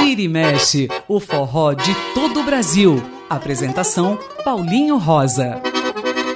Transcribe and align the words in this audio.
Vira 0.00 0.20
e 0.20 0.28
mexe, 0.28 0.88
o 1.06 1.20
forró 1.20 1.72
de 1.72 1.94
todo 2.14 2.40
o 2.40 2.44
Brasil. 2.44 3.00
Apresentação 3.30 4.18
Paulinho 4.44 4.98
Rosa. 4.98 5.62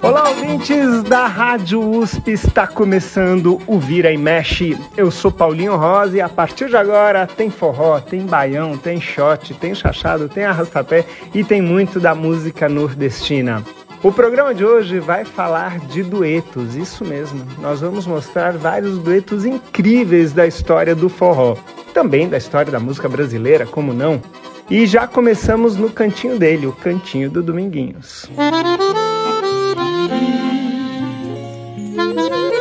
Olá, 0.00 0.29
ouvintes 0.29 1.02
da 1.02 1.26
Rádio 1.26 1.80
USP, 1.80 2.30
está 2.30 2.66
começando 2.66 3.61
o 3.66 3.79
Vira 3.79 4.12
e 4.12 4.16
Mexe. 4.16 4.79
Eu 4.96 5.11
sou 5.11 5.32
Paulinho 5.32 5.75
Rosa 5.75 6.17
e 6.17 6.21
a 6.21 6.29
partir 6.29 6.69
de 6.69 6.77
agora 6.77 7.27
tem 7.27 7.51
forró, 7.51 7.98
tem 7.98 8.25
baião, 8.25 8.79
tem 8.79 9.01
shot, 9.01 9.53
tem 9.55 9.75
chachado, 9.75 10.29
tem 10.29 10.45
arrastapé 10.45 11.05
e 11.35 11.43
tem 11.43 11.61
muito 11.61 11.98
da 11.98 12.14
música 12.14 12.69
nordestina. 12.69 13.64
O 14.02 14.12
programa 14.12 14.54
de 14.54 14.64
hoje 14.64 15.00
vai 15.00 15.24
falar 15.24 15.80
de 15.80 16.02
duetos, 16.02 16.76
isso 16.76 17.04
mesmo. 17.04 17.45
Nós 17.58 17.80
vamos 17.80 18.06
mostrar 18.06 18.52
vários 18.56 18.98
duetos 18.98 19.45
incríveis 19.45 20.32
da 20.32 20.46
história 20.46 20.95
do 20.95 21.09
forró, 21.09 21.56
também 21.92 22.28
da 22.28 22.37
história 22.37 22.70
da 22.70 22.78
música 22.78 23.09
brasileira, 23.09 23.66
como 23.66 23.92
não? 23.92 24.23
E 24.70 24.87
já 24.87 25.06
começamos 25.06 25.77
no 25.77 25.90
cantinho 25.90 26.38
dele, 26.38 26.66
o 26.66 26.73
cantinho 26.73 27.30
do 27.30 27.42
Dominguinhos. 27.42 28.28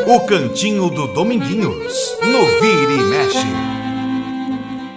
O 0.07 0.19
cantinho 0.27 0.89
do 0.89 1.07
Dominguinhos, 1.07 2.17
no 2.23 2.45
Vira 2.61 2.91
e 2.91 3.03
Mexe. 3.03 3.84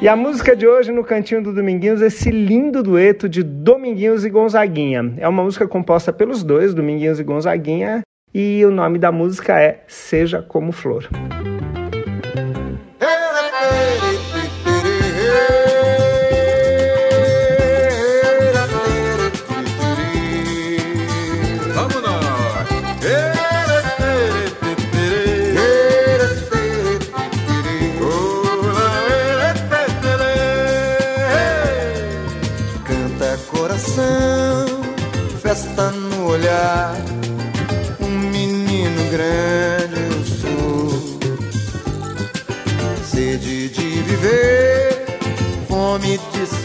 E 0.01 0.07
a 0.07 0.15
música 0.15 0.55
de 0.55 0.65
hoje 0.65 0.93
no 0.93 1.03
Cantinho 1.03 1.43
do 1.43 1.53
Dominguinhos, 1.53 2.01
esse 2.01 2.31
lindo 2.31 2.85
dueto 2.85 3.29
de 3.29 3.43
Dominguinhos 3.43 4.25
e 4.25 4.31
Gonzaguinha. 4.31 5.15
É 5.17 5.27
uma 5.27 5.43
música 5.43 5.67
composta 5.67 6.13
pelos 6.13 6.45
dois, 6.45 6.73
Dominguinhos 6.73 7.19
e 7.19 7.25
Gonzaguinha, 7.25 8.03
e 8.33 8.65
o 8.65 8.71
nome 8.71 9.01
da 9.01 9.11
música 9.11 9.61
é 9.61 9.83
Seja 9.89 10.41
Como 10.41 10.71
Flor. 10.71 11.09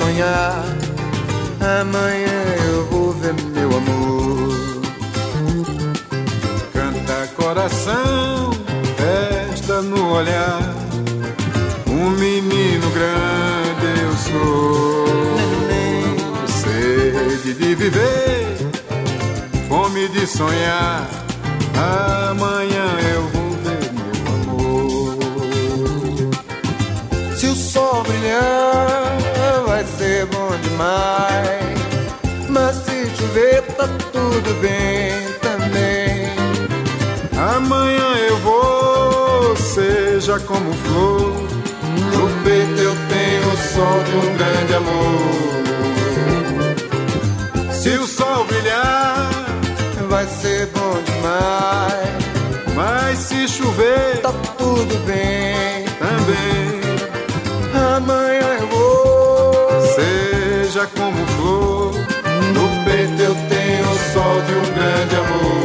Sonhar. 0.04 0.66
Amanhã 1.80 2.42
eu 2.68 2.86
vou 2.88 3.14
ver 3.14 3.34
meu 3.56 3.70
amor. 3.78 4.82
Canta 6.74 7.28
coração, 7.38 8.52
festa 8.98 9.82
no 9.82 10.14
olhar. 10.14 10.62
Um 11.88 12.10
menino 12.12 12.90
grande 12.92 14.02
eu 14.02 14.14
sou. 14.28 15.06
Sede 16.48 17.54
de 17.54 17.76
viver, 17.76 18.58
fome 19.70 20.10
de 20.10 20.28
sonhar. 20.28 21.08
Amanhã 22.30 22.83
demais. 30.74 31.64
Mas 32.50 32.76
se 32.78 33.06
chover, 33.16 33.62
tá 33.78 33.88
tudo 34.12 34.54
bem 34.62 35.12
também. 35.42 36.34
Amanhã 37.56 38.16
eu 38.28 38.38
vou, 38.38 39.56
seja 39.56 40.40
como 40.40 40.74
for. 40.74 41.34
No 42.14 42.30
peito 42.44 42.82
eu 42.82 42.96
tenho 43.10 43.48
o 43.48 43.58
sol 43.58 44.04
de 44.04 44.16
um 44.16 44.38
grande 44.38 44.74
amor. 44.76 45.64
Se 47.72 47.90
o 47.90 48.08
sol 48.08 48.46
brilhar, 48.46 49.30
vai 50.10 50.28
ser 50.28 50.68
bom 50.68 51.02
demais. 51.04 52.24
Mas 52.76 53.20
se 53.20 53.48
chover, 53.48 54.22
tá 54.22 54.32
tudo 54.58 54.98
bem 55.06 55.53
como 60.88 61.26
for. 61.28 61.94
No 62.54 62.84
peito 62.86 63.22
eu 63.22 63.36
tenho 63.50 63.90
o 63.90 63.98
sol 64.14 64.42
de 64.42 64.54
um 64.54 64.74
grande 64.74 65.16
amor. 65.16 65.64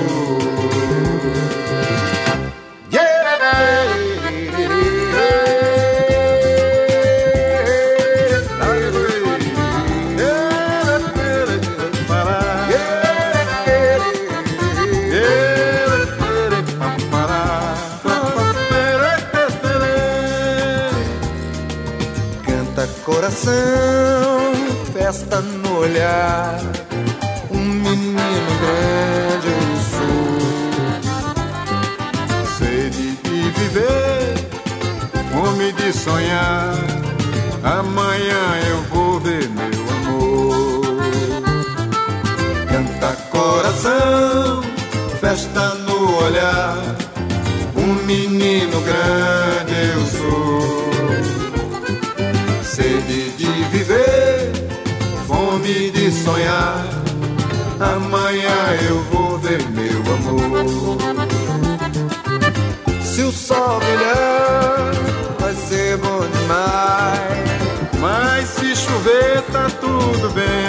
coração, 23.08 24.17
festa 25.08 25.40
no 25.40 25.78
olhar. 25.78 26.60
Um 27.50 27.64
menino 27.64 28.52
grande 28.60 29.48
eu 29.48 29.76
sou. 29.90 30.38
Sede 32.58 33.06
de 33.22 33.38
viver, 33.58 34.34
fome 35.32 35.72
de 35.72 35.88
sonhar. 35.94 36.74
Amanhã 37.64 38.44
eu 38.68 38.82
vou 38.90 39.18
ver 39.20 39.48
meu 39.48 39.72
amor. 39.96 40.82
Canta 42.70 43.10
coração, 43.30 44.62
festa 45.22 45.74
no 45.86 46.18
olhar. 46.22 46.76
Um 47.74 47.94
menino 48.04 48.78
grande 48.82 49.74
eu 49.94 50.06
sou 50.06 50.77
Amanhã 57.80 58.76
eu 58.88 59.02
vou 59.04 59.38
ver 59.38 59.62
meu 59.70 60.00
amor. 60.14 60.98
Se 63.02 63.22
o 63.22 63.30
sol 63.30 63.78
brilhar, 63.78 64.92
vai 65.38 65.54
ser 65.54 65.96
bom 65.98 66.20
demais. 66.20 67.48
Mas 68.00 68.48
se 68.48 68.74
chover, 68.74 69.42
tá 69.52 69.68
tudo 69.80 70.30
bem. 70.30 70.67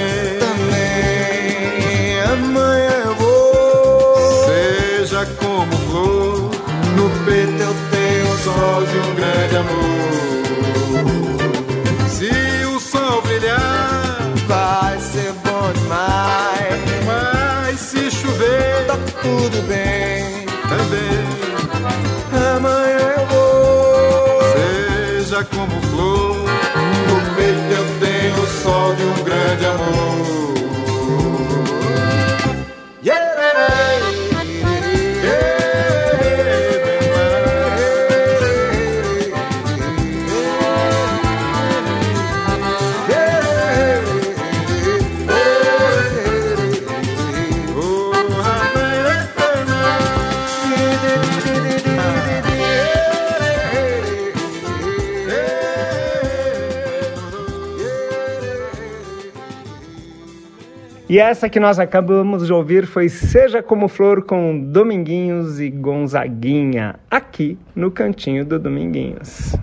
E 61.10 61.18
essa 61.18 61.50
que 61.50 61.60
nós 61.60 61.80
acabamos 61.80 62.46
de 62.46 62.54
ouvir 62.54 62.86
foi 62.86 63.10
Seja 63.10 63.64
Como 63.64 63.88
Flor 63.88 64.22
com 64.22 64.60
Dominguinhos 64.60 65.60
e 65.60 65.68
Gonzaguinha, 65.68 67.00
aqui 67.10 67.58
no 67.76 67.90
Cantinho 67.90 68.46
do 68.46 68.60
Dominguinhos. 68.60 69.56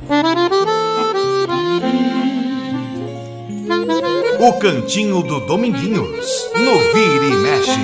O 4.41 4.53
Cantinho 4.59 5.23
do 5.23 5.39
Dominguinhos, 5.47 6.51
no 6.57 6.79
Vira 6.93 7.25
e 7.25 7.37
Mexe. 7.37 7.81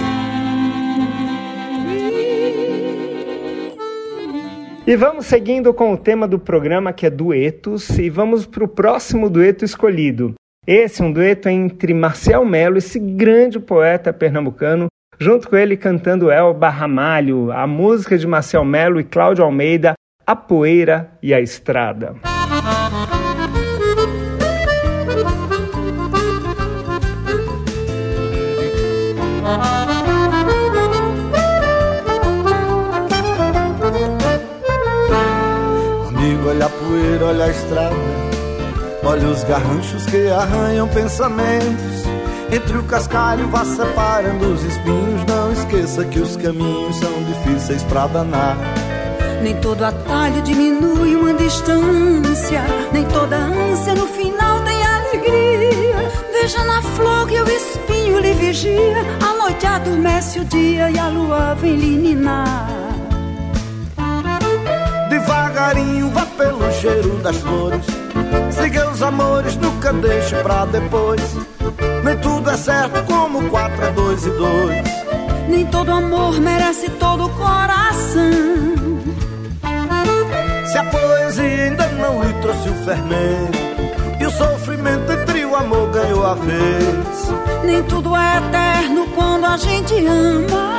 E 4.85 4.97
vamos 4.97 5.27
seguindo 5.27 5.73
com 5.73 5.93
o 5.93 5.97
tema 5.97 6.27
do 6.27 6.37
programa 6.37 6.93
que 6.93 7.07
é 7.07 7.11
duetos 7.11 7.97
e 7.97 8.11
vamos 8.11 8.45
para 8.45 8.65
o 8.65 8.69
próximo 8.69 9.31
dueto 9.31 9.65
escolhido. 9.65 10.35
Esse 10.65 11.03
é 11.03 11.05
um 11.05 11.13
dueto 11.13 11.49
entre 11.49 11.93
Marcel 11.93 12.45
Melo, 12.45 12.79
esse 12.79 12.97
grande 12.97 13.59
poeta 13.59 14.13
pernambucano, 14.13 14.87
junto 15.19 15.51
com 15.51 15.57
ele 15.57 15.77
cantando 15.77 16.31
Elba 16.31 16.69
Ramalho, 16.69 17.51
a 17.51 17.67
música 17.67 18.17
de 18.17 18.29
Marcel 18.29 18.65
Melo 18.65 19.01
e 19.01 19.05
Cláudio 19.05 19.45
Almeida, 19.45 19.95
A 20.25 20.37
Poeira 20.37 21.19
e 21.21 21.35
a 21.35 21.41
Estrada. 21.41 22.15
Amigo, 36.07 36.49
olha 36.49 36.67
a 36.67 36.69
poeira, 36.69 37.25
olha 37.25 37.45
a 37.47 37.49
estrada 37.49 38.22
Olha 39.05 39.29
os 39.29 39.43
garranchos 39.43 40.07
que 40.07 40.29
arranham 40.29 40.87
pensamentos. 40.89 42.03
Entre 42.53 42.79
o 42.79 42.85
cascalho 42.85 43.49
vá 43.49 43.65
separando 43.65 44.53
os 44.53 44.63
espinhos. 44.63 45.25
Não 45.27 45.53
esqueça 45.53 46.05
que 46.05 46.21
os 46.21 46.37
caminhos 46.37 46.97
são 46.97 47.13
difíceis 47.25 47.83
pra 47.83 48.07
danar. 48.07 48.57
Nem 49.43 49.57
todo 49.57 49.83
atalho 49.83 50.41
diminui 50.43 51.17
uma 51.17 51.35
distância. 51.35 52.63
Nem 52.93 53.05
toda 53.07 53.37
ânsia 53.37 53.95
no 53.95 54.07
final 54.07 54.61
tem 54.61 54.87
alegria. 54.87 56.13
Veja 56.33 56.65
na 56.65 56.81
flor 56.81 57.27
que 57.27 57.41
o 57.41 57.49
espinho 57.49 58.21
lhe 58.21 58.35
vigia. 58.35 59.05
A 59.29 59.33
noite 59.37 59.67
adormece 59.67 60.39
o 60.39 60.45
dia 60.45 60.91
e 60.93 60.99
a 60.99 61.09
lua 61.09 61.55
vem 61.55 61.75
lhe 61.75 61.97
ninar. 61.97 62.69
Devagarinho 65.09 66.09
vá 66.11 66.25
pelo 66.25 66.71
cheiro 66.73 67.17
das 67.17 67.37
flores 67.39 68.02
Siga 68.51 68.91
os 68.91 69.03
amores, 69.03 69.57
nunca 69.57 69.93
deixe 69.93 70.37
pra 70.37 70.65
depois. 70.67 71.23
Nem 72.05 72.17
tudo 72.19 72.51
é 72.51 72.57
certo 72.57 73.03
como 73.05 73.49
quatro 73.51 73.85
é 73.85 73.91
dois 73.93 74.27
e 74.27 74.31
dois. 74.31 75.03
Nem 75.49 75.67
todo 75.67 75.91
amor 75.91 76.41
merece 76.41 76.89
todo 76.91 77.27
o 77.27 77.31
coração. 77.31 78.31
Se 80.67 80.79
a 80.79 80.85
poesia 80.85 81.65
ainda 81.65 81.87
não 81.89 82.23
lhe 82.23 82.33
trouxe 82.35 82.69
o 82.69 82.75
fermento, 82.85 83.59
e 84.21 84.27
o 84.27 84.31
sofrimento 84.31 85.13
entre 85.13 85.45
o 85.45 85.55
amor 85.57 85.91
ganhou 85.91 86.25
a 86.25 86.35
vez. 86.35 87.33
Nem 87.65 87.83
tudo 87.83 88.17
é 88.17 88.39
eterno 88.39 89.07
quando 89.15 89.45
a 89.45 89.57
gente 89.57 89.95
ama. 90.07 90.73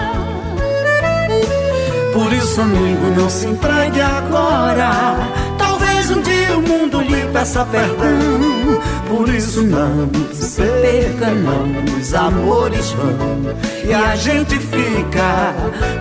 Por 2.13 2.31
isso, 2.31 2.61
amigo, 2.61 3.07
não 3.17 3.29
se 3.29 3.47
entregue 3.47 3.99
agora 4.01 5.42
um 6.09 6.21
dia 6.21 6.57
o 6.57 6.61
mundo 6.61 7.01
lhe 7.01 7.25
peça 7.31 7.65
perdão. 7.65 8.81
Por 9.07 9.29
isso 9.29 9.61
não 9.63 10.09
se 10.33 10.61
perca, 10.61 11.31
não. 11.31 11.97
Os 11.97 12.13
amores 12.13 12.91
vão 12.91 13.55
e 13.87 13.93
a 13.93 14.15
gente 14.15 14.57
fica. 14.57 15.53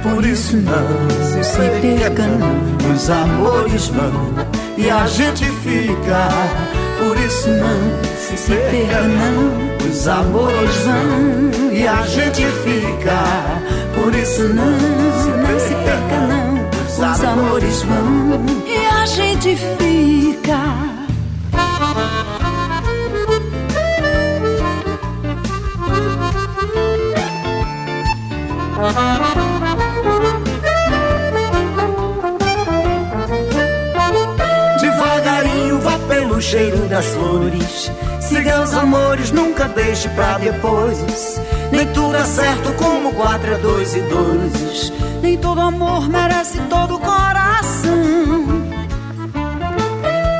Por 0.02 0.24
isso 0.24 0.56
não 0.56 1.42
se 1.42 1.80
perca, 1.80 2.26
não. 2.26 2.92
Os 2.92 3.10
amores 3.10 3.88
vão 3.88 4.34
e 4.76 4.90
a 4.90 5.06
gente 5.06 5.44
fica. 5.44 6.28
Por 6.98 7.18
isso 7.18 7.48
não 7.48 8.12
se 8.16 8.36
perca, 8.36 9.02
não. 9.02 9.72
Os 9.90 10.08
amores 10.08 10.76
vão 10.84 11.72
e 11.72 11.86
a 11.86 12.02
gente 12.06 12.46
fica. 12.64 13.62
Por 13.94 14.14
isso 14.14 14.42
não, 14.44 14.78
se 15.60 15.74
perca, 15.74 16.18
não. 16.28 16.62
Os 16.88 17.24
amores 17.24 17.82
vão 17.82 18.62
a 19.02 19.06
gente 19.06 19.56
fica. 19.56 20.60
Devagarinho 34.80 35.80
vá 35.80 35.98
pelo 36.08 36.40
cheiro 36.40 36.76
das 36.88 37.06
flores. 37.06 37.90
Siga 38.20 38.62
os 38.62 38.72
amores, 38.72 39.32
nunca 39.32 39.66
deixe 39.66 40.08
pra 40.10 40.38
depois. 40.38 41.40
Nem 41.72 41.86
tudo 41.88 42.16
é 42.16 42.24
certo 42.24 42.72
como 42.74 43.12
quatro 43.14 43.52
é 43.52 43.58
dois 43.58 43.96
e 43.96 44.00
dois. 44.02 44.92
Nem 45.20 45.36
todo 45.38 45.60
amor 45.60 46.08
merece 46.08 46.60
todo 46.70 47.00
coração. 47.00 48.41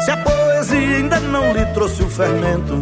Se 0.05 0.11
a 0.11 0.17
poesia 0.17 0.97
ainda 0.97 1.21
não 1.21 1.53
lhe 1.53 1.65
trouxe 1.67 2.03
o 2.03 2.09
fermento, 2.09 2.81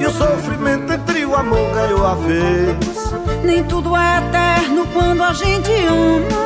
e 0.00 0.06
o 0.06 0.10
sofrimento 0.10 0.92
entre 0.92 1.24
o 1.24 1.34
amor 1.34 1.70
ganhou 1.72 2.06
a 2.06 2.14
vez. 2.14 3.12
Nem 3.44 3.62
tudo 3.64 3.96
é 3.96 4.18
eterno 4.18 4.86
quando 4.92 5.22
a 5.22 5.32
gente 5.32 5.70
ama. 5.86 6.40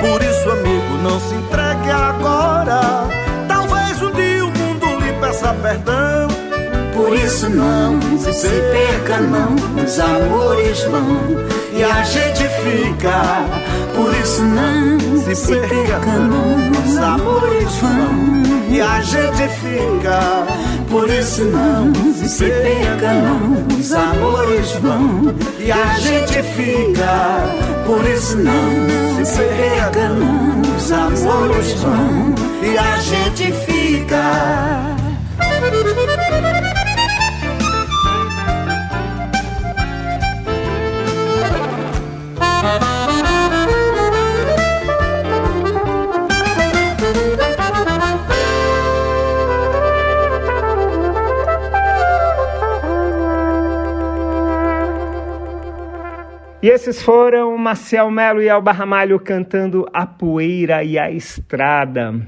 Por 0.00 0.22
isso, 0.22 0.50
amigo, 0.50 0.94
não 1.02 1.20
se 1.20 1.34
entregue 1.34 1.90
agora. 1.90 3.08
Talvez 3.48 4.02
um 4.02 4.12
dia 4.12 4.44
o 4.44 4.50
mundo 4.50 5.04
lhe 5.04 5.12
peça 5.14 5.54
perdão. 5.54 6.28
Por 6.94 7.14
isso 7.14 7.48
não 7.48 8.00
se 8.18 8.48
perca, 8.48 9.20
não. 9.20 9.54
Os 9.82 9.98
amores 9.98 10.82
vão 10.84 11.18
e 11.72 11.82
a 11.82 12.02
gente 12.02 12.42
fica. 12.60 13.69
Por 14.00 14.14
isso 14.14 14.42
não 14.42 15.34
se 15.34 15.54
perca, 15.56 16.12
não. 16.18 16.70
Os 16.86 16.96
amores 16.96 17.76
vão 17.82 18.42
e 18.70 18.80
a 18.80 19.02
gente 19.02 19.48
fica. 19.60 20.46
Por 20.88 21.10
isso 21.10 21.44
não 21.44 21.92
se 22.14 22.46
perca, 22.46 23.12
não. 23.12 23.78
Os 23.78 23.92
amores 23.92 24.72
vão 24.80 25.34
e 25.58 25.70
a 25.70 25.98
gente 25.98 26.42
fica. 26.54 27.44
Por 27.84 28.08
isso 28.08 28.38
não 28.38 29.22
se 29.22 29.42
perca, 29.42 30.08
não. 30.08 30.76
Os 30.76 30.90
amores 30.90 31.72
vão 31.74 32.34
e 32.62 32.78
a 32.78 32.96
gente 33.00 33.52
fica. 33.52 34.89
E 56.62 56.68
esses 56.68 57.02
foram 57.02 57.56
Marcel 57.56 58.10
Melo 58.10 58.42
e 58.42 58.50
Alba 58.50 58.70
Ramalho 58.70 59.18
cantando 59.18 59.88
A 59.94 60.06
Poeira 60.06 60.84
e 60.84 60.98
a 60.98 61.10
Estrada. 61.10 62.26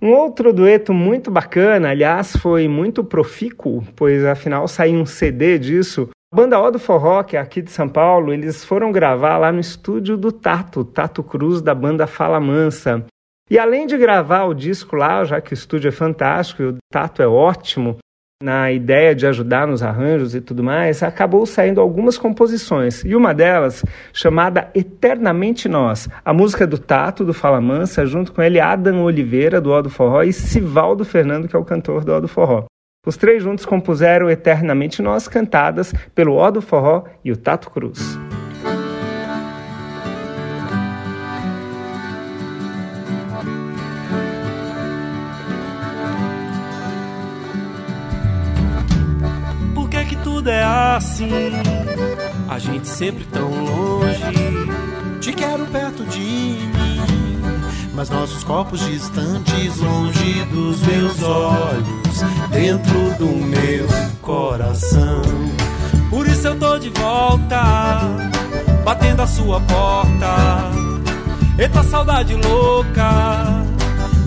Um 0.00 0.12
outro 0.12 0.52
dueto 0.52 0.94
muito 0.94 1.32
bacana, 1.32 1.90
aliás, 1.90 2.36
foi 2.36 2.68
muito 2.68 3.02
profícuo, 3.02 3.82
pois 3.96 4.24
afinal 4.24 4.68
saiu 4.68 5.00
um 5.00 5.04
CD 5.04 5.58
disso. 5.58 6.08
A 6.32 6.36
banda 6.36 6.60
O 6.60 6.70
do 6.70 6.78
Forró, 6.78 7.24
que 7.24 7.36
é 7.36 7.40
aqui 7.40 7.60
de 7.60 7.72
São 7.72 7.88
Paulo, 7.88 8.32
eles 8.32 8.64
foram 8.64 8.92
gravar 8.92 9.36
lá 9.36 9.50
no 9.50 9.58
estúdio 9.58 10.16
do 10.16 10.30
Tato, 10.30 10.84
Tato 10.84 11.24
Cruz, 11.24 11.60
da 11.60 11.74
banda 11.74 12.06
Fala 12.06 12.38
Mansa. 12.38 13.04
E 13.50 13.58
além 13.58 13.84
de 13.84 13.98
gravar 13.98 14.44
o 14.44 14.54
disco 14.54 14.94
lá, 14.94 15.24
já 15.24 15.40
que 15.40 15.52
o 15.52 15.54
estúdio 15.54 15.88
é 15.88 15.92
fantástico 15.92 16.62
e 16.62 16.66
o 16.66 16.76
Tato 16.92 17.20
é 17.20 17.26
ótimo, 17.26 17.96
na 18.42 18.70
ideia 18.70 19.14
de 19.14 19.26
ajudar 19.26 19.66
nos 19.66 19.82
arranjos 19.82 20.34
e 20.34 20.40
tudo 20.40 20.62
mais, 20.62 21.02
acabou 21.02 21.46
saindo 21.46 21.80
algumas 21.80 22.18
composições. 22.18 23.02
E 23.04 23.14
uma 23.14 23.32
delas, 23.32 23.82
chamada 24.12 24.70
Eternamente 24.74 25.68
Nós, 25.68 26.08
a 26.24 26.34
música 26.34 26.66
do 26.66 26.78
Tato, 26.78 27.24
do 27.24 27.32
Fala 27.32 27.60
Mansa, 27.60 28.04
junto 28.04 28.32
com 28.32 28.42
ele 28.42 28.60
Adam 28.60 29.02
Oliveira, 29.02 29.60
do 29.60 29.70
Ó 29.70 29.80
do 29.80 29.88
Forró, 29.88 30.22
e 30.22 30.32
Sivaldo 30.32 31.04
Fernando, 31.04 31.48
que 31.48 31.56
é 31.56 31.58
o 31.58 31.64
cantor 31.64 32.04
do 32.04 32.12
Ó 32.12 32.20
do 32.20 32.28
Forró. 32.28 32.64
Os 33.06 33.16
três 33.16 33.42
juntos 33.42 33.64
compuseram 33.64 34.28
Eternamente 34.28 35.00
Nós, 35.00 35.28
cantadas 35.28 35.94
pelo 36.14 36.34
Ó 36.34 36.50
do 36.50 36.60
Forró 36.60 37.04
e 37.24 37.32
o 37.32 37.36
Tato 37.36 37.70
Cruz. 37.70 38.18
É 50.48 50.62
assim, 50.62 51.28
a 52.48 52.58
gente 52.58 52.88
sempre 52.88 53.24
tão 53.24 53.48
longe. 53.48 54.20
Te 55.20 55.32
quero 55.32 55.66
perto 55.66 56.04
de 56.04 56.20
mim, 56.20 57.40
mas 57.94 58.10
nossos 58.10 58.44
corpos 58.44 58.80
distantes, 58.80 59.76
longe 59.78 60.44
dos 60.52 60.80
meus 60.82 61.22
olhos, 61.22 62.22
dentro 62.50 63.14
do 63.18 63.26
meu 63.26 63.86
coração. 64.22 65.22
Por 66.10 66.26
isso 66.26 66.46
eu 66.46 66.58
tô 66.58 66.78
de 66.78 66.90
volta, 66.90 67.62
batendo 68.84 69.22
a 69.22 69.26
sua 69.26 69.60
porta. 69.60 70.70
Eita 71.58 71.82
saudade 71.82 72.34
louca, 72.34 73.64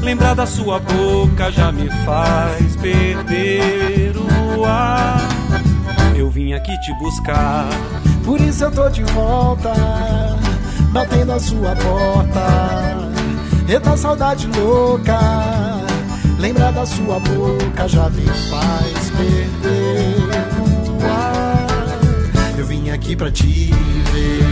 lembrar 0.01 0.33
da 0.33 0.45
sua 0.45 0.79
boca 0.79 1.51
já 1.51 1.71
me 1.71 1.89
faz 2.03 2.75
perder 2.75 4.13
o 4.17 4.65
ar. 4.65 5.39
Eu 6.15 6.29
vim 6.29 6.53
aqui 6.53 6.77
te 6.81 6.93
buscar, 6.95 7.67
por 8.25 8.39
isso 8.41 8.63
eu 8.63 8.71
tô 8.71 8.89
de 8.89 9.03
volta, 9.03 9.73
batendo 10.91 11.31
a 11.31 11.39
sua 11.39 11.75
porta. 11.75 13.09
Eita 13.67 13.95
saudade 13.95 14.47
louca, 14.47 15.19
lembrar 16.39 16.71
da 16.71 16.85
sua 16.85 17.19
boca 17.19 17.87
já 17.87 18.09
me 18.09 18.25
faz 18.49 19.11
perder 19.11 20.15
o 20.91 21.05
ar. 21.05 21.67
Eu 22.57 22.65
vim 22.65 22.89
aqui 22.89 23.15
pra 23.15 23.31
te 23.31 23.71
ver. 24.11 24.43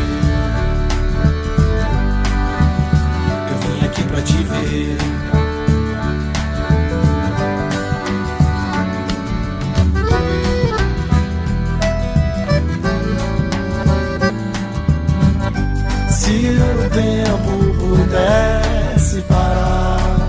Eu 3.51 3.57
vim 3.59 3.85
aqui 3.85 4.03
pra 4.03 4.21
te 4.21 4.37
ver. 4.37 5.46
Se 16.27 16.59
o 16.59 16.83
tempo 16.89 17.53
pudesse 17.79 19.21
parar, 19.21 20.27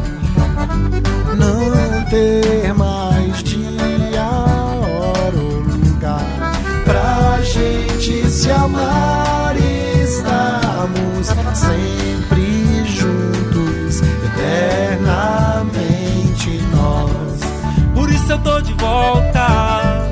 não 1.36 2.04
ter 2.04 2.72
mais 2.72 3.42
dia, 3.42 4.22
hora 4.22 5.36
ou 5.36 5.58
lugar 5.58 6.24
pra 6.84 7.40
gente 7.42 8.30
se 8.30 8.48
amar 8.48 9.56
e 9.56 10.04
estarmos 10.04 11.26
sempre 11.52 12.84
juntos, 12.86 14.00
eternamente 14.24 16.62
nós. 16.72 17.40
por 17.92 18.08
isso 18.08 18.30
eu 18.30 18.38
tô 18.38 18.60
de 18.60 18.72
volta, 18.74 20.06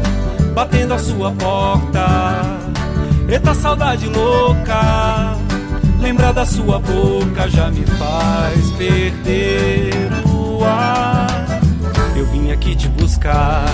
batendo 0.53 0.95
a 0.95 0.99
sua 0.99 1.31
porta. 1.31 2.57
Eita 3.29 3.55
saudade 3.55 4.09
louca, 4.09 5.37
lembrar 6.07 6.31
da 6.31 6.47
sua 6.47 6.79
boca 6.79 7.49
já 7.49 7.69
me 7.69 7.85
faz 7.85 8.71
perder 8.79 9.91
o 10.25 10.65
ar. 10.65 11.27
Eu 12.15 12.25
vim 12.27 12.53
aqui 12.53 12.77
te 12.77 12.89
buscar, 12.91 13.67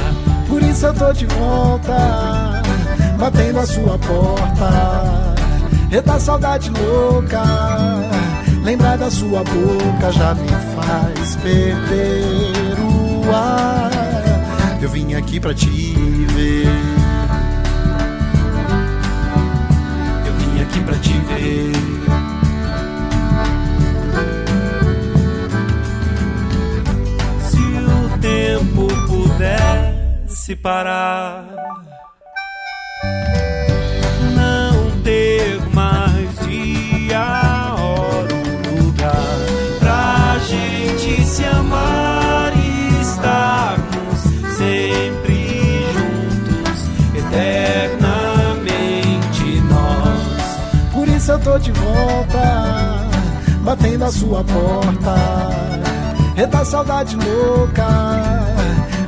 Por 0.49 0.63
isso 0.63 0.87
eu 0.87 0.95
tô 0.95 1.13
de 1.13 1.27
volta, 1.27 2.63
batendo 3.19 3.59
a 3.59 3.67
sua 3.67 3.99
porta. 3.99 5.35
Eita 5.91 6.19
saudade 6.19 6.71
louca, 6.71 7.43
lembrar 8.65 8.97
da 8.97 9.11
sua 9.11 9.45
boca 9.45 10.11
já 10.11 10.35
me 10.35 10.49
faz 10.75 11.37
perder 11.37 12.79
o 12.81 13.31
ar. 13.31 13.91
Eu 14.81 14.89
vim 14.89 15.13
aqui 15.15 15.39
pra 15.39 15.53
te 15.53 15.69
ver. 15.69 16.67
Eu 20.27 20.33
vim 20.39 20.63
aqui 20.63 20.81
pra 20.81 20.97
te 20.97 21.13
ver. 21.13 22.22
Pudesse 29.43 30.55
parar. 30.57 31.45
Não 34.37 34.91
ter 35.03 35.61
mais 35.75 36.39
dia, 36.47 37.75
hora 37.75 38.35
ou 38.35 38.85
lugar 38.85 39.39
pra 39.81 40.39
gente 40.47 41.25
se 41.25 41.45
amar 41.45 42.53
e 42.57 43.01
estarmos 43.03 44.21
sempre 44.57 45.85
juntos, 45.93 46.87
eternamente 47.17 49.61
nós. 49.69 50.93
Por 50.93 51.09
isso 51.09 51.33
eu 51.33 51.39
tô 51.41 51.59
de 51.59 51.73
volta, 51.73 53.09
batendo 53.65 54.05
a 54.05 54.13
sua 54.13 54.45
porta. 54.45 55.73
Eita 56.35 56.65
saudade 56.65 57.15
louca, 57.17 57.85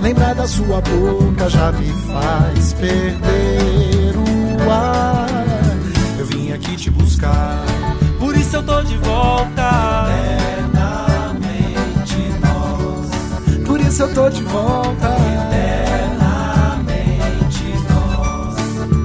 lembrar 0.04 0.34
da 0.34 0.46
sua 0.46 0.82
boca 0.82 1.49
já 1.49 1.73
me 1.73 1.88
faz 2.06 2.75
perder 2.75 4.14
o 4.14 4.70
ar. 4.70 5.26
Eu 6.18 6.26
vim 6.26 6.52
aqui 6.52 6.76
te 6.76 6.90
buscar, 6.90 7.64
Por 8.18 8.37
isso 8.37 8.56
eu 8.56 8.62
tô 8.62 8.82
de 8.82 8.99
volta. 8.99 10.11
eternamente 10.61 12.18
nós. 12.42 13.08
Por 13.66 13.80
isso 13.80 14.02
eu 14.02 14.12
tô 14.12 14.28
de 14.28 14.42
volta, 14.42 15.08
eternamente 15.34 17.64
nós. 17.88 18.56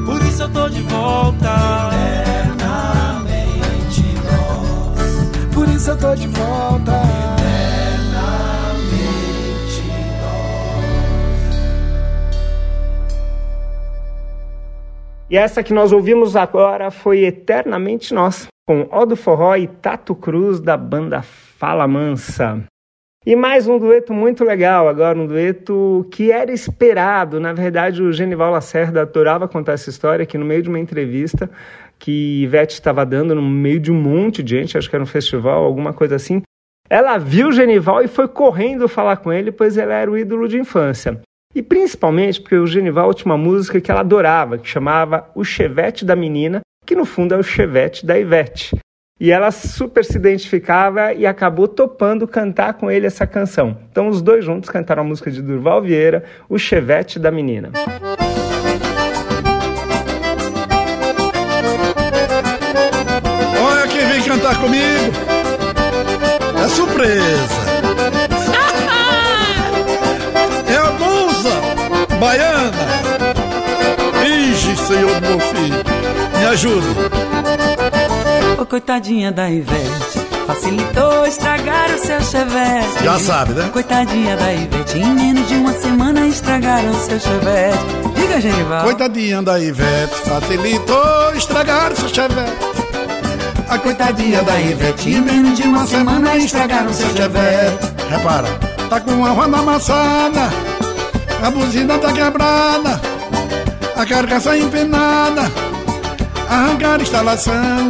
Por 0.06 0.22
isso 0.22 0.44
eu 0.44 0.50
tô 0.50 0.68
de 0.68 0.82
volta. 0.82 1.56
Eternamente 2.20 4.04
nós. 4.28 5.00
Por 5.54 5.70
isso 5.70 5.92
eu 5.92 5.98
tô 5.98 6.14
de 6.14 6.28
volta. 6.28 7.09
E 15.30 15.38
essa 15.38 15.62
que 15.62 15.72
nós 15.72 15.92
ouvimos 15.92 16.36
agora 16.36 16.90
foi 16.90 17.24
Eternamente 17.24 18.16
Nós, 18.16 18.48
com 18.68 18.88
Ó 18.90 19.06
do 19.06 19.16
Forró 19.16 19.56
e 19.56 19.68
Tato 19.68 20.16
Cruz 20.16 20.60
da 20.60 20.76
banda 20.76 21.22
Fala 21.22 21.88
Mansa. 21.88 22.64
E 23.24 23.36
mais 23.36 23.68
um 23.68 23.78
dueto 23.78 24.12
muito 24.12 24.44
legal, 24.44 24.88
agora 24.88 25.20
um 25.20 25.28
dueto 25.28 26.08
que 26.10 26.32
era 26.32 26.52
esperado. 26.52 27.40
Na 27.40 27.54
verdade, 27.54 28.02
o 28.02 28.12
Genival 28.12 28.52
Lacerda 28.52 29.04
adorava 29.04 29.48
contar 29.48 29.74
essa 29.74 29.92
história 29.92 30.26
que 30.26 30.36
no 30.36 30.46
meio 30.46 30.64
de 30.64 30.70
uma 30.70 30.80
entrevista 30.80 31.48
que 32.00 32.42
Ivete 32.42 32.74
estava 32.74 33.06
dando 33.06 33.36
no 33.36 33.42
meio 33.44 33.80
de 33.80 33.92
um 33.92 34.02
monte 34.02 34.42
de 34.42 34.58
gente, 34.58 34.80
acho 34.80 34.90
que 34.90 34.96
era 34.96 35.04
um 35.04 35.08
festival, 35.08 35.64
alguma 35.64 35.94
coisa 35.94 36.16
assim. 36.16 36.42
Ela 36.90 37.20
viu 37.20 37.50
o 37.50 37.52
Genival 37.52 38.02
e 38.02 38.08
foi 38.08 38.28
correndo 38.28 38.90
falar 38.90 39.18
com 39.18 39.32
ele, 39.32 39.52
pois 39.52 39.78
ele 39.78 39.92
era 39.92 40.10
o 40.10 40.18
ídolo 40.18 40.48
de 40.48 40.58
infância. 40.58 41.22
E 41.56 41.64
principalmente 41.64 42.40
porque 42.40 42.56
o 42.56 42.68
Genival 42.68 43.12
tinha 43.12 43.32
uma 43.32 43.38
música 43.38 43.82
que 43.82 43.90
ela 43.90 44.02
adorava, 44.02 44.60
que 44.60 44.70
chamava 44.70 45.28
O 45.34 45.44
Chevette 45.44 46.06
da 46.06 46.16
Menina, 46.16 46.62
que 46.86 46.96
no 46.96 47.06
fundo 47.06 47.34
é 47.34 47.38
o 47.38 47.44
Chevette 47.44 48.06
da 48.06 48.20
Ivete. 48.20 48.78
E 49.20 49.32
ela 49.32 49.50
super 49.52 50.06
se 50.06 50.16
identificava 50.16 51.12
e 51.12 51.26
acabou 51.26 51.68
topando 51.68 52.28
cantar 52.28 52.76
com 52.76 52.90
ele 52.90 53.08
essa 53.08 53.26
canção. 53.26 53.78
Então 53.92 54.08
os 54.08 54.22
dois 54.22 54.46
juntos 54.46 54.70
cantaram 54.70 55.02
a 55.02 55.06
música 55.06 55.32
de 55.32 55.42
Durval 55.42 55.82
Vieira, 55.82 56.24
O 56.48 56.60
Chevette 56.60 57.18
da 57.18 57.32
Menina. 57.32 57.72
Olha 63.60 63.88
quem 63.88 64.08
vem 64.08 64.24
cantar 64.24 64.56
comigo. 64.62 65.12
É 66.64 66.68
surpresa. 66.70 67.69
Baiana. 72.20 72.72
Ixi, 74.26 74.76
senhor 74.76 75.20
do 75.22 75.28
meu 75.28 75.40
filho. 75.40 75.84
Me 76.38 76.46
ajuda. 76.46 76.88
Ô 78.62 78.66
coitadinha 78.66 79.32
da 79.32 79.50
Ivete, 79.50 80.20
facilitou 80.46 81.26
estragar 81.26 81.90
o 81.92 81.98
seu 82.00 82.22
chevette. 82.22 83.04
Já 83.04 83.20
sabe, 83.20 83.54
né? 83.54 83.70
Coitadinha 83.72 84.36
da 84.36 84.54
Ivete, 84.54 84.98
em 84.98 85.14
menos 85.14 85.48
de 85.48 85.56
uma 85.56 85.74
semana 85.74 86.28
estragaram 86.28 86.92
o 86.92 86.96
seu 86.96 87.20
chevette. 87.20 87.80
Diga, 88.16 88.42
Genival. 88.42 88.84
Coitadinha 88.84 89.42
da 89.42 89.60
Ivete, 89.60 90.16
facilitou 90.26 91.34
estragar 91.36 91.96
seu 91.96 92.10
chevette. 92.10 92.80
A 93.70 93.78
coitadinha 93.78 94.42
da 94.44 94.60
Ivete, 94.60 95.12
em 95.12 95.22
menos 95.22 95.58
de 95.58 95.64
uma 95.64 95.86
semana 95.86 96.36
estragaram 96.36 96.92
seu 96.92 97.10
chevette. 97.16 97.94
Repara, 98.10 98.48
tá 98.90 99.00
com 99.00 99.26
a 99.26 99.30
roda 99.30 99.58
amassada, 99.58 100.50
a 101.44 101.52
buzina 101.52 101.98
tá 101.98 102.12
quebrada, 102.12 103.00
a 103.96 104.06
carcaça 104.06 104.58
empenada, 104.58 105.52
arrancar 106.50 107.00
a 107.00 107.02
instalação. 107.02 107.90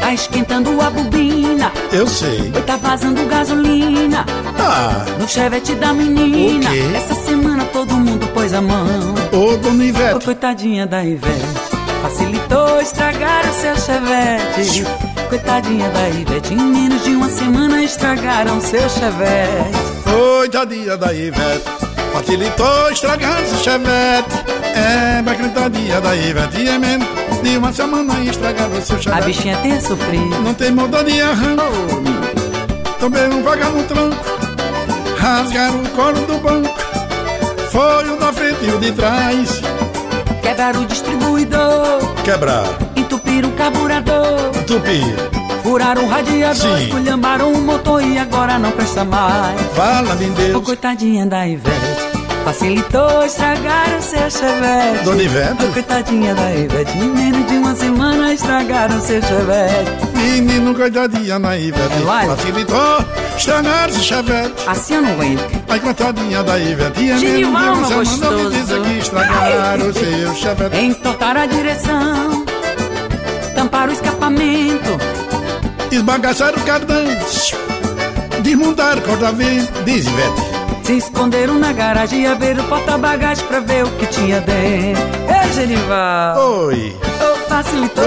Tá 0.00 0.12
esquentando 0.12 0.80
a 0.80 0.90
bobina, 0.90 1.70
Eu 1.92 2.06
sei. 2.08 2.52
oi, 2.54 2.62
tá 2.62 2.76
vazando 2.76 3.24
gasolina. 3.26 4.26
Ah, 4.58 5.04
No 5.18 5.28
chevette 5.28 5.74
da 5.76 5.92
menina, 5.92 6.68
O 6.68 6.72
quê? 6.72 6.82
essa 6.96 7.14
semana 7.14 7.64
todo 7.66 7.94
mundo 7.94 8.26
pôs 8.34 8.52
a 8.52 8.60
mão. 8.60 9.14
Ô, 9.32 9.56
dona 9.56 9.84
Ivete. 9.84 10.16
Ô, 10.16 10.20
coitadinha 10.20 10.86
da 10.88 11.04
Ivete, 11.04 11.46
facilitou 12.02 12.80
estragar 12.80 13.48
o 13.48 13.54
seu 13.54 13.76
chevette. 13.76 14.84
Coitadinha 15.28 15.88
da 15.90 16.08
Ivete, 16.10 16.52
em 16.52 16.56
menos 16.58 17.04
de 17.04 17.10
uma 17.10 17.28
semana 17.28 17.82
estragaram 17.82 18.60
seu 18.60 18.88
chevette. 18.90 19.78
Coitadinha 20.04 20.96
da 20.96 21.12
Ivete, 21.14 21.62
facilitou 22.12 22.90
estragar 22.90 23.44
seu 23.46 23.58
chevette. 23.58 24.52
É, 24.74 25.22
mas 25.22 25.36
coitadinha 25.38 26.00
da 26.00 26.14
Ivete, 26.16 26.62
em 26.62 26.78
menos 26.78 27.06
de 27.42 27.56
uma 27.56 27.72
semana 27.72 28.20
estragaram 28.20 28.80
seu 28.80 29.00
chevette. 29.00 29.22
A 29.22 29.26
bichinha 29.26 29.56
tem 29.58 29.80
sofrido. 29.80 30.40
Não 30.42 30.54
tem 30.54 30.70
moda 30.70 31.02
de 31.04 31.20
arranco, 31.20 31.62
também 32.98 33.28
não 33.28 33.42
paga 33.42 33.66
no 33.66 33.82
tranco. 33.84 34.16
Rasgaram 35.18 35.82
o 35.82 35.88
colo 35.90 36.20
do 36.26 36.38
banco, 36.38 36.74
foi 37.70 38.10
o 38.10 38.16
da 38.18 38.32
frente 38.32 38.64
e 38.64 38.70
o 38.72 38.78
de 38.78 38.92
trás. 38.92 39.60
Quebraram 40.42 40.82
o 40.82 40.86
distribuidor, 40.86 42.12
Quebrar, 42.24 42.64
entupiram 42.96 43.48
o 43.48 43.52
carburador. 43.52 44.50
tupi, 44.66 45.00
Furaram 45.62 46.04
o 46.04 46.08
radiador, 46.08 46.56
Sim. 46.76 46.84
esculhambaram 46.86 47.52
o 47.52 47.60
motor 47.60 48.02
e 48.02 48.18
agora 48.18 48.58
não 48.58 48.72
presta 48.72 49.04
mais. 49.04 49.60
fala 49.76 50.12
Ô, 50.12 50.16
Deus. 50.16 50.64
coitadinha 50.64 51.24
da 51.24 51.46
Ivete, 51.46 51.76
facilitou 52.44 53.24
estragar 53.24 53.96
o 53.98 54.02
seu 54.02 54.30
chevette. 54.30 55.04
Dona 55.04 55.22
Ivete? 55.22 55.64
Ô, 55.64 55.72
coitadinha 55.72 56.34
da 56.34 56.54
Ivete, 56.54 56.96
menos 56.98 57.46
de 57.46 57.54
uma 57.56 57.74
semana 57.74 58.32
estragaram 58.34 59.00
seu 59.00 59.22
chevette. 59.22 60.16
Menino, 60.16 60.74
coitadinha 60.74 61.38
na 61.38 61.56
Ivete, 61.56 62.02
Vai. 62.04 62.26
facilitou 62.26 63.04
estragar 63.36 63.88
esse 63.88 64.00
chevette. 64.02 64.52
Assim 64.66 64.94
eu 64.94 65.02
não 65.02 65.10
aguento. 65.12 65.62
Ai, 65.68 65.80
coitadinha 65.80 66.42
da 66.42 66.58
Ivete, 66.58 67.10
é 67.10 67.18
Genival, 67.18 67.62
meu 67.62 67.72
uma 67.74 68.04
semana 68.04 68.36
me 68.36 68.50
diz 68.50 68.60
gostoso. 68.68 68.82
que 68.82 68.98
estragaram 68.98 69.86
o 69.88 69.92
seu 69.92 70.34
chevette. 70.34 70.76
Entortaram 70.78 71.40
a 71.42 71.46
direção, 71.46 72.44
tamparam 73.54 73.90
o 73.90 73.92
escapamento. 73.94 74.98
Esbagaçaram 75.90 76.58
o 76.58 76.60
cardão, 76.62 77.04
desmontaram 78.42 78.98
o 79.00 79.04
corda-vento, 79.04 79.82
diz 79.84 80.06
Ivete. 80.06 80.51
Se 80.82 80.96
esconderam 80.98 81.54
na 81.54 81.72
garagem 81.72 82.22
e 82.22 82.26
abriram 82.26 82.64
o 82.64 82.68
porta-bagagem 82.68 83.44
pra 83.46 83.60
ver 83.60 83.84
o 83.84 83.90
que 83.92 84.06
tinha 84.06 84.40
dentro. 84.40 85.02
Ei, 85.28 85.52
Genival! 85.52 86.36
Oi, 86.66 86.96
Ô, 87.20 87.36
facilitou, 87.48 88.04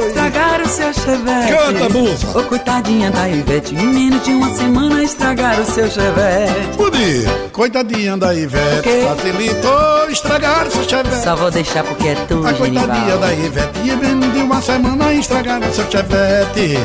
Oi. 0.00 0.08
estragaram 0.08 0.64
o 0.64 0.68
seu 0.68 0.92
chevette. 0.94 1.52
Canta, 1.52 1.88
bufa. 1.90 2.38
Ô, 2.38 2.42
coitadinha 2.44 3.10
da 3.10 3.28
Ivete, 3.28 3.74
em 3.74 3.86
menos 3.86 4.22
de 4.24 4.30
uma 4.32 4.54
semana 4.54 5.02
estragaram 5.02 5.62
o 5.62 5.66
seu 5.66 5.90
chevette. 5.90 6.76
Pudi, 6.76 7.24
coitadinha 7.52 8.16
da 8.16 8.34
Ivete, 8.34 8.82
quê? 8.82 9.04
facilitou 9.06 10.08
estragar 10.10 10.66
o 10.66 10.70
seu 10.70 10.84
chevette. 10.88 11.22
Só 11.24 11.36
vou 11.36 11.50
deixar 11.50 11.84
porque 11.84 12.08
é 12.08 12.14
tu, 12.26 12.44
A 12.46 12.52
coitadinha 12.54 12.80
Genival. 12.94 13.18
da 13.18 13.32
Ivete, 13.34 13.78
e 13.84 13.96
menos 13.96 14.32
de 14.32 14.38
uma 14.40 14.62
semana 14.62 15.12
estragaram 15.12 15.68
o 15.68 15.72
seu 15.74 15.84
chevette. 15.90 16.78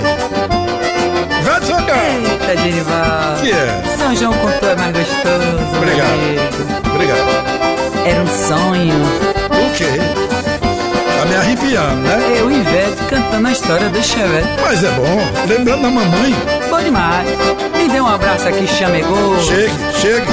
Vete! 1.42 1.70
Eita, 1.72 2.62
Genival. 2.62 3.36
que 3.42 3.52
é? 3.52 3.84
São 3.98 4.16
João 4.16 4.34
com 4.34 4.52
tu 4.60 4.66
é 4.66 4.76
mais 4.76 4.92
gostoso. 4.98 5.19
Era 8.10 8.24
um 8.24 8.28
sonho. 8.28 8.96
O 9.52 9.78
quê? 9.78 10.00
Tá 11.20 11.26
me 11.28 11.36
arrepiando, 11.36 12.02
né? 12.02 12.38
Eu 12.40 12.50
e 12.50 12.56
Ivete 12.56 13.04
cantando 13.08 13.48
a 13.48 13.52
história 13.52 13.88
do 13.90 14.02
chevette. 14.02 14.48
Mas 14.64 14.84
é 14.84 14.90
bom, 14.90 15.48
lembrando 15.48 15.82
da 15.84 15.92
mamãe. 15.92 16.36
Bom 16.72 16.82
demais. 16.82 17.30
Me 17.78 17.88
dê 17.88 18.02
um 18.02 18.08
abraço 18.08 18.48
aqui, 18.48 18.66
chamegou. 18.66 19.40
Chegue, 19.44 19.74
chegue. 20.02 20.28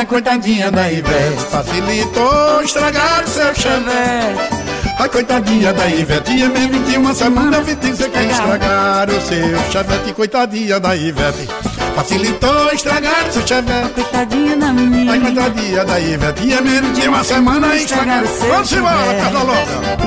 É, 0.00 0.04
coitadinha 0.06 0.72
da 0.72 0.90
Ivete, 0.90 1.44
facilitou 1.50 2.62
estragar 2.64 3.22
o 3.22 3.28
seu 3.28 3.54
chevette. 3.54 4.64
A 4.98 5.08
coitadinha 5.08 5.72
da 5.72 5.86
Ivete, 5.86 6.32
e 6.32 6.48
menos 6.48 6.88
de 6.88 6.96
uma 6.96 7.14
semana 7.14 7.60
vi 7.60 7.76
dizer 7.76 8.10
que 8.10 8.18
estragar 8.18 9.08
o 9.08 9.20
seu 9.20 9.70
chevette. 9.70 10.12
Coitadinha 10.14 10.80
da 10.80 10.96
Ivete, 10.96 11.48
facilitou 11.94 12.70
estragar 12.72 13.30
seu 13.30 13.46
chevette. 13.46 13.90
Coitadinha 13.94 14.56
da 14.56 14.66
A 14.68 14.72
menina. 14.72 15.20
coitadinha 15.20 15.84
da 15.84 16.00
Ivete, 16.00 16.42
e 16.50 16.60
menos 16.60 16.98
de 16.98 17.08
uma 17.08 17.24
semana 17.24 17.74
estragar 17.76 18.26
seu 18.26 18.48
Vamos 18.48 18.72
embora, 18.72 19.14
casa 19.14 19.38
louca. 19.42 20.04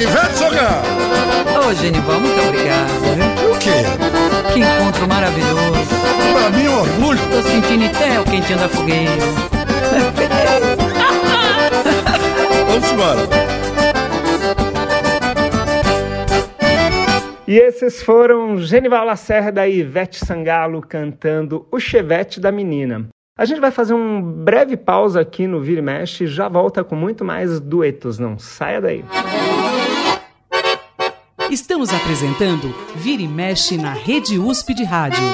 Ivete 0.00 0.38
Sogar, 0.38 0.82
Ô, 1.68 1.74
Genival, 1.74 2.20
muito 2.20 2.40
obrigado. 2.40 3.52
o 3.52 3.58
quê? 3.58 3.84
Que 4.52 4.60
encontro 4.60 5.08
maravilhoso. 5.08 5.88
Pra 6.32 6.50
mim 6.50 6.68
orgulho. 6.68 7.18
Tô 7.30 7.42
sentindo 7.42 7.86
até 7.86 8.20
o 8.20 8.24
quentinho 8.24 8.58
da 8.58 8.68
fogueira. 8.68 9.12
Vamos 12.68 12.90
embora. 12.92 13.28
E 17.48 17.56
esses 17.56 18.02
foram 18.02 18.58
Genival 18.58 19.06
Lacerda 19.06 19.66
e 19.66 19.78
Ivete 19.78 20.18
Sangalo 20.18 20.82
cantando 20.82 21.66
O 21.72 21.80
Chevette 21.80 22.38
da 22.38 22.52
Menina. 22.52 23.08
A 23.38 23.46
gente 23.46 23.58
vai 23.58 23.70
fazer 23.70 23.94
um 23.94 24.20
breve 24.20 24.76
pausa 24.76 25.22
aqui 25.22 25.46
no 25.46 25.58
Vira 25.58 25.78
e 25.78 25.82
Mexe 25.82 26.24
e 26.24 26.26
já 26.26 26.46
volta 26.46 26.84
com 26.84 26.94
muito 26.94 27.24
mais 27.24 27.58
duetos. 27.58 28.18
Não 28.18 28.38
saia 28.38 28.82
daí. 28.82 29.02
Estamos 31.50 31.90
apresentando 31.90 32.68
Vira 32.94 33.22
e 33.22 33.28
Mexe 33.28 33.78
na 33.78 33.94
Rede 33.94 34.38
USP 34.38 34.74
de 34.74 34.84
Rádio. 34.84 35.24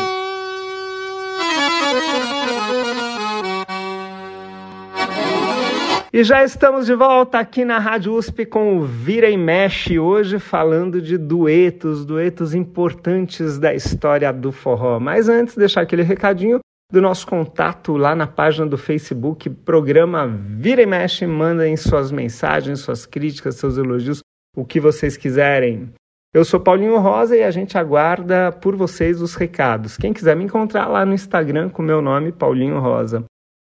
E 6.15 6.23
já 6.23 6.45
estamos 6.45 6.87
de 6.87 6.95
volta 6.95 7.41
aqui 7.41 7.65
na 7.65 7.81
Rádio 7.81 8.15
USP 8.15 8.47
com 8.47 8.79
o 8.79 8.85
Vira 8.85 9.29
e 9.29 9.37
Mexe, 9.37 9.99
hoje 9.99 10.39
falando 10.39 11.03
de 11.03 11.19
duetos, 11.19 12.05
duetos 12.05 12.55
importantes 12.55 13.59
da 13.59 13.75
história 13.75 14.33
do 14.33 14.53
forró. 14.53 15.01
Mas 15.01 15.29
antes, 15.29 15.57
deixar 15.57 15.81
aquele 15.81 16.05
recadinho 16.05 16.61
do 16.93 17.03
nosso 17.03 17.27
contato 17.27 17.97
lá 17.97 18.15
na 18.15 18.29
página 18.29 18.65
do 18.65 18.79
Facebook, 18.79 19.51
programa 19.51 20.25
Vira 20.29 20.83
e 20.83 20.87
Mexe, 20.87 21.27
mandem 21.27 21.77
suas 21.77 22.13
mensagens, 22.13 22.79
suas 22.79 23.05
críticas, 23.05 23.57
seus 23.57 23.77
elogios, 23.77 24.21
o 24.57 24.65
que 24.65 24.79
vocês 24.79 25.17
quiserem. 25.17 25.93
Eu 26.33 26.45
sou 26.45 26.61
Paulinho 26.61 26.97
Rosa 27.01 27.37
e 27.37 27.43
a 27.43 27.51
gente 27.51 27.77
aguarda 27.77 28.53
por 28.53 28.77
vocês 28.77 29.21
os 29.21 29.35
recados. 29.35 29.97
Quem 29.97 30.13
quiser 30.13 30.37
me 30.37 30.45
encontrar 30.45 30.87
lá 30.87 31.05
no 31.05 31.13
Instagram 31.13 31.71
com 31.71 31.83
meu 31.83 32.01
nome, 32.01 32.31
Paulinho 32.31 32.79
Rosa. 32.79 33.25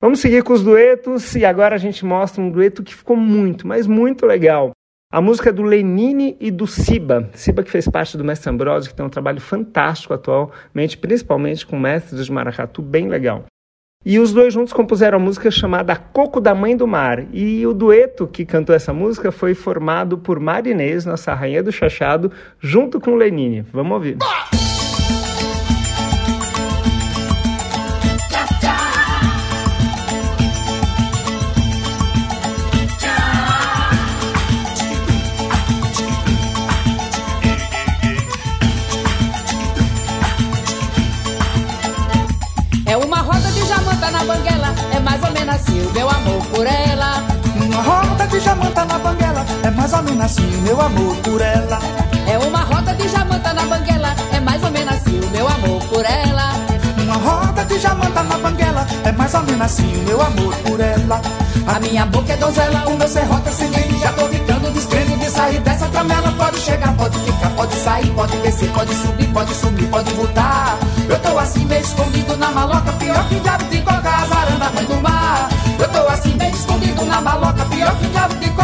Vamos 0.04 0.20
seguir 0.20 0.42
com 0.42 0.52
os 0.52 0.62
duetos 0.62 1.34
e 1.34 1.46
agora 1.46 1.76
a 1.76 1.78
gente 1.78 2.04
mostra 2.04 2.42
um 2.42 2.50
dueto 2.50 2.82
que 2.82 2.94
ficou 2.94 3.16
muito, 3.16 3.66
mas 3.66 3.86
muito 3.86 4.26
legal. 4.26 4.72
A 5.10 5.18
música 5.18 5.48
é 5.48 5.52
do 5.52 5.62
Lenine 5.62 6.36
e 6.38 6.50
do 6.50 6.66
Siba. 6.66 7.30
Siba 7.32 7.62
que 7.62 7.70
fez 7.70 7.88
parte 7.88 8.14
do 8.18 8.22
Mestre 8.22 8.50
Ambrosio, 8.50 8.90
que 8.90 8.94
tem 8.94 9.06
um 9.06 9.08
trabalho 9.08 9.40
fantástico 9.40 10.12
atualmente, 10.12 10.98
principalmente 10.98 11.66
com 11.66 11.78
mestres 11.78 12.26
de 12.26 12.30
maracatu, 12.30 12.82
bem 12.82 13.08
legal. 13.08 13.46
E 14.04 14.18
os 14.18 14.30
dois 14.30 14.52
juntos 14.52 14.74
compuseram 14.74 15.16
a 15.16 15.22
música 15.22 15.50
chamada 15.50 15.96
Coco 15.96 16.38
da 16.38 16.54
Mãe 16.54 16.76
do 16.76 16.86
Mar. 16.86 17.24
E 17.32 17.66
o 17.66 17.72
dueto 17.72 18.26
que 18.26 18.44
cantou 18.44 18.76
essa 18.76 18.92
música 18.92 19.32
foi 19.32 19.54
formado 19.54 20.18
por 20.18 20.38
Marinês, 20.38 21.06
nossa 21.06 21.32
rainha 21.32 21.62
do 21.62 21.72
chachado, 21.72 22.30
junto 22.60 23.00
com 23.00 23.14
Lenine. 23.14 23.62
Vamos 23.72 23.94
ouvir. 23.94 24.18
É 24.20 24.53
jamanta 48.85 48.87
na 48.87 48.99
banguela, 48.99 49.47
é 49.62 49.70
mais 49.70 49.92
ou 49.92 50.03
menos 50.03 50.25
assim 50.25 50.57
o 50.57 50.62
meu 50.62 50.81
amor 50.81 51.16
por 51.16 51.40
ela. 51.40 51.79
É 52.27 52.38
uma 52.38 52.61
roda 52.61 52.94
de 52.94 53.09
jamanta 53.09 53.53
na 53.55 53.62
banguela, 53.62 54.14
é 54.33 54.40
mais 54.40 54.62
ou 54.62 54.70
menos 54.70 54.94
assim 54.94 55.20
o 55.20 55.31
meu 55.31 55.49
amor 55.49 55.83
por 55.85 56.05
ela. 56.05 56.53
Uma 56.99 57.14
roda 57.14 57.64
de 57.64 57.79
jamanta 57.79 58.23
na 58.23 58.38
banguela, 58.38 58.87
é 59.05 59.12
mais 59.12 59.35
ou 59.35 59.42
menos 59.42 59.61
assim 59.62 60.01
o 60.01 60.03
meu 60.05 60.20
amor 60.20 60.55
por 60.57 60.81
ela. 60.81 61.20
A 61.66 61.81
minha 61.81 62.07
boca 62.07 62.33
é 62.33 62.37
donzela, 62.37 62.85
o 62.87 62.97
meu 62.97 63.09
serrote 63.09 63.49
é 63.49 63.53
cilindro. 63.53 63.99
Já 63.99 64.12
tô 64.12 64.29
ficando 64.29 64.70
descrendo 64.73 65.18
de 65.18 65.31
sair 65.31 65.61
dessa 65.61 65.87
tramela. 65.87 66.33
Pode 66.33 66.59
chegar, 66.59 66.94
pode 66.94 67.18
ficar, 67.18 67.51
pode 67.51 67.75
sair, 67.77 68.11
pode 68.11 68.37
descer, 68.38 68.70
pode 68.70 68.94
subir, 68.94 69.29
pode 69.29 69.55
sumir, 69.55 69.88
pode 69.88 70.12
voltar. 70.12 70.79
Eu 71.09 71.18
tô 71.20 71.38
assim 71.38 71.64
meio 71.64 71.81
escondido 71.81 72.37
na 72.37 72.51
maloca, 72.51 72.92
pior 72.92 73.29
que 73.29 73.40
diabo 73.40 73.64
de 73.64 73.81
coca, 73.81 74.11
azaranda, 74.11 74.70
mãe 74.75 74.85
do 74.85 75.01
mar. 75.01 75.49
Eu 75.79 75.88
tô 75.88 76.09
assim 76.09 76.35
meio 76.37 76.55
escondido 76.55 77.05
na 77.07 77.20
maloca, 77.20 77.64
pior 77.66 77.94
que 77.97 78.07
diabo 78.09 78.35
de 78.35 78.51
coca, 78.51 78.63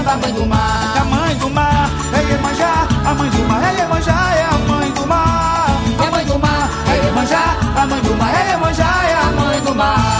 azaranda, 0.00 0.16
mãe 0.16 0.32
do 0.32 0.40
É 0.40 0.44
a 0.44 0.46
mar. 0.46 1.04
mãe 1.04 1.34
do 1.36 1.50
mar, 1.50 1.90
é 2.12 2.32
Iemanjá, 2.32 2.88
a 3.04 3.14
mãe 3.14 3.30
do 3.30 3.48
mar, 3.48 3.62
é 3.62 3.78
Iemanjá, 3.78 4.34
é 4.34 4.44
a 4.44 4.58
mãe 4.68 4.90
do 4.92 5.06
mar. 5.06 5.82
É 6.04 6.10
mãe 6.10 6.24
do 6.24 6.38
mar, 6.38 6.70
é 6.88 7.06
Iemanjá, 7.06 7.56
a 7.76 7.86
mãe 7.86 8.00
do 8.00 8.14
mar, 8.16 8.34
é 8.34 8.50
Iemanjá, 8.50 9.04
é 9.04 9.14
a 9.14 9.32
mãe 9.32 9.60
do 9.60 9.74
mar. 9.74 10.19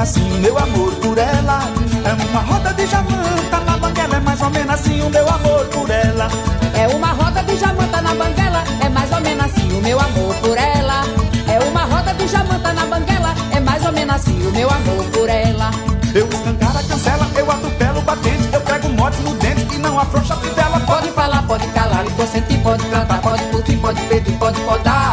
Assim 0.00 0.20
o 0.32 0.40
meu 0.40 0.58
amor 0.58 0.92
por 0.96 1.18
ela. 1.18 1.60
É 2.04 2.12
uma 2.12 2.40
roda 2.40 2.72
de 2.74 2.86
jamanta 2.86 3.60
na 3.60 3.76
banguela, 3.76 4.16
é 4.16 4.20
mais 4.20 4.40
ou 4.40 4.50
menos 4.50 4.74
assim 4.74 5.00
o 5.02 5.10
meu 5.10 5.28
amor 5.28 5.66
por 5.66 5.90
ela. 5.90 6.28
É 6.74 6.88
uma 6.88 7.08
roda 7.08 7.42
de 7.42 7.56
jamanta 7.56 8.02
na 8.02 8.14
banguela, 8.14 8.64
é 8.80 8.88
mais 8.88 9.12
ou 9.12 9.20
menos 9.20 9.44
assim 9.44 9.72
o 9.72 9.80
meu 9.80 10.00
amor 10.00 10.34
por 10.36 10.56
ela. 10.56 11.02
É 11.48 11.58
uma 11.68 11.84
roda 11.84 12.14
de 12.14 12.26
jamanta 12.26 12.72
na 12.72 12.86
banguela, 12.86 13.34
é 13.52 13.60
mais 13.60 13.84
ou 13.84 13.92
menos 13.92 14.14
assim 14.14 14.46
o 14.46 14.50
meu 14.50 14.68
amor 14.68 15.04
por 15.12 15.28
ela. 15.28 15.70
Eu 16.14 16.28
escancara, 16.28 16.82
cancela, 16.84 17.28
eu 17.36 17.50
atropelo 17.50 18.00
batente, 18.02 18.48
eu 18.52 18.60
pego 18.60 18.88
mote 18.90 19.20
no 19.22 19.34
dente 19.34 19.74
e 19.74 19.78
não 19.78 19.98
afrouxa 19.98 20.34
a 20.34 20.36
fidela. 20.36 20.80
Pode 20.80 21.08
falar, 21.10 21.42
pode 21.42 21.66
calar, 21.68 22.06
e 22.06 22.10
consentir, 22.10 22.58
pode 22.58 22.84
cantar, 22.86 23.20
pode 23.20 23.42
curtir, 23.44 23.76
pode 23.78 24.00
pedir, 24.02 24.32
pode 24.38 24.60
podar. 24.60 25.03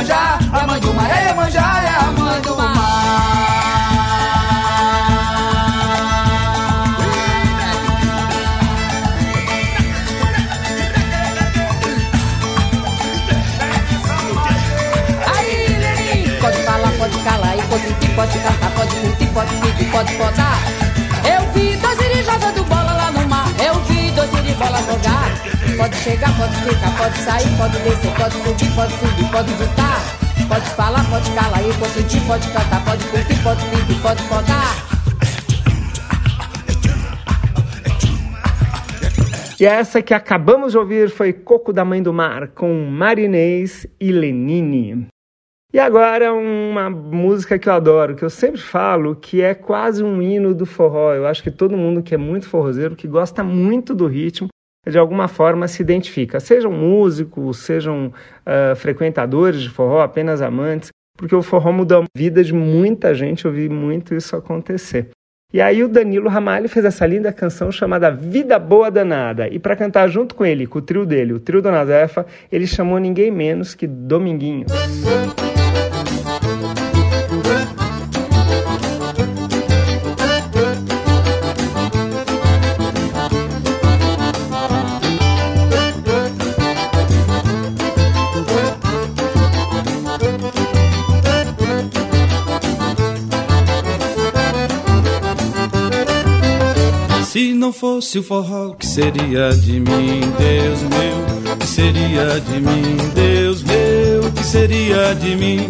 Iemanjá, 0.00 0.38
a 0.50 0.66
mãe 0.66 0.80
do 0.80 0.94
mar, 0.94 1.10
é 1.10 1.28
Iemanjá, 1.28 1.82
é 1.84 1.88
a 1.88 2.10
mãe 2.10 2.40
do 2.40 2.56
mar. 2.56 2.72
Aí, 15.36 15.76
Leni, 15.76 16.30
pode 16.40 16.56
falar, 16.62 16.92
pode 16.92 17.18
calar, 17.18 17.58
e 17.58 17.62
consentir, 17.64 18.10
pode 18.14 18.38
cantar, 18.38 18.70
pode 18.70 18.96
curtir, 18.96 19.26
pode 19.26 19.54
pedir, 19.56 19.90
pode 19.90 20.14
podar. 20.14 20.58
Eu 21.30 21.52
vi 21.52 21.76
dois 21.76 22.00
iris 22.00 22.24
jogando 22.24 22.64
bola 22.64 22.92
lá 22.94 23.12
no 23.12 23.28
mar, 23.28 23.46
eu 23.62 23.74
vi 23.84 24.10
dois 24.12 24.30
bola 24.30 24.78
jogar. 24.78 25.59
Pode 25.76 25.96
chegar, 25.96 26.36
pode 26.36 26.54
ficar, 26.56 26.96
pode 26.96 27.18
sair, 27.18 27.56
pode 27.56 27.78
descer, 27.78 28.14
pode 28.16 28.34
subir, 28.34 28.74
pode 28.74 28.92
subir, 28.92 29.30
pode 29.30 29.52
voltar. 29.54 30.20
Pode 30.48 30.68
falar, 30.70 31.08
pode 31.08 31.30
calar, 31.30 31.60
e 31.62 31.72
consentir, 31.78 32.20
pode 32.26 32.48
cantar, 32.48 32.84
pode 32.84 33.04
curtir, 33.06 33.42
pode 33.42 33.64
pedir, 33.66 34.02
pode 34.02 34.22
podar. 34.24 34.90
E 39.60 39.64
essa 39.66 40.02
que 40.02 40.12
acabamos 40.12 40.72
de 40.72 40.78
ouvir 40.78 41.08
foi 41.10 41.32
Coco 41.32 41.72
da 41.72 41.84
Mãe 41.84 42.02
do 42.02 42.12
Mar, 42.12 42.48
com 42.48 42.86
Marinês 42.86 43.86
e 44.00 44.10
Lenine. 44.10 45.06
E 45.72 45.78
agora 45.78 46.32
uma 46.32 46.90
música 46.90 47.58
que 47.58 47.68
eu 47.68 47.72
adoro, 47.74 48.16
que 48.16 48.24
eu 48.24 48.30
sempre 48.30 48.60
falo 48.60 49.14
que 49.14 49.40
é 49.42 49.54
quase 49.54 50.02
um 50.02 50.20
hino 50.20 50.52
do 50.52 50.66
forró. 50.66 51.14
Eu 51.14 51.28
acho 51.28 51.44
que 51.44 51.50
todo 51.50 51.76
mundo 51.76 52.02
que 52.02 52.12
é 52.12 52.18
muito 52.18 52.48
forrozeiro, 52.48 52.96
que 52.96 53.06
gosta 53.06 53.44
muito 53.44 53.94
do 53.94 54.08
ritmo, 54.08 54.48
de 54.88 54.98
alguma 54.98 55.28
forma 55.28 55.68
se 55.68 55.82
identifica. 55.82 56.40
Sejam 56.40 56.72
músicos, 56.72 57.58
sejam 57.58 58.06
uh, 58.06 58.76
frequentadores 58.76 59.60
de 59.60 59.68
forró, 59.68 60.00
apenas 60.00 60.40
amantes, 60.40 60.90
porque 61.16 61.34
o 61.34 61.42
forró 61.42 61.72
mudou 61.72 62.02
a 62.02 62.06
vida 62.16 62.42
de 62.42 62.54
muita 62.54 63.14
gente, 63.14 63.44
eu 63.44 63.52
vi 63.52 63.68
muito 63.68 64.14
isso 64.14 64.34
acontecer. 64.36 65.10
E 65.52 65.60
aí 65.60 65.82
o 65.82 65.88
Danilo 65.88 66.28
Ramalho 66.28 66.68
fez 66.68 66.84
essa 66.84 67.04
linda 67.04 67.32
canção 67.32 67.72
chamada 67.72 68.08
Vida 68.08 68.56
Boa 68.56 68.88
Danada. 68.88 69.48
E 69.48 69.58
para 69.58 69.74
cantar 69.74 70.08
junto 70.08 70.34
com 70.34 70.46
ele, 70.46 70.66
com 70.66 70.78
o 70.78 70.82
trio 70.82 71.04
dele, 71.04 71.32
o 71.32 71.40
trio 71.40 71.60
Dona 71.60 71.84
Zefa, 71.84 72.24
ele 72.52 72.68
chamou 72.68 72.98
ninguém 72.98 73.32
menos 73.32 73.74
que 73.74 73.86
Dominguinhos. 73.86 74.70
Não 97.60 97.74
fosse 97.74 98.18
o 98.18 98.22
forró, 98.22 98.70
que 98.70 98.86
seria 98.86 99.50
de 99.50 99.80
mim, 99.80 100.20
Deus 100.38 100.80
meu? 100.80 101.56
Que 101.58 101.66
seria 101.66 102.40
de 102.40 102.58
mim, 102.58 102.96
Deus 103.14 103.62
meu? 103.62 104.32
Que 104.32 104.42
seria 104.42 105.14
de 105.14 105.36
mim? 105.36 105.68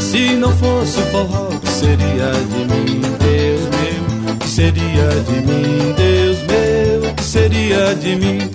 Se 0.00 0.34
não 0.34 0.50
fosse 0.56 0.98
o 0.98 1.02
forró, 1.12 1.50
que 1.62 1.70
seria 1.70 2.32
de 2.32 2.64
mim, 2.64 3.00
Deus 3.20 3.60
meu? 3.78 4.36
Que 4.38 4.48
seria 4.48 5.08
de 5.22 5.40
mim, 5.46 5.94
Deus 5.96 6.38
meu? 6.42 7.14
Que 7.14 7.22
seria 7.22 7.94
de 7.94 8.16
mim? 8.16 8.50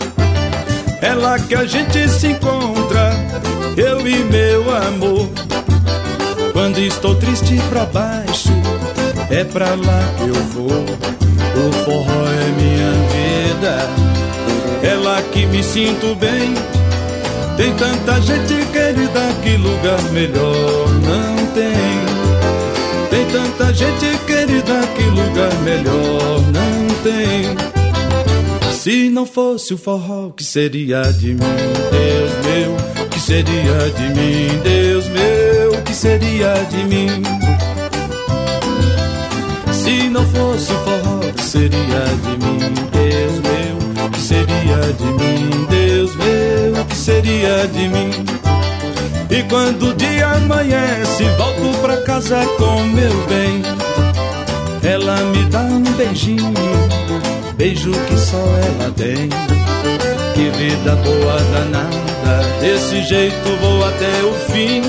É 1.02 1.14
lá 1.14 1.40
que 1.40 1.56
a 1.56 1.64
gente 1.64 2.10
se 2.10 2.28
encontra, 2.28 3.14
eu 3.78 4.06
e 4.06 4.22
meu 4.26 4.76
amor. 4.76 5.30
Quando 6.52 6.78
estou 6.80 7.16
triste 7.16 7.56
pra 7.70 7.86
baixo, 7.86 8.52
é 9.34 9.44
pra 9.44 9.70
lá 9.70 10.14
que 10.18 10.30
eu 10.30 10.44
vou. 10.54 10.86
O 11.56 11.72
forró 11.84 12.26
é 12.28 12.48
minha 12.62 12.92
vida, 13.14 13.90
é 14.84 14.96
lá 14.96 15.22
que 15.32 15.46
me 15.48 15.64
sinto 15.64 16.16
bem. 16.16 16.54
Tem 17.58 17.74
tanta 17.76 18.22
gente 18.22 18.66
querida 18.72 19.22
que 19.44 19.58
lugar 19.58 20.02
melhor 20.12 20.90
não 21.02 21.36
tem. 21.54 22.14
Tem 23.10 23.26
tanta 23.32 23.74
gente 23.74 24.18
querida 24.26 24.82
que 24.96 25.04
lugar 25.04 25.54
melhor 25.64 26.40
não 26.52 26.88
tem. 27.04 27.56
Se 28.72 29.10
não 29.10 29.26
fosse 29.26 29.74
o 29.74 29.78
forró, 29.78 30.32
que 30.32 30.44
seria 30.44 31.04
de 31.12 31.34
mim, 31.34 31.40
Deus 31.92 32.32
meu? 32.46 33.08
Que 33.10 33.20
seria 33.20 33.90
de 33.96 34.10
mim, 34.14 34.60
Deus 34.64 35.08
meu? 35.08 35.82
Que 35.84 35.94
seria 35.94 36.54
de 36.70 36.84
mim? 36.84 37.73
Não 40.14 40.24
fosse 40.28 40.72
o 40.72 40.76
forró, 40.76 41.22
seria 41.42 42.06
de 42.22 42.46
mim, 42.46 42.60
Deus 42.92 43.40
meu? 43.40 44.10
Que 44.12 44.20
seria 44.20 44.94
de 44.94 45.06
mim, 45.06 45.66
Deus 45.68 46.16
meu? 46.16 46.86
Que 46.86 46.96
seria 46.96 47.68
de 47.68 47.88
mim? 47.88 48.12
E 49.32 49.42
quando 49.50 49.90
o 49.90 49.94
dia 49.96 50.28
amanhece, 50.28 51.24
volto 51.36 51.82
pra 51.82 51.98
casa 52.04 52.46
com 52.60 52.84
meu 52.84 53.26
bem. 53.28 53.64
Ela 54.84 55.16
me 55.16 55.46
dá 55.46 55.62
um 55.62 55.82
beijinho, 55.82 56.54
beijo 57.58 57.92
que 57.92 58.16
só 58.16 58.38
ela 58.38 58.92
tem. 58.96 59.30
Que 60.36 60.50
vida 60.52 60.96
boa 60.98 61.40
danada, 61.52 62.48
desse 62.62 63.02
jeito 63.02 63.58
vou 63.60 63.84
até 63.84 64.24
o 64.24 64.34
fim. 64.52 64.84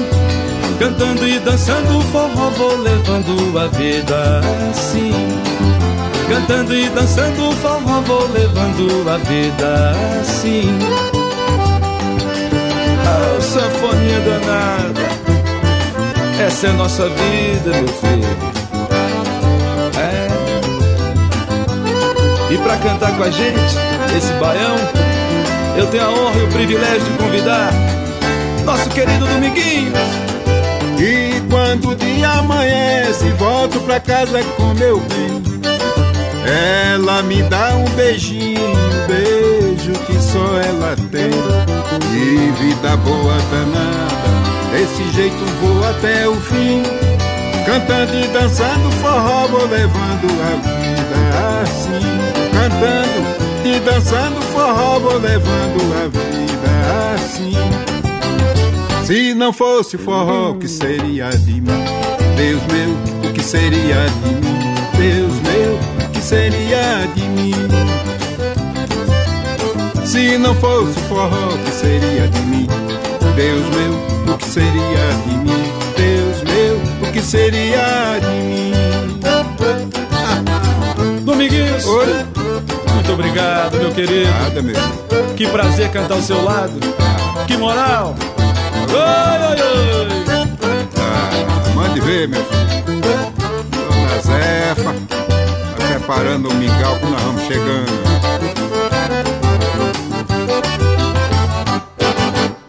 Cantando 0.79 1.27
e 1.27 1.39
dançando 1.39 2.01
forró, 2.11 2.51
vou 2.51 2.77
levando 2.77 3.59
a 3.59 3.67
vida 3.69 4.41
assim. 4.71 5.13
Cantando 6.29 6.75
e 6.75 6.89
dançando 6.91 7.53
forró, 7.57 8.01
vou 8.01 8.29
levando 8.33 9.09
a 9.09 9.17
vida 9.19 9.93
assim. 10.21 10.77
Oh, 13.07 13.41
sanfoninha 13.41 14.21
danada, 14.21 15.01
essa 16.45 16.67
é 16.67 16.71
a 16.71 16.73
nossa 16.73 17.09
vida, 17.09 17.71
meu 17.71 17.89
filho. 17.89 18.37
É. 19.97 20.29
E 22.53 22.59
pra 22.59 22.77
cantar 22.79 23.17
com 23.17 23.23
a 23.23 23.31
gente, 23.31 23.77
esse 24.17 24.33
baião, 24.35 24.77
eu 25.77 25.87
tenho 25.87 26.05
a 26.05 26.11
honra 26.11 26.39
e 26.39 26.43
o 26.43 26.49
privilégio 26.49 27.05
de 27.05 27.19
convidar 27.19 27.73
nosso 28.65 28.89
querido 28.91 29.27
Dominguinhos. 29.27 30.14
Quando 31.75 31.91
o 31.91 31.97
dia 31.97 32.31
amanhece, 32.31 33.31
volto 33.31 33.81
pra 33.81 33.99
casa 33.99 34.41
com 34.57 34.75
meu 34.75 35.01
bem. 35.01 35.43
Ela 36.95 37.21
me 37.25 37.43
dá 37.43 37.75
um 37.75 37.85
beijinho, 37.97 38.61
um 38.65 39.07
beijo 39.09 39.93
que 40.07 40.17
só 40.23 40.57
ela 40.61 40.95
tem. 41.11 41.33
E 42.13 42.53
vida 42.63 42.97
boa 42.99 43.37
danada, 43.51 44.71
desse 44.71 45.11
jeito 45.17 45.45
vou 45.61 45.85
até 45.89 46.29
o 46.29 46.37
fim. 46.37 46.85
Cantando 47.67 48.15
e 48.15 48.29
dançando 48.29 48.93
forró, 49.03 49.49
vou 49.49 49.67
levando 49.67 50.29
a 50.45 50.55
vida 50.69 51.61
assim. 51.61 51.91
Cantando 52.53 53.67
e 53.67 53.81
dançando 53.81 54.41
forró, 54.53 55.01
vou 55.01 55.19
levando 55.19 55.93
a 55.97 56.07
vida 56.07 57.15
assim. 57.17 57.84
Se 59.05 59.35
não 59.35 59.53
fosse 59.53 59.99
forró, 59.99 60.53
o 60.53 60.55
que 60.59 60.67
seria 60.67 61.29
de 61.29 61.61
mim? 61.61 61.85
Deus 62.39 62.63
meu, 62.73 63.29
o 63.29 63.33
que 63.35 63.43
seria 63.43 64.07
de 64.07 64.35
mim? 64.41 64.75
Deus 64.97 65.35
meu, 65.43 65.75
o 65.75 66.11
que 66.11 66.23
seria 66.23 67.07
de 67.15 67.21
mim? 67.29 67.53
Se 70.07 70.39
não 70.39 70.55
fosse 70.55 70.99
forró, 71.01 71.49
o 71.49 71.59
que 71.59 71.71
seria 71.71 72.29
de 72.29 72.41
mim? 72.47 72.67
Deus 73.37 73.67
meu, 73.77 74.35
o 74.35 74.39
que 74.39 74.49
seria 74.49 74.73
de 75.27 75.37
mim? 75.37 75.71
Deus 75.99 76.43
meu, 76.43 76.81
o 77.07 77.13
que 77.13 77.21
seria 77.21 78.19
de 78.21 78.27
mim? 78.27 78.73
Dominguinhos! 81.27 81.85
Oi? 81.85 82.07
Muito 82.95 83.13
obrigado, 83.13 83.77
meu 83.77 83.93
querido. 83.93 84.31
Nada, 84.31 84.63
meu. 84.63 84.77
Que 85.37 85.47
prazer 85.47 85.91
cantar 85.91 86.15
ao 86.15 86.23
seu 86.23 86.43
lado. 86.43 86.81
Que 87.47 87.59
moral! 87.59 88.15
Oi, 88.95 89.01
oi, 89.01 89.59
oi! 89.61 90.09
Ah, 91.01 91.75
mande 91.75 92.01
ver, 92.01 92.29
meu 92.29 92.41
filho. 92.45 92.65
Dona 93.89 94.21
Zefa, 94.21 94.95
tá 95.77 95.99
preparando 95.99 96.49
o 96.49 96.55
mingau 96.55 96.97
que 97.01 97.07
nós 97.07 97.23
vamos 97.23 97.43
chegando. 97.43 98.05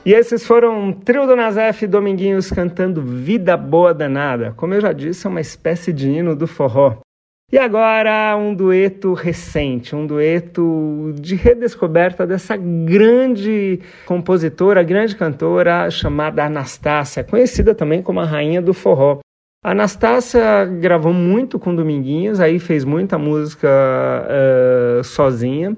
E 0.04 0.14
esses 0.14 0.46
foram 0.46 0.92
Trio 0.92 1.28
do 1.28 1.36
Nazef 1.36 1.86
e 1.86 1.88
Dominguinhos 1.88 2.50
cantando 2.50 3.04
Vida 3.04 3.56
Boa 3.56 3.94
Danada. 3.94 4.52
Como 4.58 4.74
eu 4.74 4.82
já 4.82 4.94
disse, 4.94 5.28
é 5.28 5.30
uma 5.30 5.42
espécie 5.42 5.94
de 5.94 6.10
hino 6.10 6.36
do 6.36 6.48
forró. 6.48 7.05
E 7.52 7.60
agora 7.60 8.36
um 8.36 8.56
dueto 8.56 9.14
recente, 9.14 9.96
um 9.96 10.08
dueto 10.08 11.14
de 11.20 11.36
redescoberta 11.36 12.26
dessa 12.26 12.58
grande 12.58 13.80
compositora, 14.06 14.82
grande 14.82 15.16
cantora 15.16 15.90
chamada 15.92 16.44
Anastácia, 16.44 17.24
conhecida 17.24 17.76
também 17.76 18.02
como 18.02 18.20
a 18.20 18.26
rainha 18.26 18.62
do 18.62 18.74
forró. 18.74 19.20
Anastácia 19.64 20.66
gravou 20.66 21.14
muito 21.14 21.58
com 21.60 21.76
Dominguinhos, 21.76 22.40
aí 22.40 22.60
fez 22.60 22.84
muita 22.84 23.18
música 23.18 23.68
uh, 23.70 25.04
sozinha. 25.04 25.78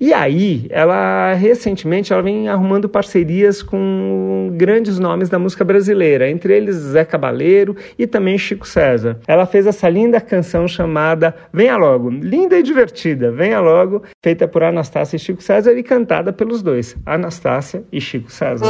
E 0.00 0.12
aí, 0.12 0.66
ela 0.70 1.32
recentemente 1.34 2.12
ela 2.12 2.22
vem 2.22 2.48
arrumando 2.48 2.88
parcerias 2.88 3.62
com 3.62 4.52
grandes 4.54 4.98
nomes 4.98 5.28
da 5.28 5.38
música 5.38 5.64
brasileira, 5.64 6.30
entre 6.30 6.56
eles 6.56 6.76
Zé 6.76 7.04
Cabaleiro 7.04 7.74
e 7.98 8.06
também 8.06 8.38
Chico 8.38 8.66
César. 8.66 9.18
Ela 9.26 9.44
fez 9.44 9.66
essa 9.66 9.88
linda 9.88 10.20
canção 10.20 10.68
chamada 10.68 11.34
Venha 11.52 11.76
Logo, 11.76 12.10
linda 12.10 12.58
e 12.58 12.62
divertida, 12.62 13.32
Venha 13.32 13.60
Logo, 13.60 14.02
feita 14.22 14.46
por 14.46 14.62
Anastácia 14.62 15.16
e 15.16 15.18
Chico 15.18 15.42
César 15.42 15.72
e 15.76 15.82
cantada 15.82 16.32
pelos 16.32 16.62
dois, 16.62 16.96
Anastácia 17.04 17.82
e 17.92 18.00
Chico 18.00 18.30
César. 18.30 18.66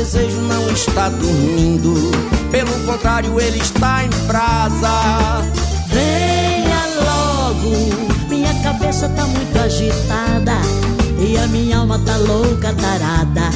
Desejo 0.00 0.40
não 0.40 0.70
está 0.70 1.10
dormindo. 1.10 1.94
Pelo 2.50 2.72
contrário, 2.86 3.38
ele 3.38 3.58
está 3.58 4.02
em 4.02 4.08
brasa. 4.26 5.42
Venha 5.88 6.86
logo, 7.04 8.26
minha 8.30 8.54
cabeça 8.62 9.10
tá 9.10 9.26
muito 9.26 9.58
agitada 9.58 10.54
e 11.18 11.36
a 11.36 11.46
minha 11.48 11.78
alma 11.78 11.98
tá 11.98 12.16
louca, 12.16 12.72
tarada. 12.72 13.50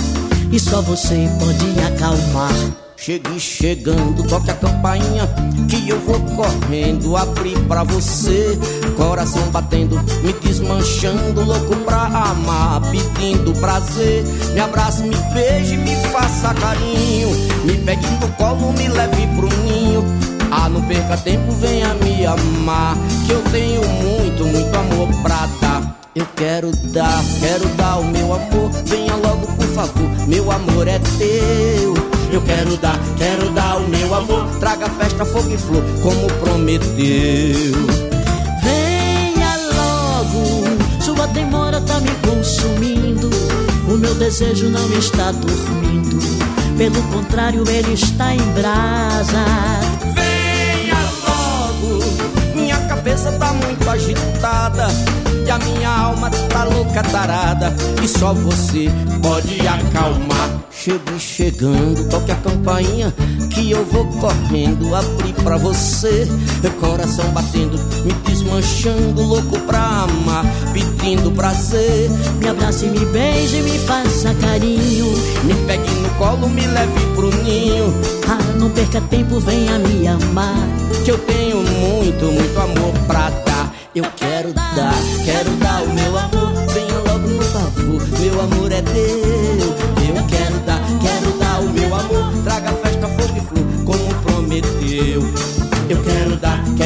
E 0.52 0.60
só 0.60 0.82
você 0.82 1.28
pode 1.40 1.80
acalmar. 1.80 2.83
Chegue 3.04 3.38
chegando, 3.38 4.26
toque 4.26 4.50
a 4.50 4.54
campainha 4.54 5.28
que 5.68 5.90
eu 5.90 6.00
vou 6.06 6.18
correndo 6.20 7.18
abrir 7.18 7.58
pra 7.68 7.84
você. 7.84 8.58
Coração 8.96 9.42
batendo, 9.50 9.96
me 10.22 10.32
desmanchando, 10.32 11.44
louco 11.44 11.76
pra 11.84 12.06
amar, 12.06 12.80
pedindo 12.90 13.52
prazer. 13.60 14.24
Me 14.54 14.60
abrace, 14.60 15.02
me 15.02 15.16
beije, 15.34 15.76
me 15.76 15.94
faça 16.12 16.54
carinho. 16.54 17.28
Me 17.66 17.76
pegue 17.76 18.06
no 18.06 18.28
colo, 18.38 18.72
me 18.72 18.88
leve 18.88 19.26
pro 19.36 19.50
ninho. 19.64 20.02
Ah, 20.50 20.70
não 20.70 20.80
perca 20.80 21.18
tempo, 21.18 21.52
venha 21.60 21.92
me 21.96 22.24
amar. 22.24 22.96
Que 23.26 23.32
eu 23.32 23.42
tenho 23.52 23.82
muito, 23.86 24.46
muito 24.46 24.74
amor 24.74 25.08
pra 25.22 25.46
dar. 25.60 26.00
Eu 26.14 26.26
quero 26.34 26.74
dar, 26.74 27.22
quero 27.38 27.68
dar 27.76 27.98
o 27.98 28.04
meu 28.06 28.32
amor. 28.32 28.70
Venha 28.86 29.14
logo, 29.16 29.46
por 29.46 29.66
favor, 29.74 30.26
meu 30.26 30.50
amor 30.50 30.88
é 30.88 30.98
teu. 31.18 32.23
Eu 32.34 32.42
quero 32.42 32.76
dar, 32.78 32.98
quero 33.16 33.48
dar 33.50 33.76
o 33.76 33.88
meu 33.88 34.12
amor. 34.12 34.44
Traga 34.58 34.90
festa, 34.90 35.24
fogo 35.24 35.48
e 35.52 35.56
flor, 35.56 35.84
como 36.02 36.26
prometeu. 36.42 36.96
Venha 38.60 39.56
logo, 39.72 40.64
sua 41.00 41.28
demora 41.28 41.80
tá 41.82 42.00
me 42.00 42.10
consumindo. 42.28 43.30
O 43.88 43.96
meu 43.96 44.16
desejo 44.16 44.68
não 44.68 44.92
está 44.98 45.30
dormindo. 45.30 46.18
Pelo 46.76 47.00
contrário, 47.04 47.62
ele 47.70 47.92
está 47.92 48.34
em 48.34 48.52
brasa. 48.52 49.83
Cabeça 53.04 53.30
tá 53.32 53.52
muito 53.52 53.90
agitada. 53.90 54.86
E 55.46 55.50
a 55.50 55.58
minha 55.58 55.90
alma 55.90 56.30
tá 56.30 56.64
louca, 56.64 57.02
tarada. 57.02 57.74
E 58.02 58.08
só 58.08 58.32
você 58.32 58.90
pode 59.22 59.60
acalmar. 59.60 60.64
Chegue 60.70 61.18
chegando, 61.18 62.08
toque 62.08 62.32
a 62.32 62.36
campainha 62.36 63.12
que 63.50 63.70
eu 63.70 63.84
vou 63.84 64.06
correndo 64.06 64.94
abrir 64.94 65.34
pra 65.34 65.58
você. 65.58 66.26
Coração 66.80 67.24
batendo, 67.30 67.78
me 68.04 68.12
desmanchando, 68.26 69.22
louco 69.22 69.58
pra 69.60 69.80
amar, 69.80 70.44
pedindo 70.72 71.30
prazer. 71.32 72.10
Me 72.38 72.48
abrace, 72.48 72.86
me 72.86 73.04
beije, 73.06 73.62
me 73.62 73.78
faça 73.80 74.34
carinho. 74.34 75.06
Me 75.44 75.54
pegue 75.66 75.90
no 75.90 76.10
colo, 76.18 76.48
me 76.48 76.66
leve 76.66 77.00
pro 77.14 77.30
ninho. 77.42 77.94
Ah, 78.28 78.58
não 78.58 78.70
perca 78.70 79.00
tempo, 79.02 79.40
venha 79.40 79.78
me 79.78 80.06
amar. 80.06 80.68
Que 81.04 81.10
eu 81.10 81.18
tenho 81.18 81.43
muito, 82.04 82.26
muito 82.26 82.60
amor 82.60 82.92
pra 83.06 83.30
dar. 83.30 83.74
Eu 83.94 84.04
quero 84.16 84.52
dar, 84.52 84.94
quero 85.24 85.50
dar 85.52 85.82
o 85.82 85.94
meu 85.94 86.18
amor. 86.18 86.52
Venha 86.72 86.98
logo, 86.98 87.28
por 87.28 87.44
favor, 87.44 88.02
meu 88.20 88.40
amor 88.42 88.72
é 88.72 88.82
teu. 88.82 90.14
Eu 90.14 90.26
quero 90.28 90.58
dar, 90.66 90.80
quero 91.00 91.38
dar 91.38 91.60
o 91.60 91.70
meu 91.70 91.94
amor. 91.94 92.42
Traga 92.44 92.72
festa, 92.72 93.08
fogo 93.08 93.36
e 93.36 93.40
flor, 93.40 93.66
como 93.86 94.14
prometeu. 94.22 95.22
Eu 95.88 96.02
quero 96.02 96.36
dar, 96.36 96.62
quero 96.76 96.83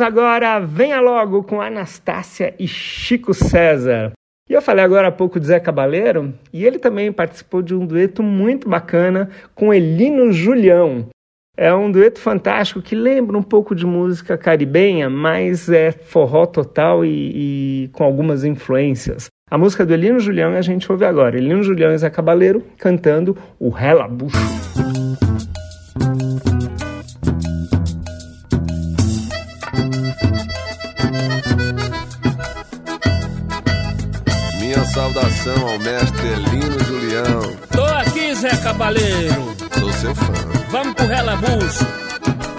ouvimos 0.00 0.02
agora 0.02 0.58
Venha 0.58 1.00
Logo 1.00 1.42
com 1.42 1.60
Anastácia 1.60 2.54
e 2.58 2.66
Chico 2.66 3.34
César. 3.34 4.12
E 4.48 4.52
eu 4.52 4.62
falei 4.62 4.84
agora 4.84 5.08
há 5.08 5.12
pouco 5.12 5.38
de 5.38 5.46
Zé 5.46 5.60
Cabaleiro, 5.60 6.34
e 6.52 6.64
ele 6.64 6.78
também 6.78 7.12
participou 7.12 7.62
de 7.62 7.74
um 7.74 7.86
dueto 7.86 8.22
muito 8.22 8.68
bacana 8.68 9.28
com 9.54 9.72
Elino 9.72 10.32
Julião. 10.32 11.06
É 11.56 11.72
um 11.72 11.90
dueto 11.92 12.18
fantástico 12.18 12.80
que 12.80 12.94
lembra 12.94 13.36
um 13.36 13.42
pouco 13.42 13.74
de 13.74 13.86
música 13.86 14.36
caribenha, 14.36 15.10
mas 15.10 15.68
é 15.68 15.92
forró 15.92 16.46
total 16.46 17.04
e, 17.04 17.84
e 17.84 17.88
com 17.92 18.02
algumas 18.02 18.44
influências. 18.44 19.26
A 19.50 19.58
música 19.58 19.84
do 19.84 19.92
Elino 19.92 20.18
Julião 20.18 20.54
a 20.54 20.62
gente 20.62 20.90
ouve 20.90 21.04
agora. 21.04 21.36
Elino 21.36 21.62
Julião 21.62 21.92
e 21.92 21.98
Zé 21.98 22.08
Cabaleiro 22.08 22.64
cantando 22.78 23.36
o 23.58 23.68
Relabucho. 23.68 24.79
Saudação 34.92 35.68
ao 35.68 35.78
mestre 35.78 36.26
Elino 36.28 36.84
Julião. 36.84 37.56
Tô 37.70 37.84
aqui, 37.84 38.34
Zé 38.34 38.50
Cabaleiro. 38.56 39.56
Sou 39.78 39.92
seu 39.92 40.14
fã. 40.14 40.32
Vamos 40.70 40.94
pro 40.94 41.06
relabucho. 41.06 41.86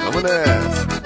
Vamos 0.05 0.23
nessa. 0.23 1.00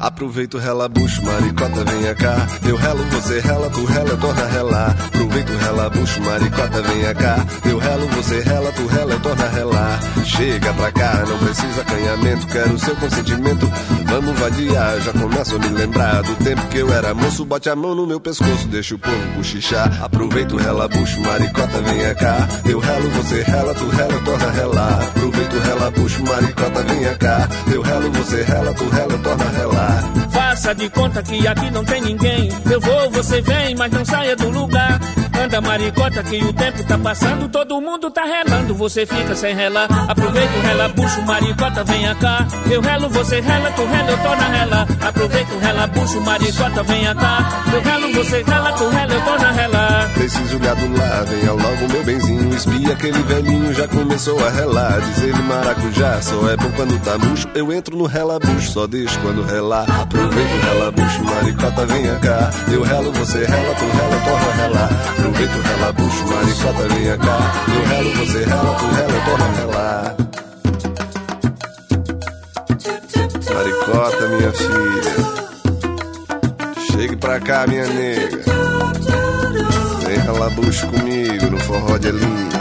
A 0.00 0.10
Aproveita 0.20 0.58
o 0.58 0.60
relabucho, 0.60 1.24
maricota, 1.24 1.82
venha 1.82 2.14
cá. 2.14 2.46
Eu 2.68 2.76
relo, 2.76 3.02
você 3.04 3.40
rela, 3.40 3.70
tu 3.70 3.84
rela, 3.86 4.16
torna 4.18 4.42
a 4.42 4.48
relar. 4.48 4.90
Aproveita 4.90 5.52
o 5.52 5.56
relabucho, 5.56 6.20
maricota, 6.20 6.82
venha 6.82 7.14
cá. 7.14 7.46
Eu 7.64 7.78
relo, 7.78 8.06
você 8.08 8.40
rela, 8.40 8.70
tu 8.72 8.86
rela, 8.86 9.18
torna 9.20 9.44
a 9.44 9.48
relar. 9.48 10.00
Chega 10.26 10.74
pra 10.74 10.92
cá, 10.92 11.24
não 11.26 11.38
precisa 11.38 11.80
acanhamento, 11.80 12.46
quero 12.48 12.78
seu 12.78 12.94
consentimento. 12.96 13.66
Vamos 14.04 14.38
vadiar, 14.38 15.00
já 15.00 15.12
começo 15.12 15.56
a 15.56 15.58
me 15.58 15.68
lembrar 15.68 16.22
do 16.22 16.34
tempo 16.44 16.66
que 16.68 16.78
eu 16.78 16.92
era 16.92 17.14
moço. 17.14 17.46
Bote 17.46 17.70
a 17.70 17.76
mão 17.76 17.94
no 17.94 18.06
meu 18.06 18.20
pescoço, 18.20 18.68
deixa 18.68 18.94
o 18.94 18.98
povo 18.98 19.34
cochichar. 19.36 20.04
Aproveita 20.04 20.54
o 20.54 20.58
relabucho, 20.58 21.18
maricota, 21.22 21.80
venha 21.80 22.14
cá. 22.14 22.46
Eu 22.66 22.78
relo, 22.78 23.08
você 23.08 23.42
rela, 23.42 23.74
tu 23.74 23.88
rela, 23.88 24.20
torna 24.22 24.46
a 24.46 24.50
relar. 24.50 25.02
Aproveita 25.02 25.56
o 25.56 25.60
relabucho, 25.60 26.22
maricota, 26.24 26.82
venha 26.82 27.14
cá. 27.16 27.48
Eu 27.72 27.80
relo, 27.80 28.10
você 28.12 28.42
rela, 28.42 28.74
tu 28.74 28.84
rela, 28.90 29.18
torna 29.18 29.44
a 29.44 29.48
relar. 29.48 29.89
Faça 30.30 30.74
de 30.74 30.88
conta 30.90 31.22
que 31.22 31.46
aqui 31.46 31.70
não 31.70 31.84
tem 31.84 32.00
ninguém. 32.02 32.48
Eu 32.70 32.80
vou, 32.80 33.10
você 33.10 33.40
vem, 33.40 33.74
mas 33.74 33.90
não 33.92 34.04
saia 34.04 34.36
do 34.36 34.50
lugar. 34.50 34.99
Anda 35.40 35.58
maricota 35.62 36.22
que 36.22 36.36
o 36.44 36.52
tempo 36.52 36.84
tá 36.84 36.98
passando, 36.98 37.48
todo 37.48 37.80
mundo 37.80 38.10
tá 38.10 38.22
relando, 38.24 38.74
você 38.74 39.06
fica 39.06 39.34
sem 39.34 39.54
relar. 39.54 39.88
Aproveita 40.06 40.58
o 40.58 40.60
relabucho, 40.60 41.22
maricota, 41.22 41.82
venha 41.82 42.14
cá. 42.16 42.46
Eu 42.70 42.80
relo, 42.82 43.08
você 43.08 43.40
rela, 43.40 43.70
tu 43.72 43.84
rela, 43.86 44.10
eu 44.10 44.18
tô 44.18 44.36
na 44.36 44.48
rela. 44.48 44.88
Aproveita 45.00 45.54
o 45.54 45.58
relabucho, 45.58 46.20
maricota, 46.20 46.82
venha 46.82 47.14
cá. 47.14 47.62
Eu 47.72 47.80
relo, 47.80 48.12
você 48.12 48.42
rela, 48.42 48.72
tu 48.72 48.88
rela, 48.90 49.12
eu 49.14 49.20
tô 49.22 49.38
na 49.38 49.50
rela. 49.50 50.10
Preciso 50.12 50.58
gado 50.58 50.98
lá, 50.98 51.24
venha 51.24 51.52
logo 51.52 51.88
meu 51.90 52.04
benzinho. 52.04 52.54
Espia 52.54 52.92
aquele 52.92 53.22
velhinho, 53.22 53.72
já 53.72 53.88
começou 53.88 54.46
a 54.46 54.50
relar. 54.50 55.00
Diz 55.00 55.22
ele 55.22 55.42
maracujá, 55.42 56.20
só 56.20 56.50
é 56.50 56.56
bom 56.58 56.70
quando 56.76 57.02
tá 57.02 57.16
murcho. 57.16 57.48
Eu 57.54 57.72
entro 57.72 57.96
no 57.96 58.04
relabucho, 58.04 58.72
só 58.72 58.86
deixo 58.86 59.18
quando 59.20 59.42
relar. 59.42 59.86
Aproveita 60.02 60.54
o 60.54 60.60
relabucho, 60.60 61.24
maricota, 61.24 61.86
venha 61.86 62.14
cá. 62.16 62.50
Eu 62.70 62.82
relo, 62.82 63.10
você 63.12 63.38
rela, 63.46 63.74
tu 63.74 63.86
rela, 63.86 64.14
eu 64.14 64.20
torna 64.20 64.50
a 64.50 64.56
relar. 64.56 65.29
Aproveita 65.30 65.56
o 65.56 65.62
relabucho, 65.62 66.26
maricota, 66.26 66.88
venha 66.88 67.16
cá. 67.16 67.38
Eu 67.68 67.84
relo, 67.86 68.10
você 68.16 68.44
rela, 68.44 68.74
tu 68.74 68.86
rela, 68.86 69.12
eu 69.12 69.24
torna 69.24 69.44
a 69.44 69.52
relar. 69.52 70.16
Maricota, 73.54 74.28
minha 74.28 74.52
filha. 74.52 75.14
Chegue 76.90 77.16
pra 77.16 77.38
cá, 77.38 77.64
minha 77.68 77.86
nega. 77.86 78.42
Vem 80.04 80.18
relabucho 80.18 80.86
comigo 80.88 81.46
no 81.48 81.60
forró 81.60 81.96
de 81.96 82.08
Elinho. 82.08 82.59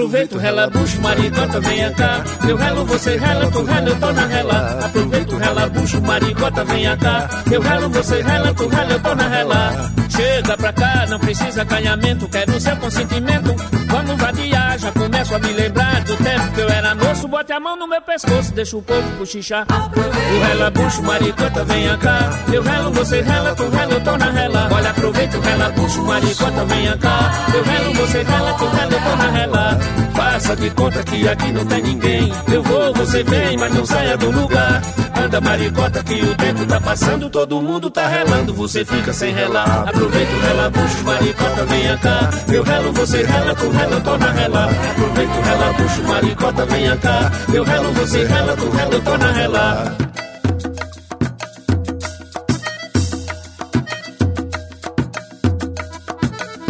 Aproveita 0.00 0.34
o 0.34 0.38
relabucho, 0.38 1.02
maricota, 1.02 1.60
venha 1.60 1.90
cá. 1.90 2.24
Eu 2.48 2.56
relo, 2.56 2.84
você 2.86 3.18
rela, 3.18 3.50
tu 3.50 3.62
rela, 3.62 3.88
eu 3.90 4.00
tô 4.00 4.12
na 4.12 4.26
rela. 4.26 4.78
Aproveita 4.82 5.34
o 5.34 5.38
relabucho, 5.38 6.00
maricota, 6.00 6.64
venha 6.64 6.96
cá. 6.96 7.28
Eu 7.52 7.60
relo, 7.60 7.90
você 7.90 8.22
rela, 8.22 8.54
tu 8.54 8.66
rela, 8.68 8.92
eu 8.92 9.00
tô 9.00 9.14
na 9.14 9.28
rela. 9.28 9.92
Chega 10.08 10.56
pra 10.56 10.72
cá, 10.72 11.06
não 11.06 11.18
precisa 11.18 11.62
acanhamento, 11.62 12.28
quero 12.28 12.58
seu 12.58 12.76
consentimento. 12.78 13.54
Vamos 13.88 14.16
vadiar, 14.16 14.78
já 14.78 14.90
começo 14.92 15.34
a 15.34 15.38
me 15.38 15.52
lembrar 15.52 16.00
do 16.04 16.16
tempo 16.16 16.52
que 16.52 16.60
eu 16.60 16.68
era 16.70 16.94
moço. 16.94 17.28
Bote 17.28 17.52
a 17.52 17.60
mão 17.60 17.76
no 17.76 17.86
meu 17.86 18.00
pescoço, 18.00 18.54
deixa 18.54 18.76
o 18.78 18.82
povo 18.82 19.18
cochichar. 19.18 19.66
O 19.68 20.46
relabucho, 20.46 21.02
maricota, 21.02 21.62
venha 21.64 21.96
cá. 21.98 22.40
Eu 22.50 22.62
relo, 22.62 22.90
você 22.92 23.20
rela, 23.20 23.54
tu 23.54 23.68
rela, 23.68 23.92
eu 23.92 24.00
tô 24.00 24.16
na 24.16 24.30
rela. 24.30 24.68
Olha, 24.72 24.90
aproveita 24.90 25.36
o 25.36 25.40
relabucho, 25.42 26.02
maricota, 26.04 26.64
venha 26.64 26.96
cá. 26.96 27.32
Eu 27.54 27.62
relo, 27.62 27.94
você 27.94 28.22
rela, 28.22 28.52
tu 28.54 28.64
rela, 28.64 28.92
eu 28.92 29.00
tô 29.00 29.16
na 29.16 29.30
rela. 29.30 29.78
Faça 30.14 30.56
de 30.56 30.70
conta 30.70 31.02
que 31.02 31.28
aqui 31.28 31.52
não 31.52 31.64
tem 31.66 31.82
ninguém. 31.82 32.32
Eu 32.52 32.62
vou, 32.62 32.92
você 32.94 33.22
vem, 33.22 33.56
mas 33.56 33.74
não 33.74 33.86
saia 33.86 34.16
do 34.16 34.30
lugar. 34.30 34.82
Anda 35.22 35.40
maricota 35.40 36.02
que 36.02 36.14
o 36.14 36.34
tempo 36.34 36.66
tá 36.66 36.80
passando, 36.80 37.30
todo 37.30 37.60
mundo 37.60 37.90
tá 37.90 38.08
relando, 38.08 38.54
você 38.54 38.84
fica 38.84 39.12
sem 39.12 39.34
relar. 39.34 39.88
Aproveita 39.88 40.32
o 40.32 40.40
relabucho, 40.40 41.04
maricota, 41.04 41.64
venha 41.66 41.96
cá. 41.98 42.30
Eu 42.48 42.62
relo, 42.62 42.92
você 42.92 43.22
rela, 43.22 43.54
tu 43.54 43.68
rela, 43.70 43.92
eu 43.92 44.00
tô 44.00 44.16
na 44.16 44.30
rela. 44.30 44.70
Aproveita 44.90 45.32
o 45.32 45.42
relabucho, 45.42 46.02
maricota, 46.04 46.66
venha 46.66 46.96
cá. 46.96 47.32
Eu 47.52 47.64
relo, 47.64 47.92
você 47.92 48.24
rela, 48.24 48.56
tu 48.56 48.70
rela, 48.70 48.94
eu 48.94 49.02
tô 49.02 49.16
na 49.18 49.32
rela. 49.32 49.96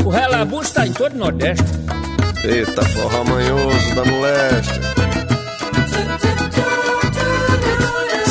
O 0.05 0.09
relabucho 0.11 0.73
tá 0.73 0.87
em 0.87 0.93
todo 0.93 1.15
o 1.15 1.19
Nordeste. 1.19 1.65
Eita, 2.43 2.83
forró 2.89 3.25
manhoso 3.25 3.95
da 3.95 4.05
moléstia. 4.05 4.81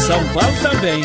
São 0.07 0.23
Paulo 0.33 0.57
também. 0.63 1.03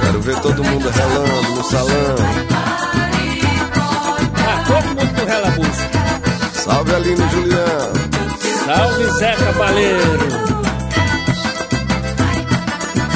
Quero 0.00 0.20
ver 0.22 0.40
todo 0.40 0.64
mundo 0.64 0.88
relando 0.88 1.50
no 1.54 1.62
salão. 1.64 2.16
Ah, 4.48 4.64
todo 4.66 4.86
mundo 4.88 5.14
pro 5.14 5.26
relabucho. 5.26 5.88
Salve 6.54 6.94
Aline 6.94 7.30
Juliano. 7.30 7.92
Salve 8.64 9.10
Zé 9.18 9.36
Cabaleiro. 9.36 10.28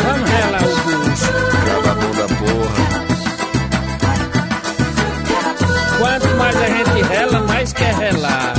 Vamos 0.05 0.31
relar 0.31 0.63
o 0.63 0.77
bucho. 0.85 1.34
Quanto 6.35 6.39
mais 6.39 6.57
a 6.57 6.67
gente 6.67 7.03
rela, 7.03 7.41
mais 7.43 7.73
quer 7.73 7.95
relar. 7.95 8.55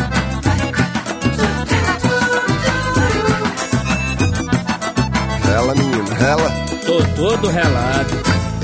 Rela, 5.43 5.75
menino, 5.75 6.09
rela. 6.13 6.49
Tô 6.85 7.15
todo 7.15 7.47
relado. 7.49 8.13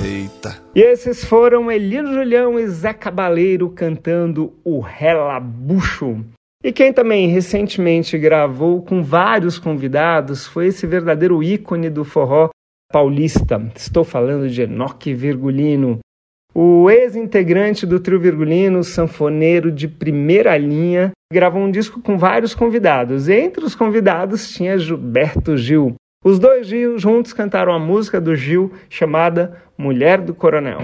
Eita. 0.03 0.57
E 0.73 0.81
esses 0.81 1.25
foram 1.25 1.69
Elino 1.69 2.13
Julião 2.13 2.57
e 2.57 2.67
Zé 2.67 2.93
Cabaleiro 2.93 3.69
cantando 3.69 4.53
o 4.63 4.79
Relabucho. 4.79 6.23
E 6.63 6.71
quem 6.71 6.93
também 6.93 7.27
recentemente 7.27 8.17
gravou 8.17 8.81
com 8.81 9.03
vários 9.03 9.59
convidados 9.59 10.45
foi 10.45 10.67
esse 10.67 10.87
verdadeiro 10.87 11.43
ícone 11.43 11.89
do 11.89 12.05
forró 12.05 12.49
paulista. 12.91 13.61
Estou 13.75 14.03
falando 14.03 14.49
de 14.49 14.61
Enoque 14.61 15.13
Virgulino. 15.13 15.99
O 16.53 16.89
ex-integrante 16.89 17.85
do 17.85 17.99
trio 17.99 18.19
Virgulino, 18.19 18.83
sanfoneiro 18.83 19.71
de 19.71 19.87
primeira 19.87 20.57
linha, 20.57 21.11
gravou 21.31 21.61
um 21.61 21.71
disco 21.71 22.01
com 22.01 22.17
vários 22.17 22.53
convidados. 22.53 23.29
Entre 23.29 23.63
os 23.63 23.73
convidados 23.73 24.51
tinha 24.51 24.77
Gilberto 24.77 25.55
Gil. 25.55 25.95
Os 26.23 26.37
dois 26.37 26.67
Gil 26.67 26.99
juntos 26.99 27.31
cantaram 27.31 27.73
a 27.73 27.79
música 27.79 28.19
do 28.19 28.35
Gil 28.35 28.73
chamada 28.89 29.61
Mulher 29.77 30.19
do 30.19 30.35
Coronel. 30.35 30.79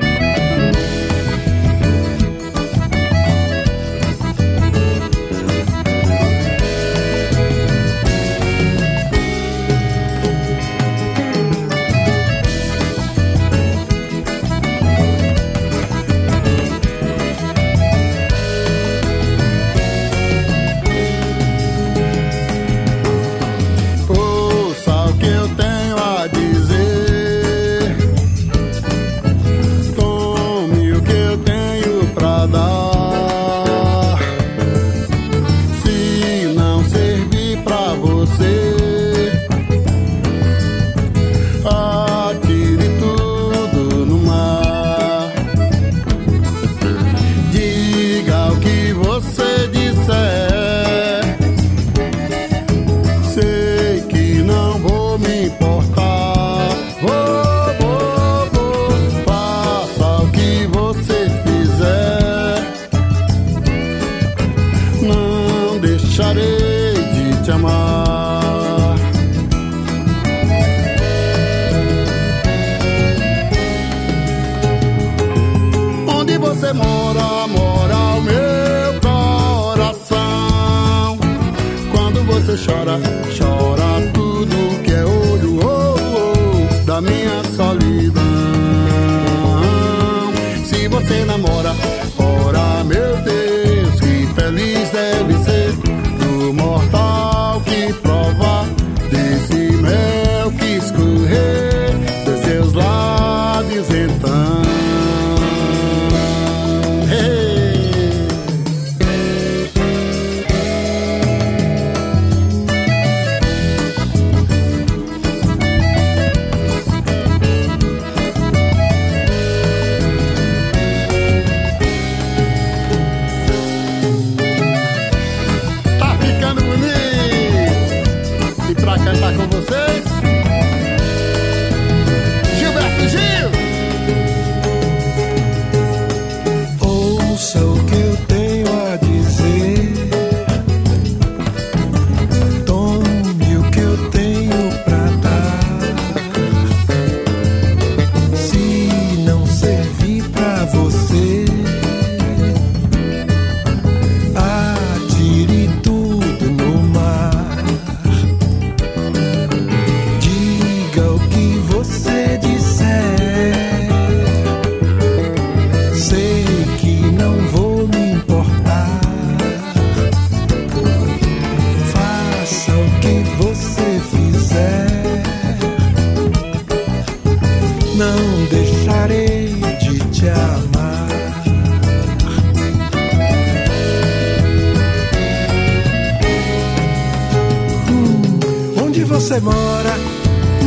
onde 188.98 189.04
você 189.04 189.40
mora, 189.40 189.96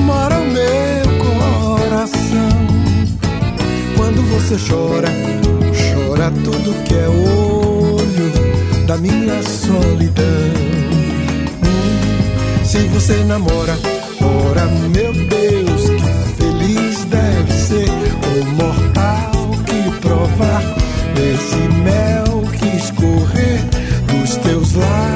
mora 0.06 0.38
o 0.38 0.46
meu 0.46 1.78
coração. 1.78 2.48
Quando 3.96 4.22
você 4.30 4.56
chora, 4.56 5.08
chora 5.74 6.30
tudo 6.44 6.84
que 6.84 6.94
é 6.94 7.08
olho 7.08 8.86
da 8.86 8.96
minha 8.98 9.42
solidão. 9.42 10.24
Hum, 11.64 12.64
se 12.64 12.78
você 12.86 13.14
namora, 13.24 13.76
ora 14.22 14.64
meu 14.66 15.12
Deus, 15.12 15.90
que 15.90 16.40
feliz 16.40 17.04
deve 17.06 17.52
ser 17.52 17.90
o 17.90 18.44
mortal 18.54 19.32
que 19.66 19.98
provar 19.98 20.62
desse 21.16 21.56
mel 21.82 22.44
que 22.56 22.76
escorrer 22.76 23.60
dos 24.06 24.36
teus 24.36 24.74
lábios. 24.74 25.09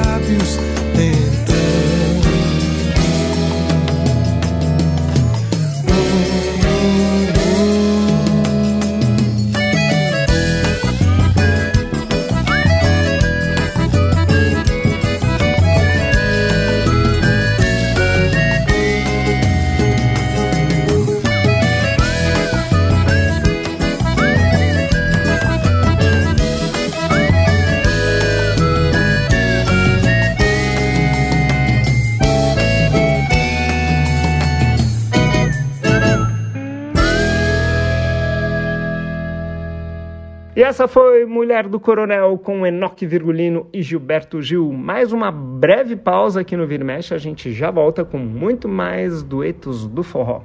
Essa 40.75 40.89
foi 40.89 41.25
Mulher 41.25 41.69
do 41.69 41.79
Coronel 41.79 42.37
com 42.37 42.65
Enoque 42.65 43.05
Virgulino 43.05 43.65
e 43.71 43.81
Gilberto 43.81 44.41
Gil. 44.41 44.73
Mais 44.73 45.13
uma 45.13 45.31
breve 45.31 45.95
pausa 45.95 46.41
aqui 46.41 46.57
no 46.57 46.67
Vira 46.67 46.83
Mexe. 46.83 47.13
A 47.13 47.17
gente 47.17 47.53
já 47.53 47.71
volta 47.71 48.03
com 48.03 48.17
muito 48.17 48.67
mais 48.67 49.23
duetos 49.23 49.87
do 49.87 50.03
forró. 50.03 50.41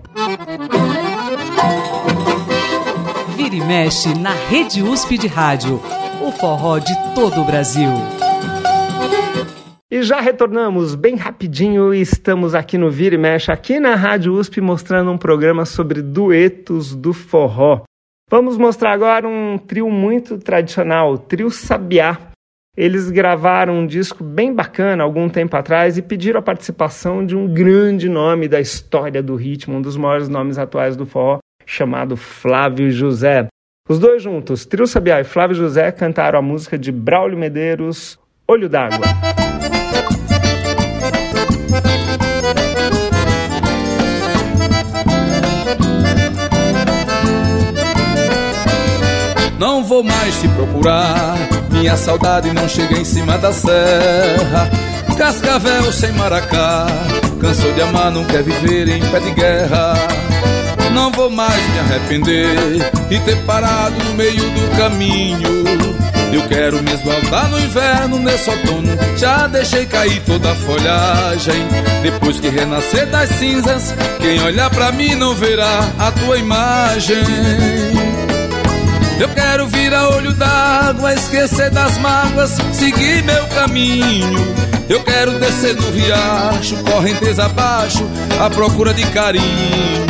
Vira 3.36 3.56
e 3.56 3.60
Mexe 3.60 4.16
na 4.16 4.30
Rede 4.30 4.84
USP 4.84 5.18
de 5.18 5.26
Rádio. 5.26 5.80
O 6.22 6.30
forró 6.30 6.78
de 6.78 6.94
todo 7.12 7.40
o 7.40 7.44
Brasil. 7.44 7.90
E 9.90 10.00
já 10.04 10.20
retornamos 10.20 10.94
bem 10.94 11.16
rapidinho 11.16 11.92
e 11.92 12.00
estamos 12.00 12.54
aqui 12.54 12.78
no 12.78 12.88
Vira 12.88 13.16
e 13.16 13.18
Mexe, 13.18 13.50
aqui 13.50 13.80
na 13.80 13.96
Rádio 13.96 14.34
USP, 14.34 14.60
mostrando 14.60 15.10
um 15.10 15.18
programa 15.18 15.64
sobre 15.64 16.00
duetos 16.00 16.94
do 16.94 17.12
forró. 17.12 17.82
Vamos 18.30 18.56
mostrar 18.56 18.92
agora 18.92 19.26
um 19.26 19.58
trio 19.58 19.90
muito 19.90 20.38
tradicional, 20.38 21.14
o 21.14 21.18
Trio 21.18 21.50
Sabiá. 21.50 22.16
Eles 22.76 23.10
gravaram 23.10 23.80
um 23.80 23.84
disco 23.84 24.22
bem 24.22 24.54
bacana 24.54 25.02
algum 25.02 25.28
tempo 25.28 25.56
atrás 25.56 25.98
e 25.98 26.02
pediram 26.02 26.38
a 26.38 26.42
participação 26.42 27.26
de 27.26 27.34
um 27.34 27.52
grande 27.52 28.08
nome 28.08 28.46
da 28.46 28.60
história 28.60 29.20
do 29.20 29.34
ritmo, 29.34 29.78
um 29.78 29.82
dos 29.82 29.96
maiores 29.96 30.28
nomes 30.28 30.58
atuais 30.58 30.96
do 30.96 31.04
forró, 31.04 31.40
chamado 31.66 32.16
Flávio 32.16 32.88
José. 32.92 33.48
Os 33.88 33.98
dois 33.98 34.22
juntos, 34.22 34.64
Trio 34.64 34.86
Sabiá 34.86 35.20
e 35.20 35.24
Flávio 35.24 35.56
José, 35.56 35.90
cantaram 35.90 36.38
a 36.38 36.42
música 36.42 36.78
de 36.78 36.92
Braulio 36.92 37.36
Medeiros, 37.36 38.16
Olho 38.46 38.68
d'Água. 38.68 39.06
Vou 50.00 50.04
mais 50.04 50.34
te 50.40 50.48
procurar, 50.48 51.36
minha 51.70 51.94
saudade 51.94 52.50
não 52.52 52.66
chega 52.66 52.98
em 52.98 53.04
cima 53.04 53.36
da 53.36 53.52
serra. 53.52 54.70
Cascavel 55.18 55.92
sem 55.92 56.10
maracá, 56.12 56.86
cansou 57.38 57.70
de 57.74 57.82
amar, 57.82 58.10
não 58.10 58.24
quer 58.24 58.42
viver 58.42 58.88
em 58.88 59.00
pé 59.10 59.20
de 59.20 59.30
guerra. 59.32 59.94
Não 60.94 61.12
vou 61.12 61.28
mais 61.30 61.54
me 61.54 61.78
arrepender 61.80 62.90
e 63.10 63.18
ter 63.20 63.36
parado 63.44 63.94
no 64.04 64.14
meio 64.14 64.40
do 64.40 64.76
caminho. 64.78 65.60
Eu 66.32 66.48
quero 66.48 66.82
me 66.82 66.92
esbaldar 66.94 67.50
no 67.50 67.58
inverno, 67.58 68.18
nesse 68.20 68.48
outono 68.48 68.96
Já 69.16 69.48
deixei 69.48 69.84
cair 69.84 70.22
toda 70.22 70.52
a 70.52 70.54
folhagem 70.54 71.66
Depois 72.04 72.38
que 72.38 72.48
renascer 72.48 73.04
das 73.08 73.28
cinzas 73.30 73.92
Quem 74.20 74.40
olhar 74.44 74.70
pra 74.70 74.92
mim 74.92 75.16
não 75.16 75.34
verá 75.34 75.90
a 75.98 76.12
tua 76.12 76.38
imagem 76.38 77.16
eu 79.20 79.28
quero 79.28 79.66
vir 79.68 79.92
a 79.92 80.08
olho 80.08 80.32
d'água, 80.32 81.12
esquecer 81.12 81.70
das 81.70 81.98
mágoas, 81.98 82.56
seguir 82.72 83.22
meu 83.24 83.46
caminho. 83.48 84.38
Eu 84.88 85.02
quero 85.02 85.38
descer 85.38 85.76
no 85.76 85.90
riacho, 85.90 86.76
correnteza 86.78 87.44
abaixo, 87.44 88.02
à 88.40 88.48
procura 88.48 88.94
de 88.94 89.04
carinho. 89.10 90.06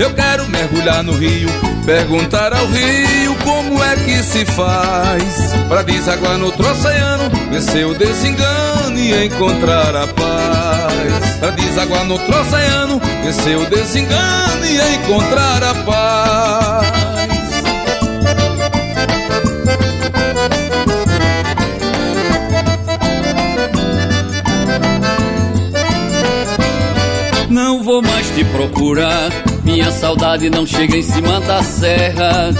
Eu 0.00 0.12
quero 0.12 0.48
mergulhar 0.48 1.04
no 1.04 1.12
rio, 1.12 1.48
perguntar 1.86 2.52
ao 2.52 2.66
rio 2.66 3.34
como 3.44 3.82
é 3.82 3.94
que 3.96 4.22
se 4.24 4.44
faz. 4.44 5.52
Pra 5.68 5.82
desaguar 5.82 6.36
no 6.36 6.46
outro 6.46 6.68
oceano, 6.68 7.30
vencer 7.50 7.86
o 7.86 7.94
desengano 7.94 8.98
e 8.98 9.26
encontrar 9.26 9.94
a 9.94 10.06
paz. 10.08 11.36
Pra 11.38 11.50
desaguar 11.50 12.04
no 12.04 12.14
outro 12.14 12.40
oceano, 12.40 13.00
vencer 13.22 13.56
o 13.56 13.66
desengano 13.66 14.66
e 14.66 14.96
encontrar 14.96 15.62
a 15.62 15.74
paz. 15.84 17.17
Não 27.50 27.82
vou 27.82 28.02
mais 28.02 28.28
te 28.30 28.44
procurar, 28.44 29.30
minha 29.64 29.90
saudade 29.90 30.50
não 30.50 30.66
chega 30.66 30.96
em 30.96 31.02
cima 31.02 31.40
da 31.40 31.62
serra. 31.62 32.50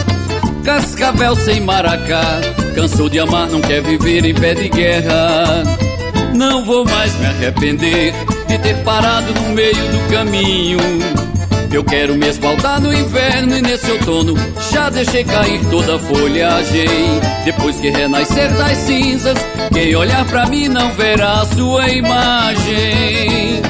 Cascavel 0.64 1.36
sem 1.36 1.61
maracá, 1.61 2.41
cansou 2.74 3.09
de 3.09 3.18
amar, 3.18 3.49
não 3.49 3.61
quer 3.61 3.82
viver 3.82 4.24
em 4.24 4.34
pé 4.34 4.55
de 4.55 4.68
guerra. 4.70 5.62
Não 6.34 6.64
vou 6.64 6.86
mais 6.86 7.14
me 7.16 7.26
arrepender 7.26 8.14
de 8.47 8.59
ter 8.59 8.76
parado 8.82 9.34
no 9.34 9.51
meio 9.51 9.74
do 9.74 10.11
caminho. 10.11 10.78
Eu 11.70 11.84
quero 11.84 12.14
me 12.14 12.26
esbaldar 12.26 12.80
no 12.80 12.93
inverno 12.93 13.59
e 13.59 13.61
nesse 13.61 13.91
outono 13.91 14.34
já 14.72 14.89
deixei 14.89 15.22
cair 15.22 15.61
toda 15.66 15.97
a 15.97 15.99
folhagem. 15.99 16.89
Depois 17.45 17.76
que 17.76 17.91
renascer 17.91 18.51
das 18.55 18.78
cinzas, 18.78 19.36
quem 19.70 19.95
olhar 19.95 20.24
pra 20.24 20.47
mim 20.47 20.66
não 20.66 20.91
verá 20.93 21.43
a 21.43 21.47
sua 21.47 21.89
imagem. 21.91 23.68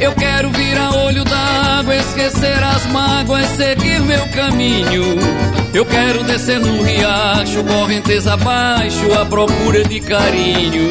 Eu 0.00 0.12
quero 0.12 0.50
vir 0.50 0.78
a 0.78 0.90
olho 1.04 1.24
d'água, 1.24 1.96
esquecer 1.96 2.62
as 2.62 2.86
mágoas, 2.86 3.46
seguir 3.50 4.00
meu 4.00 4.26
caminho. 4.28 5.16
Eu 5.72 5.84
quero 5.84 6.22
descer 6.24 6.60
no 6.60 6.82
riacho, 6.82 7.64
correnteza 7.64 8.34
abaixo, 8.34 9.12
à 9.20 9.24
procura 9.24 9.84
de 9.84 10.00
carinho. 10.00 10.88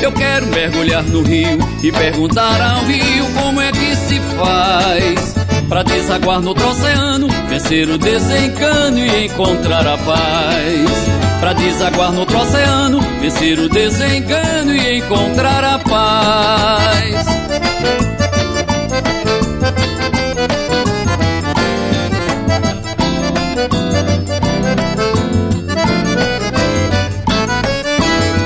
Eu 0.00 0.12
quero 0.12 0.46
mergulhar 0.46 1.02
no 1.02 1.22
rio 1.22 1.58
e 1.82 1.90
perguntar 1.90 2.60
ao 2.60 2.84
rio 2.84 3.24
como 3.34 3.60
é 3.60 3.72
que 3.72 3.96
se 3.96 4.20
faz. 4.36 5.34
Pra 5.68 5.82
desaguar 5.82 6.40
no 6.40 6.52
oceano, 6.52 7.28
vencer 7.48 7.88
o 7.88 7.98
desencano 7.98 8.98
e 8.98 9.26
encontrar 9.26 9.86
a 9.86 9.98
paz. 9.98 11.08
Pra 11.40 11.52
desaguar 11.52 12.10
no 12.12 12.22
oceano, 12.22 13.00
vencer 13.20 13.58
o 13.58 13.68
desencano 13.68 14.74
e 14.74 14.98
encontrar 14.98 15.64
a 15.64 15.78
paz. 15.78 17.47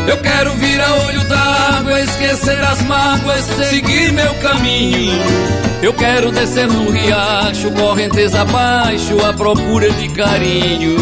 Eu 0.06 0.16
quero 0.18 0.54
vir 0.56 0.80
a 0.80 0.94
olho 1.06 1.24
d'água, 1.24 2.00
esquecer 2.00 2.60
as 2.62 2.82
mágoas, 2.82 3.44
seguir 3.68 4.12
meu 4.12 4.34
caminho. 4.34 5.12
Eu 5.82 5.92
quero 5.92 6.30
descer 6.30 6.66
no 6.68 6.90
riacho, 6.90 7.70
correnteza 7.72 8.42
abaixo, 8.42 9.18
à 9.24 9.32
procura 9.32 9.90
de 9.90 10.08
carinho. 10.10 10.96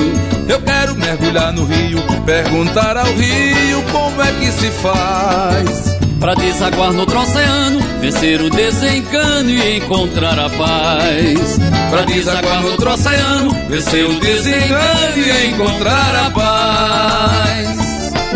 Eu 0.49 0.61
quero 0.63 0.95
mergulhar 0.97 1.53
no 1.53 1.65
rio, 1.65 2.03
perguntar 2.25 2.97
ao 2.97 3.07
rio 3.07 3.83
como 3.93 4.23
é 4.23 4.33
que 4.33 4.51
se 4.53 4.71
faz. 4.71 6.01
Pra 6.19 6.35
desaguar 6.35 6.93
no 6.93 7.01
outro 7.01 7.19
oceano, 7.21 7.81
vencer 8.01 8.43
o 8.43 8.51
desencano 8.51 9.49
e 9.49 9.79
encontrar 9.79 10.39
a 10.39 10.51
paz. 10.51 11.59
Pra 11.91 12.03
desaguar 12.03 12.61
no 12.61 12.73
outro 12.73 12.91
oceano, 12.93 13.51
vencer 13.69 14.05
o 14.05 14.21
desencano 14.21 15.17
e 15.17 15.47
encontrar 15.47 16.27
a 16.27 16.31
paz. 16.31 17.50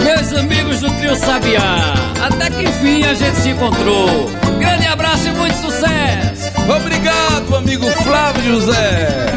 Meus 0.04 0.34
amigos 0.34 0.80
do 0.82 0.88
Trio 0.98 1.16
Sabiá, 1.16 1.94
até 2.26 2.50
que 2.50 2.62
enfim 2.62 3.02
a 3.04 3.14
gente 3.14 3.36
se 3.36 3.48
encontrou. 3.48 4.06
Grande 4.58 4.86
abraço 4.86 5.28
e 5.28 5.32
muito 5.32 5.54
sucesso! 5.54 6.52
Obrigado, 6.70 7.56
amigo 7.56 7.86
Flávio 8.02 8.42
José! 8.42 9.32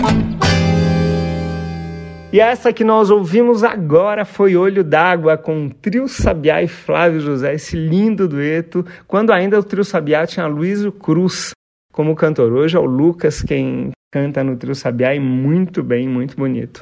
E 2.33 2.41
essa 2.41 2.73
que 2.73 2.83
nós 2.83 3.09
ouvimos 3.09 3.63
agora 3.63 4.25
foi 4.25 4.57
Olho 4.57 4.83
d'Água 4.83 5.37
com 5.37 5.69
Trio 5.69 6.09
Sabiá 6.09 6.61
e 6.61 6.67
Flávio 6.67 7.21
José, 7.21 7.53
esse 7.53 7.77
lindo 7.77 8.27
dueto, 8.27 8.85
quando 9.07 9.31
ainda 9.31 9.57
o 9.57 9.63
Trio 9.63 9.85
Sabiá 9.85 10.27
tinha 10.27 10.47
Luísio 10.47 10.91
Cruz 10.91 11.51
como 11.93 12.13
cantor. 12.13 12.51
Hoje 12.51 12.75
é 12.75 12.79
o 12.79 12.85
Lucas 12.85 13.41
quem 13.41 13.91
canta 14.11 14.43
no 14.43 14.57
Trio 14.57 14.75
Sabiá 14.75 15.15
e 15.15 15.19
muito 15.19 15.81
bem, 15.81 16.09
muito 16.09 16.35
bonito. 16.35 16.81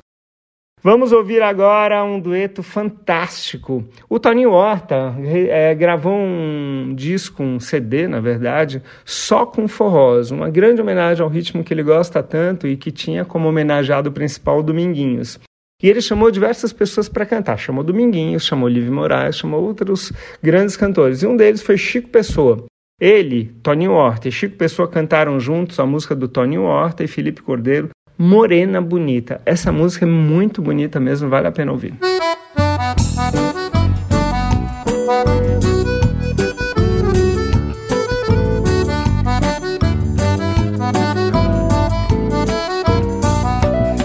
Vamos 0.86 1.12
ouvir 1.12 1.42
agora 1.42 2.04
um 2.04 2.20
dueto 2.20 2.62
fantástico. 2.62 3.84
O 4.08 4.20
Toninho 4.20 4.52
Horta 4.52 5.16
é, 5.20 5.74
gravou 5.74 6.14
um 6.14 6.94
disco, 6.96 7.42
um 7.42 7.60
CD, 7.60 8.08
na 8.08 8.20
verdade, 8.20 8.84
só 9.04 9.48
com 9.48 9.68
forrós. 9.68 10.30
Uma 10.30 10.48
grande 10.48 10.80
homenagem 10.80 11.24
ao 11.24 11.28
ritmo 11.28 11.64
que 11.64 11.74
ele 11.74 11.82
gosta 11.82 12.22
tanto 12.22 12.68
e 12.68 12.78
que 12.78 12.92
tinha 12.92 13.26
como 13.26 13.50
homenageado 13.50 14.12
principal 14.12 14.62
Dominguinhos. 14.62 15.40
E 15.82 15.90
ele 15.90 16.02
chamou 16.02 16.30
diversas 16.30 16.72
pessoas 16.72 17.10
para 17.10 17.26
cantar. 17.26 17.58
Chamou 17.58 17.84
Dominguinhos, 17.84 18.46
chamou 18.46 18.70
Livre 18.70 18.92
Moraes, 18.92 19.38
chamou 19.38 19.64
outros 19.64 20.14
grandes 20.40 20.78
cantores. 20.78 21.24
E 21.24 21.26
um 21.26 21.36
deles 21.36 21.64
foi 21.64 21.80
Chico 21.80 22.10
Pessoa. 22.10 22.64
Ele, 23.02 23.56
Toninho 23.64 23.94
Horta 23.94 24.28
e 24.28 24.32
Chico 24.32 24.56
Pessoa 24.56 24.88
cantaram 24.88 25.40
juntos 25.40 25.80
a 25.80 25.86
música 25.88 26.14
do 26.14 26.28
Toninho 26.28 26.66
Horta 26.66 27.04
e 27.04 27.08
Felipe 27.08 27.42
Cordeiro, 27.42 27.90
Morena 28.18 28.82
Bonita. 28.82 29.42
Essa 29.46 29.72
música 29.72 30.06
é 30.06 30.08
muito 30.08 30.62
bonita 30.62 31.00
mesmo, 31.00 31.30
vale 31.30 31.48
a 31.48 31.52
pena 31.52 31.72
ouvir. 31.72 31.94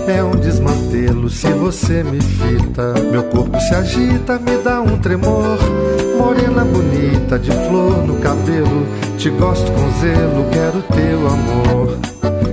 É 0.09 0.25
um 0.25 0.33
desmantelo 0.33 1.31
se 1.31 1.49
você 1.53 2.03
me 2.03 2.21
fita. 2.21 2.95
Meu 3.13 3.23
corpo 3.25 3.61
se 3.61 3.75
agita, 3.75 4.41
me 4.41 4.57
dá 4.59 4.81
um 4.81 4.99
tremor. 4.99 5.59
Morena 6.19 6.65
bonita, 6.65 7.39
de 7.39 7.53
flor 7.53 8.05
no 8.05 8.19
cabelo. 8.19 8.87
Te 9.17 9.31
gosto 9.31 9.71
com 9.71 9.91
zelo, 10.01 10.51
quero 10.51 10.83
teu 10.83 11.29
amor. 11.29 12.10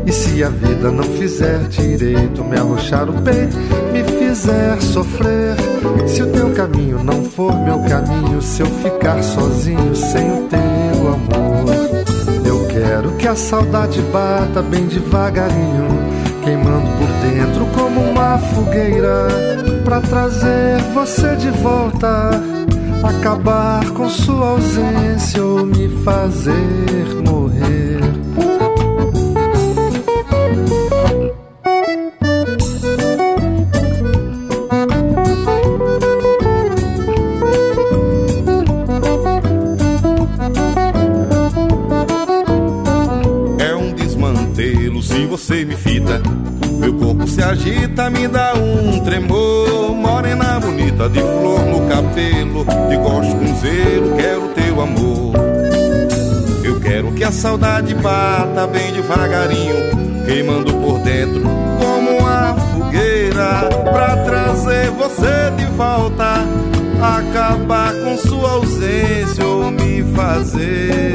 E 0.08 0.12
se 0.14 0.42
a 0.42 0.48
vida 0.48 0.90
não 0.90 1.04
fizer 1.04 1.68
direito, 1.68 2.42
me 2.42 2.58
arrochar 2.58 3.10
o 3.10 3.22
peito, 3.24 3.58
me 3.92 4.06
fizer 4.06 4.82
sofrer. 4.82 5.58
Se 6.08 6.24
o 6.24 6.28
teu 6.28 6.50
caminho 6.54 7.04
não 7.04 7.26
for 7.26 7.54
meu 7.54 7.78
caminho, 7.80 8.42
se 8.42 8.62
eu 8.62 8.68
ficar 8.68 9.22
sozinho 9.22 9.94
sem 9.94 10.32
o 10.32 10.48
teu 10.48 11.08
amor. 11.10 11.76
Eu 12.46 12.66
quero 12.68 13.12
que 13.18 13.28
a 13.28 13.36
saudade 13.36 14.02
bata 14.04 14.62
bem 14.62 14.86
devagarinho, 14.86 15.88
queimando 16.42 16.88
por 16.98 17.10
dentro 17.28 17.66
como 17.76 18.00
uma 18.10 18.38
fogueira, 18.38 19.28
pra 19.84 20.00
trazer 20.00 20.80
você 20.94 21.36
de 21.36 21.50
volta. 21.50 22.32
Acabar 23.04 23.86
com 23.92 24.10
sua 24.10 24.52
ausência 24.52 25.44
ou 25.44 25.66
me 25.66 25.90
fazer 26.06 26.54
morrer. 27.30 27.67
Você 45.48 45.64
me 45.64 45.78
fita. 45.78 46.22
Meu 46.78 46.94
corpo 46.96 47.26
se 47.26 47.42
agita, 47.42 48.10
me 48.10 48.28
dá 48.28 48.54
um 48.54 49.00
tremor. 49.00 49.96
Morena 49.96 50.60
bonita, 50.60 51.08
de 51.08 51.20
flor 51.20 51.62
no 51.62 51.88
cabelo. 51.88 52.66
Te 52.66 52.98
gosto 52.98 53.34
com 53.34 53.56
zelo, 53.56 54.16
quero 54.18 54.50
teu 54.50 54.82
amor. 54.82 55.34
Eu 56.66 56.82
quero 56.82 57.14
que 57.14 57.24
a 57.24 57.32
saudade 57.32 57.96
bata 57.96 58.68
bem 58.68 58.92
devagarinho, 58.92 60.26
queimando 60.26 60.74
por 60.74 61.00
dentro 61.00 61.42
como 61.80 62.18
uma 62.18 62.54
fogueira. 62.74 63.70
Pra 63.94 64.18
trazer 64.18 64.92
você 64.92 65.52
de 65.56 65.66
volta, 65.78 66.44
acabar 67.02 67.94
com 67.94 68.18
sua 68.18 68.52
ausência 68.52 69.46
ou 69.46 69.72
me 69.72 70.04
fazer 70.14 71.07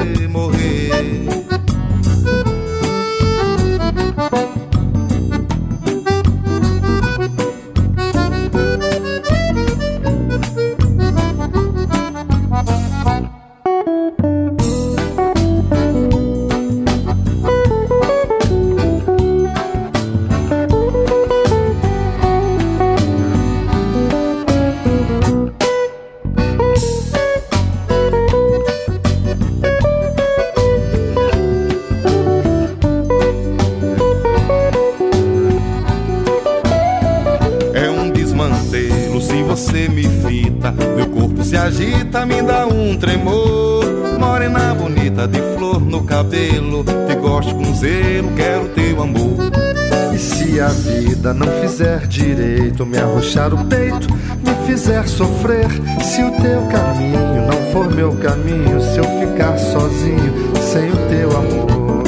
arrochar 53.22 53.54
o 53.54 53.64
peito, 53.66 54.08
me 54.44 54.66
fizer 54.66 55.06
sofrer. 55.06 55.68
Se 56.02 56.22
o 56.22 56.30
teu 56.42 56.62
caminho 56.66 57.46
não 57.46 57.72
for 57.72 57.94
meu 57.94 58.12
caminho, 58.16 58.80
se 58.80 58.98
eu 58.98 59.04
ficar 59.04 59.56
sozinho 59.56 60.52
sem 60.60 60.90
o 60.90 60.96
teu 61.08 61.30
amor. 61.30 62.02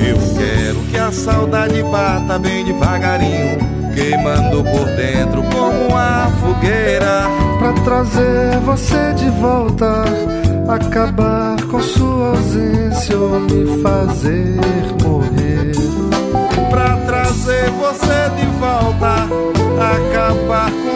Eu 0.00 0.18
quero 0.36 0.80
que 0.90 0.96
a 0.96 1.12
saudade 1.12 1.80
bata 1.84 2.38
bem 2.40 2.64
devagarinho, 2.64 3.58
queimando 3.94 4.64
por 4.64 4.86
dentro 4.96 5.42
como 5.44 5.88
uma 5.88 6.28
fogueira. 6.40 7.28
Pra 7.58 7.72
trazer 7.84 8.58
você 8.64 9.14
de 9.14 9.30
volta, 9.40 10.04
acabar 10.68 11.60
com 11.66 11.80
sua 11.80 12.30
ausência 12.30 13.16
ou 13.16 13.40
me 13.40 13.80
fazer 13.82 14.97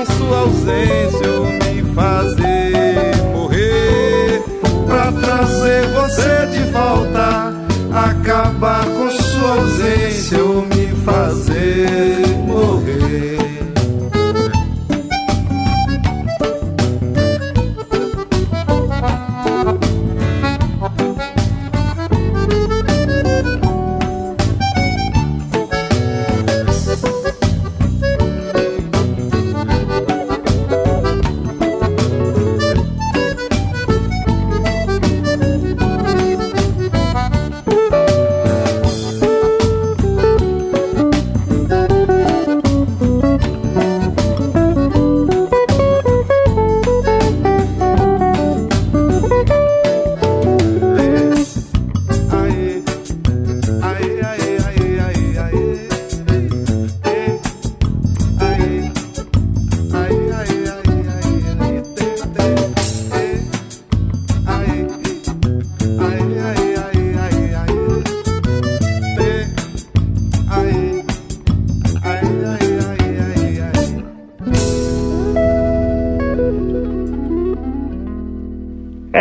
sua 0.07 0.39
ausência 0.39 1.29
me 1.65 1.83
fazer 1.95 3.17
morrer. 3.33 4.43
Pra 4.87 5.13
trazer 5.13 5.87
você 5.89 6.47
de 6.47 6.65
volta, 6.71 7.55
acabar 7.93 8.72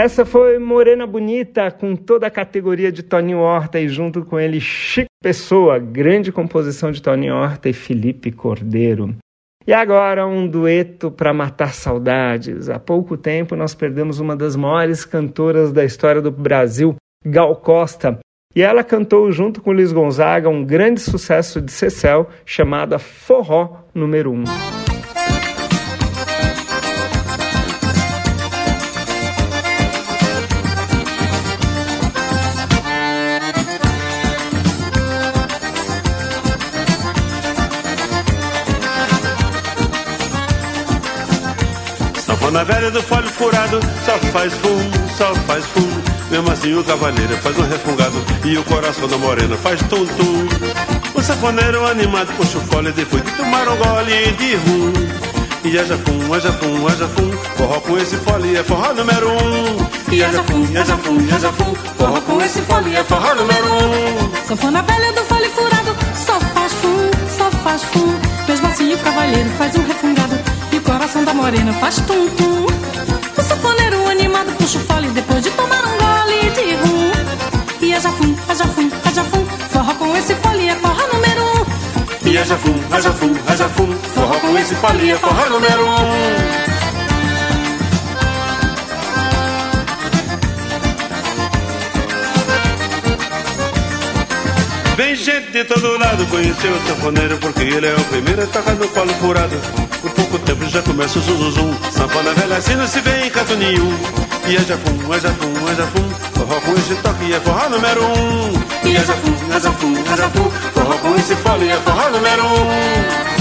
Essa 0.04 0.26
foi 0.26 0.58
Morena 0.58 1.06
Bonita, 1.06 1.70
com 1.70 1.96
toda 1.96 2.26
a 2.26 2.32
categoria 2.32 2.92
de 2.92 3.04
Toninho 3.04 3.38
Horta 3.38 3.80
e 3.80 3.88
junto 3.88 4.26
com 4.26 4.40
ele 4.40 4.60
Chico 4.60 5.12
Pessoa, 5.22 5.78
grande 5.78 6.32
composição 6.32 6.92
de 6.92 7.00
Toninho 7.00 7.36
Horta 7.36 7.70
e 7.70 7.74
Felipe 7.74 8.32
Cordeiro. 8.32 9.16
E 9.68 9.72
agora 9.72 10.26
um 10.26 10.48
dueto 10.48 11.12
para 11.12 11.32
matar 11.36 11.76
saudades. 11.76 12.68
Há 12.68 12.80
pouco 12.80 13.16
tempo 13.16 13.56
nós 13.56 13.76
perdemos 13.76 14.20
uma 14.20 14.36
das 14.36 14.56
maiores 14.56 15.06
cantoras 15.06 15.72
da 15.72 15.86
história 15.86 16.20
do 16.20 16.32
Brasil, 16.32 16.96
Gal 17.24 17.56
Costa, 17.58 18.18
e 18.56 18.64
ela 18.64 18.84
cantou 18.84 19.32
junto 19.32 19.62
com 19.62 19.72
Luiz 19.72 19.94
Gonzaga 19.94 20.50
um 20.50 20.66
grande 20.66 21.00
sucesso 21.00 21.62
de 21.62 21.72
Cecel 21.72 22.28
chamada 22.44 22.98
Forró 22.98 23.84
número 23.94 24.32
1. 24.32 24.34
Um. 24.34 24.81
Na 42.52 42.66
velha 42.66 42.92
do 42.92 43.02
folho 43.02 43.30
furado, 43.30 43.80
só 44.06 44.18
faz 44.32 44.54
fumo, 44.54 44.92
só 45.18 45.34
faz 45.48 45.66
fumo. 45.68 46.04
Mesmo 46.30 46.52
assim 46.52 46.74
o 46.74 46.84
cavaleiro 46.84 47.38
faz 47.38 47.58
um 47.58 47.64
refungado 47.64 48.22
e 48.44 48.58
o 48.58 48.64
coração 48.66 49.08
da 49.08 49.18
morena 49.18 49.56
faz 49.56 49.80
tum-tum. 49.84 50.48
O 51.16 51.22
safoneiro 51.22 51.86
animado 51.88 52.28
puxa 52.36 52.58
o 52.58 52.62
fole 52.62 52.92
depois 52.92 53.24
de 53.24 53.32
tomar 53.32 53.70
um 53.70 53.78
gole 53.78 54.32
de 54.34 54.56
rum. 54.56 54.94
E 55.64 55.80
haja 55.80 55.98
fum, 55.98 56.34
haja 56.34 56.52
fum, 56.52 56.88
haja 56.88 57.08
fum, 57.08 57.32
forró 57.56 57.80
com 57.80 57.98
esse 57.98 58.16
fole 58.18 58.56
é 58.58 58.64
forró 58.64 58.94
número 58.96 59.30
um. 59.30 60.14
E 60.14 60.22
haja 60.22 60.44
fum, 60.44 60.68
haja 60.78 60.98
fum, 60.98 61.18
haja 61.34 61.52
fum, 61.54 61.76
forró 61.98 62.22
com 62.22 62.42
esse 62.42 62.62
fole 62.64 62.96
é 62.96 63.04
forró 63.06 63.34
número 63.34 63.66
um. 63.66 64.46
Sanfona 64.48 64.82
velha 64.82 65.14
do 65.14 65.24
fole 65.24 65.50
furado, 65.50 65.96
só 66.16 66.38
faz 66.40 66.74
fum, 66.74 67.12
só 67.38 67.52
faz 67.64 67.84
fum. 67.84 68.14
Mesmo 68.48 68.68
assim 68.68 68.94
o 68.94 68.98
cavaleiro 68.98 69.50
faz 69.52 69.74
um 69.76 69.84
refungado 69.88 70.21
coração 71.02 71.24
da 71.24 71.34
morena 71.34 71.74
faz 71.74 71.96
tum-tum. 71.96 72.68
O 73.36 73.42
safoneiro 73.42 74.08
animado 74.08 74.56
puxa 74.56 74.78
o 74.78 74.82
fole 74.82 75.08
depois 75.10 75.44
de 75.44 75.50
tomar 75.50 75.84
um 75.84 75.98
gole 75.98 76.50
de 76.52 76.76
rum. 76.76 77.12
E 77.82 77.92
é 77.92 78.00
jafum, 78.00 78.36
é 78.48 78.54
jafum, 78.56 78.92
é 79.04 79.12
jafum, 79.12 79.46
forró 79.72 79.96
com 79.96 80.16
esse 80.16 80.36
fole 80.36 80.68
é 80.68 80.76
forró 80.76 81.08
número 81.12 81.44
um. 81.44 82.30
E 82.30 82.38
é 82.38 82.46
jafum, 82.46 82.80
é 82.96 83.02
jafum, 83.02 83.36
é 83.48 83.58
jafum, 83.58 83.94
forró 84.14 84.40
com 84.42 84.60
esse 84.60 84.76
fole 84.76 85.10
é 85.10 85.18
forró 85.18 85.50
número 85.50 85.88
um. 85.88 86.72
Vem 94.98 95.16
gente 95.16 95.52
de 95.52 95.64
todo 95.64 95.98
lado 95.98 96.28
conhecer 96.28 96.72
o 96.72 96.80
sanfoneiro 96.88 97.36
Porque 97.38 97.64
ele 97.64 97.88
é 97.88 97.96
o 97.96 98.04
primeiro 98.04 98.44
a 98.44 98.46
tocar 98.46 98.76
no 98.76 98.88
colo 98.90 99.12
furado 99.16 99.91
pouco 100.22 100.40
tempo 100.40 100.70
já 100.70 100.82
começa 100.84 101.18
o 101.18 101.22
zum 101.22 101.38
zum 101.38 101.52
zum 101.52 101.92
Sanfona 101.92 102.34
velha 102.34 102.58
assim 102.58 102.76
não 102.76 102.88
se 102.88 103.00
vê 103.02 103.26
em 103.26 103.30
canto 103.30 103.56
nenhum 103.56 103.92
E 104.48 104.56
é 104.56 104.60
jafum, 104.60 105.14
é 105.14 105.20
jafum, 105.20 105.70
é 105.70 105.76
jafum. 105.76 106.10
Forró 106.34 106.62
com 106.62 106.74
esse 106.74 106.96
toque 106.96 107.34
é 107.34 107.40
forró 107.40 107.70
número 107.70 108.04
um. 108.04 108.88
E 108.88 108.98
é 108.98 109.06
jafum, 109.06 109.34
é 109.56 109.60
jafum, 109.60 109.94
é 109.94 110.18
jafum. 110.18 110.52
Forró 110.74 110.98
com 110.98 111.16
esse 111.16 111.36
fole 111.36 111.70
é 111.70 111.78
forró 111.78 112.10
número 112.10 112.46
um. 112.46 113.32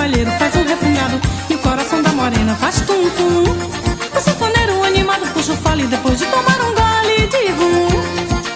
Cavalheiro 0.00 0.30
faz 0.38 0.39
um 0.39 0.39
refungado 0.39 0.39
e 0.39 0.39
o 0.39 0.39
morena 2.50 2.56
faz 2.56 2.80
tum-tum. 2.80 3.44
O 4.16 4.20
sanfoneiro 4.20 4.82
animado 4.84 5.26
puxa 5.32 5.52
o 5.52 5.56
fole 5.56 5.86
depois 5.86 6.18
de 6.18 6.26
tomar 6.26 6.60
um 6.60 6.74
gole 6.74 7.26
de 7.28 7.52
rum. 7.52 7.88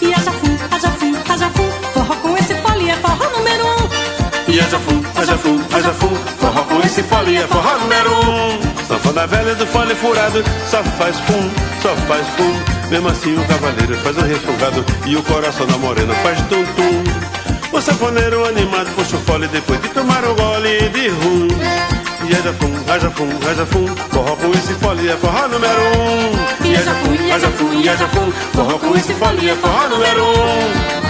E 0.01 0.13
a 0.13 0.19
jafum, 0.19 0.57
a 0.71 0.79
jafum, 0.79 1.15
a 1.29 1.37
jafum, 1.37 1.71
forró 1.93 2.17
com 2.17 2.37
esse 2.37 2.55
fole 2.55 2.91
é 2.91 2.97
forró 2.97 3.31
número 3.31 3.65
um. 3.65 4.53
E 4.53 4.61
a 4.61 4.65
jafum, 4.65 5.03
a 5.17 5.25
jafum, 5.25 5.61
a 5.73 5.81
jafum, 5.81 6.15
forró 6.39 6.65
com 6.65 6.81
esse 6.81 7.03
fole 7.03 7.37
é 7.37 7.47
forró 7.47 7.79
número 7.79 8.11
um. 8.13 8.85
Sanfona 8.87 9.27
velha 9.27 9.55
do 9.55 9.67
fole 9.67 9.95
furado 9.95 10.43
só 10.71 10.83
faz 10.99 11.19
fum, 11.21 11.51
só 11.83 11.95
faz 12.09 12.27
fum. 12.37 12.53
Mesmo 12.91 13.09
assim 13.09 13.35
o 13.37 13.45
cavaleiro 13.47 13.97
faz 13.99 14.17
um 14.19 14.23
refungado 14.23 14.85
e 15.07 15.17
o 15.17 15.23
coração 15.23 15.67
da 15.67 15.79
morena 15.79 16.15
faz 16.17 16.41
tum-tum. 16.49 17.77
O 17.77 17.81
sanfoneiro 17.81 18.45
animado 18.47 18.89
puxa 18.95 19.17
o 19.17 19.21
fole 19.21 19.49
depois 19.49 19.81
de 19.83 19.89
tomar 19.89 20.25
um 20.25 20.35
gole 20.35 20.89
de 20.91 21.09
rum. 21.09 21.94
E 22.27 22.35
haja 22.35 22.53
fum, 22.55 22.73
haja 22.91 23.11
fum, 23.11 23.29
haja 23.47 23.67
fum, 23.67 23.87
forró 24.11 24.37
com 24.37 24.51
esse 24.53 24.73
fole 24.75 25.09
é 25.09 25.17
forró 25.17 25.47
número 25.47 25.81
um. 25.81 26.33
Haja 26.75 26.95
fum, 26.95 27.33
haja 27.35 27.49
fum, 27.51 27.81
haja 27.91 28.09
fum, 28.09 28.33
forró 28.55 28.79
com 28.79 28.97
esse 28.97 29.13
fole 29.13 29.51
é 29.51 29.55
forró 29.57 29.89
número 29.89 30.25
um. 30.25 31.05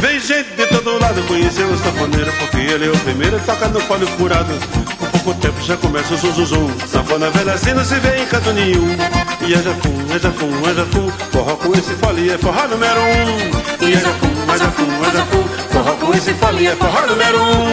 Vem 0.00 0.20
gente 0.20 0.50
de 0.56 0.66
todo 0.66 0.98
lado 0.98 1.22
conhecer 1.26 1.64
o 1.64 1.76
sanfoneiro 1.76 2.32
Porque 2.38 2.58
ele 2.58 2.86
é 2.86 2.90
o 2.90 2.98
primeiro 2.98 3.36
a 3.36 3.40
tocar 3.40 3.68
no 3.68 3.80
fole 3.80 4.06
furado 4.06 4.85
pouco 5.26 5.40
tempo 5.40 5.60
já 5.62 5.76
começa 5.76 6.14
o 6.14 6.16
zuzuzum. 6.16 6.70
Sanfona 6.86 7.28
velha 7.30 7.54
assim 7.54 7.74
não 7.74 7.84
se 7.84 7.96
vê 7.96 8.22
em 8.22 8.26
canto 8.26 8.52
nenhum. 8.52 8.96
E 9.40 9.54
é 9.54 9.56
jafum, 9.56 10.14
é 10.14 10.18
jafum, 10.20 10.70
é 10.70 10.74
jafum. 10.74 11.10
Forró 11.32 11.56
com 11.56 11.72
esse 11.72 11.94
folia 11.94 12.34
é 12.34 12.38
forró 12.38 12.68
número 12.68 13.00
um. 13.00 13.84
E 13.84 13.92
é 13.92 13.98
jafum, 13.98 14.54
é 14.54 14.58
jafum, 14.58 15.04
é 15.04 15.16
jafum. 15.16 15.44
Forró 15.72 15.92
com 15.96 16.14
esse 16.14 16.32
folia 16.34 16.70
é 16.70 16.76
forró 16.76 17.06
número 17.06 17.42
um. 17.42 17.66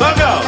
Magal! 0.00 0.40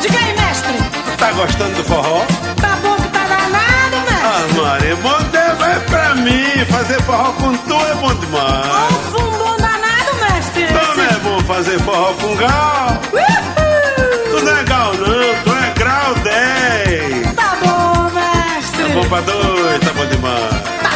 Diga 0.00 0.18
aí, 0.18 0.34
mestre. 0.40 0.74
Tá 1.18 1.32
gostando 1.32 1.74
do 1.74 1.84
forró? 1.84 2.24
Tá 2.60 2.78
bom 2.82 2.96
que 2.96 3.08
tá 3.08 3.24
danado, 3.24 3.96
mestre. 4.08 4.24
Ah, 4.24 4.62
Maria, 4.62 4.96
bom 4.96 5.18
tempo 5.30 5.64
é 5.64 5.78
pra 5.90 6.14
mim. 6.14 6.64
Fazer 6.70 7.02
forró 7.02 7.32
com 7.32 7.54
tu 7.54 7.74
é 7.74 7.94
bom 7.96 8.14
demais. 8.14 8.92
Um 8.92 9.10
fumbom 9.10 9.56
danado, 9.58 10.14
mestre. 10.22 10.64
Também 10.68 11.06
é 11.06 11.18
bom 11.22 11.38
fazer 11.40 11.78
forró 11.80 12.14
com 12.14 12.34
gal. 12.36 12.98
Uh! 13.12 13.39
Pra 19.10 19.20
dois, 19.22 19.80
tá 19.80 19.92
bom 19.92 20.06
demais. 20.06 20.50
Tá. 20.82 20.92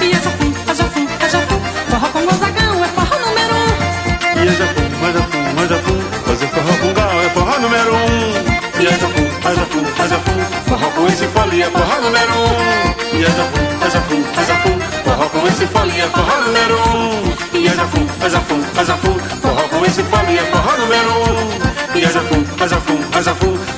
E 0.00 0.06
eu 0.06 0.14
já 0.14 0.30
fui, 0.30 0.54
eu 0.66 0.74
já 0.74 0.84
fui, 0.84 1.06
eu 1.20 1.28
já 1.28 1.40
fui. 1.40 1.60
Forró 1.90 2.08
com 2.08 2.24
gozagão 2.24 2.82
é 2.82 2.88
forró 2.88 3.18
número 3.20 3.54
um. 3.54 4.40
E 4.40 4.46
eu 4.46 4.54
já 4.54 4.66
fui, 4.66 4.84
eu 5.04 5.12
já 5.12 5.20
fui, 5.28 5.40
eu 5.60 5.68
já 5.68 5.76
fui. 5.76 6.00
Fazer 6.24 6.46
forró 6.48 6.76
com 6.80 6.92
gal 6.94 7.20
é 7.20 7.28
forró 7.28 7.58
número 7.60 7.94
um. 7.94 8.80
E 8.80 8.84
eu 8.86 8.92
já 8.92 9.08
fui, 9.08 9.26
eu 9.44 9.54
já 9.54 9.66
fui, 9.66 9.84
eu 9.84 10.08
já 10.08 10.18
fui. 10.20 10.42
Forró 10.68 10.90
com 10.90 11.06
esse 11.06 11.26
folia 11.26 11.66
é 11.66 11.70
forró 11.70 12.00
número 12.00 12.32
um. 12.32 13.18
E 13.18 13.22
eu 13.22 13.30
já 13.30 13.44
fui, 13.44 13.66
eu 13.84 13.90
já 13.90 14.00
fui, 14.00 14.24
eu 14.38 14.46
já 14.46 14.56
fui. 14.56 14.78
Forró 15.04 15.28
com 15.28 15.46
esse 15.46 15.66
folia 15.66 16.04
é 16.04 16.08
forró 16.08 16.40
número 16.40 16.76
um. 16.96 17.58
E 17.58 17.66
eu 17.66 17.76
já 17.76 17.86
fui, 17.88 18.06
eu 18.22 18.30
já 18.30 18.40
fui, 18.40 18.64
eu 18.78 18.84
já 18.86 18.96
fui. 18.96 19.20
Forró 19.42 19.68
com 19.68 19.84
esse 19.84 20.02
folia 20.02 20.40
é 20.40 20.44
forró 20.46 20.78
número 20.78 21.10
um. 21.12 21.94
E 21.94 22.02
eu 22.02 22.10
já 22.10 22.20
fui, 22.22 22.46
eu 22.58 22.68
já 22.68 22.80
fui, 22.80 22.98
eu 23.14 23.22
já 23.22 23.34
fui. 23.34 23.73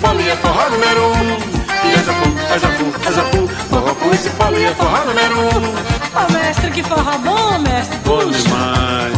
Folia 0.00 0.32
é 0.32 0.36
forró 0.36 0.70
número 0.70 1.08
um. 1.08 1.58
E 1.86 2.04
já 2.04 2.12
fui, 2.12 2.32
eu 3.06 3.12
já 3.12 3.22
fui. 3.24 3.48
Forró 3.68 3.94
com 3.94 4.10
esse 4.12 4.30
folia 4.30 4.68
é 4.68 4.74
forró 4.74 5.04
número 5.04 5.40
um. 5.40 5.68
Ô 5.68 6.26
oh, 6.26 6.32
mestre, 6.32 6.70
que 6.70 6.82
forró 6.82 7.18
bom, 7.18 7.58
mestre. 7.58 7.98
Bom 8.04 8.30
demais. 8.30 9.12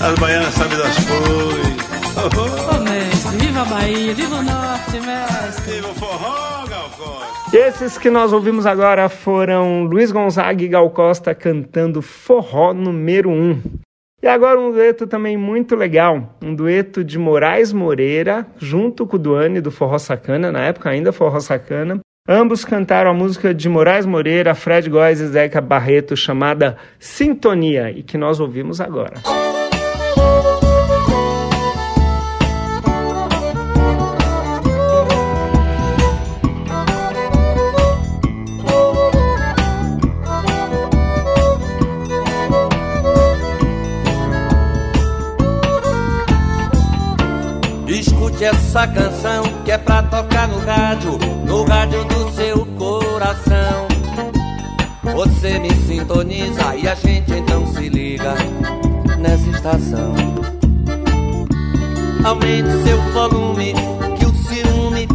As 0.00 0.18
baianas 0.18 0.54
sabem 0.54 0.78
das 0.78 0.96
coisas. 0.96 1.82
Ô 2.16 2.72
oh, 2.72 2.76
oh. 2.76 2.80
mestre, 2.82 3.36
viva 3.38 3.60
a 3.60 3.64
Bahia, 3.64 4.14
viva 4.14 4.36
o 4.36 4.42
norte, 4.42 5.00
mestre. 5.00 5.74
Viva 5.74 5.88
o 5.88 5.94
forró, 5.94 6.64
Gal 6.68 6.90
Costa. 6.96 7.56
Esses 7.56 7.98
que 7.98 8.10
nós 8.10 8.32
ouvimos 8.32 8.64
agora 8.64 9.08
foram 9.08 9.84
Luiz 9.84 10.10
Gonzaga 10.10 10.62
e 10.62 10.68
Gal 10.68 10.88
Costa 10.90 11.34
cantando 11.34 12.00
Forró 12.00 12.72
número 12.72 13.28
1. 13.28 13.32
Um. 13.32 13.81
E 14.22 14.28
agora 14.28 14.60
um 14.60 14.70
dueto 14.70 15.04
também 15.04 15.36
muito 15.36 15.74
legal, 15.74 16.38
um 16.40 16.54
dueto 16.54 17.02
de 17.02 17.18
Moraes 17.18 17.72
Moreira 17.72 18.46
junto 18.56 19.04
com 19.04 19.16
o 19.16 19.18
Duane 19.18 19.60
do 19.60 19.72
Forró 19.72 19.98
Sacana, 19.98 20.52
na 20.52 20.60
época 20.60 20.90
ainda 20.90 21.12
Forró 21.12 21.40
Sacana. 21.40 21.98
Ambos 22.28 22.64
cantaram 22.64 23.10
a 23.10 23.14
música 23.14 23.52
de 23.52 23.68
Moraes 23.68 24.06
Moreira, 24.06 24.54
Fred 24.54 24.88
Góes 24.88 25.18
e 25.18 25.26
Zeca 25.26 25.60
Barreto 25.60 26.16
chamada 26.16 26.76
Sintonia 27.00 27.90
e 27.90 28.04
que 28.04 28.16
nós 28.16 28.38
ouvimos 28.38 28.80
agora. 28.80 29.14
Essa 48.42 48.88
canção 48.88 49.44
que 49.64 49.70
é 49.70 49.78
pra 49.78 50.02
tocar 50.02 50.48
no 50.48 50.58
rádio, 50.58 51.16
no 51.46 51.62
rádio 51.62 52.04
do 52.06 52.32
seu 52.32 52.66
coração. 52.76 53.86
Você 55.14 55.60
me 55.60 55.72
sintoniza 55.86 56.74
e 56.74 56.88
a 56.88 56.94
gente 56.96 57.32
então 57.32 57.64
se 57.68 57.88
liga 57.88 58.34
nessa 59.18 59.48
estação. 59.48 60.12
Aumente 62.24 62.68
seu 62.82 63.00
volume, 63.12 63.74
que 64.18 64.26
o 64.26 64.34
ciúme 64.34 65.06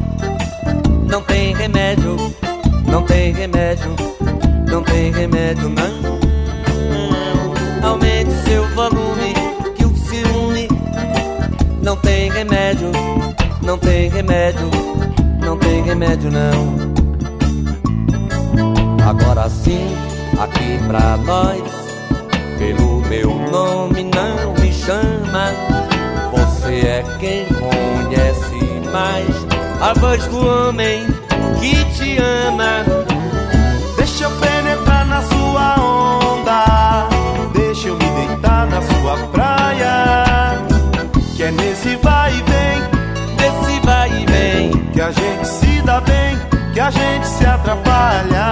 não 1.10 1.22
tem 1.24 1.54
remédio, 1.54 2.16
não 2.90 3.04
tem 3.04 3.34
remédio, 3.34 3.94
não 4.72 4.82
tem 4.84 5.12
remédio, 5.12 5.68
não. 5.68 6.18
Aumente 7.90 8.32
seu 8.48 8.66
volume, 8.70 9.34
que 9.76 9.84
o 9.84 9.94
ciúme 9.98 10.70
não 11.82 11.98
tem 11.98 12.30
remédio, 12.32 12.92
não 13.78 13.80
tem 13.80 14.10
remédio, 14.10 14.72
não 15.40 15.58
tem 15.58 15.84
remédio, 15.84 16.32
não. 16.32 16.76
Agora 19.08 19.48
sim, 19.50 19.96
aqui 20.40 20.80
pra 20.88 21.18
nós, 21.18 21.62
pelo 22.58 23.02
meu 23.02 23.30
nome 23.52 24.04
não 24.04 24.54
me 24.56 24.74
chama. 24.74 25.52
Você 26.32 26.88
é 26.88 27.04
quem 27.20 27.46
conhece 27.46 28.56
mais 28.92 29.28
a 29.80 29.94
voz 30.00 30.26
do 30.26 30.46
homem 30.46 31.06
que 31.60 31.86
te 31.94 32.18
ama. 32.18 32.84
Deixa 33.96 34.24
eu 34.24 34.32
penetrar 34.32 35.06
na 35.06 35.22
sua 35.22 35.76
onda, 35.80 37.08
deixa 37.54 37.90
eu 37.90 37.94
me 37.96 38.28
deitar 38.28 38.66
na 38.68 38.82
sua 38.82 39.18
praia. 39.28 39.37
Bem, 46.02 46.38
que 46.74 46.80
a 46.80 46.90
gente 46.90 47.28
se 47.28 47.46
atrapalha. 47.46 48.52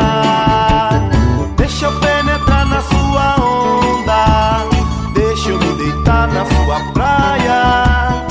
Deixa 1.58 1.86
eu 1.86 2.00
penetrar 2.00 2.66
na 2.66 2.82
sua 2.82 3.36
onda, 3.40 4.66
deixa 5.14 5.50
eu 5.50 5.60
me 5.60 5.74
deitar 5.74 6.28
na 6.30 6.46
sua 6.46 6.80
praia. 6.94 8.26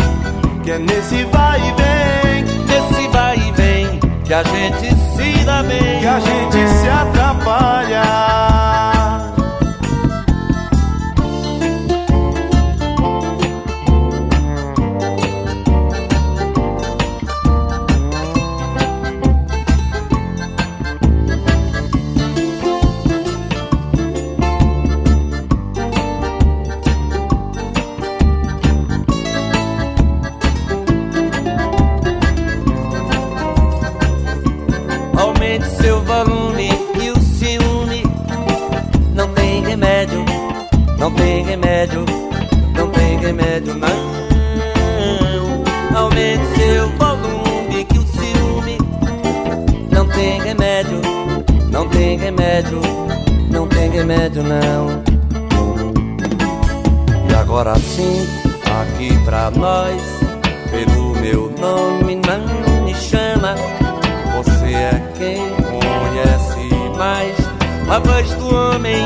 Que 0.62 0.70
é 0.72 0.78
nesse 0.78 1.24
vai 1.24 1.60
e 1.60 1.72
vem, 1.72 2.44
nesse 2.66 3.08
vai 3.08 3.36
e 3.36 3.52
vem, 3.52 4.00
que 4.24 4.34
a 4.34 4.42
gente 4.42 4.94
se 5.16 5.44
dá 5.44 5.62
bem, 5.62 6.00
que 6.00 6.06
a 6.06 6.20
gente 6.20 6.68
se 6.68 6.88
atrapalha. 6.88 8.02
E 57.75 57.77
agora 57.77 57.79
sim, 57.81 58.27
aqui 58.83 59.25
pra 59.25 59.51
nós, 59.51 60.01
pelo 60.70 61.12
meu 61.16 61.51
nome 61.59 62.16
não 62.16 62.85
me 62.85 62.95
chama. 62.95 63.57
Você 64.37 64.75
é 64.75 65.12
quem 65.18 65.39
conhece 65.57 66.97
mais 66.97 67.37
a 67.91 67.99
voz 67.99 68.31
do 68.35 68.55
homem 68.55 69.03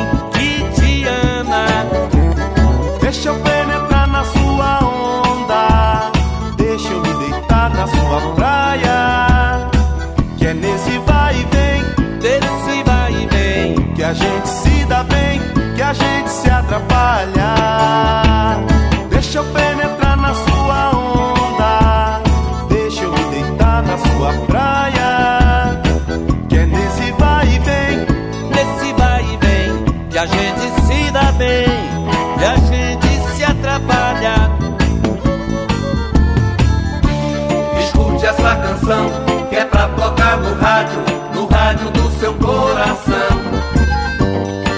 rádio, 40.69 41.01
no 41.35 41.47
rádio 41.47 41.91
do 41.93 42.11
seu 42.21 42.35
coração. 42.35 43.39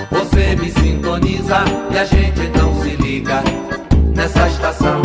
Você 0.08 0.54
me 0.54 0.70
sintoniza 0.70 1.56
e 1.92 1.98
a 1.98 2.04
gente 2.04 2.40
então 2.42 2.72
se 2.80 2.90
liga 2.90 3.42
nessa 4.14 4.46
estação. 4.46 5.02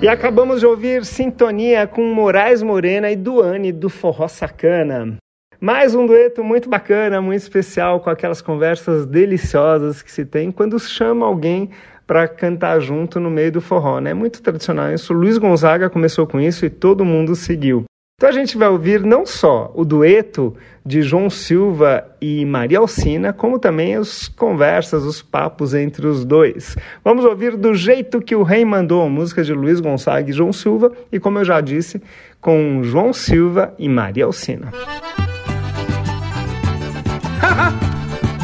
E 0.00 0.06
acabamos 0.06 0.60
de 0.60 0.66
ouvir 0.66 1.04
Sintonia 1.04 1.88
com 1.88 2.14
Moraes 2.14 2.62
Morena 2.62 3.10
e 3.10 3.16
Duane 3.16 3.72
do 3.72 3.90
Forró 3.90 4.28
Sacana. 4.28 5.16
Mais 5.60 5.96
um 5.96 6.06
dueto 6.06 6.44
muito 6.44 6.70
bacana, 6.70 7.20
muito 7.20 7.42
especial, 7.42 7.98
com 7.98 8.08
aquelas 8.08 8.40
conversas 8.40 9.04
deliciosas 9.04 10.00
que 10.00 10.12
se 10.12 10.24
tem 10.24 10.52
quando 10.52 10.78
chama 10.78 11.26
alguém 11.26 11.70
para 12.10 12.26
cantar 12.26 12.80
junto 12.80 13.20
no 13.20 13.30
meio 13.30 13.52
do 13.52 13.60
forró, 13.60 14.00
né? 14.00 14.12
Muito 14.12 14.42
tradicional 14.42 14.92
isso. 14.92 15.12
Luiz 15.12 15.38
Gonzaga 15.38 15.88
começou 15.88 16.26
com 16.26 16.40
isso 16.40 16.66
e 16.66 16.70
todo 16.70 17.04
mundo 17.04 17.36
seguiu. 17.36 17.84
Então 18.16 18.28
a 18.28 18.32
gente 18.32 18.58
vai 18.58 18.68
ouvir 18.68 19.04
não 19.04 19.24
só 19.24 19.70
o 19.76 19.84
dueto 19.84 20.56
de 20.84 21.02
João 21.02 21.30
Silva 21.30 22.04
e 22.20 22.44
Maria 22.44 22.80
Alcina, 22.80 23.32
como 23.32 23.60
também 23.60 23.94
as 23.94 24.26
conversas, 24.26 25.04
os 25.04 25.22
papos 25.22 25.72
entre 25.72 26.04
os 26.04 26.24
dois. 26.24 26.76
Vamos 27.04 27.24
ouvir 27.24 27.56
do 27.56 27.74
jeito 27.74 28.20
que 28.20 28.34
o 28.34 28.42
rei 28.42 28.64
mandou, 28.64 29.08
música 29.08 29.44
de 29.44 29.52
Luiz 29.52 29.78
Gonzaga 29.78 30.28
e 30.28 30.32
João 30.32 30.52
Silva, 30.52 30.90
e 31.12 31.20
como 31.20 31.38
eu 31.38 31.44
já 31.44 31.60
disse, 31.60 32.02
com 32.40 32.82
João 32.82 33.12
Silva 33.12 33.72
e 33.78 33.88
Maria 33.88 34.24
Alcina. 34.24 34.72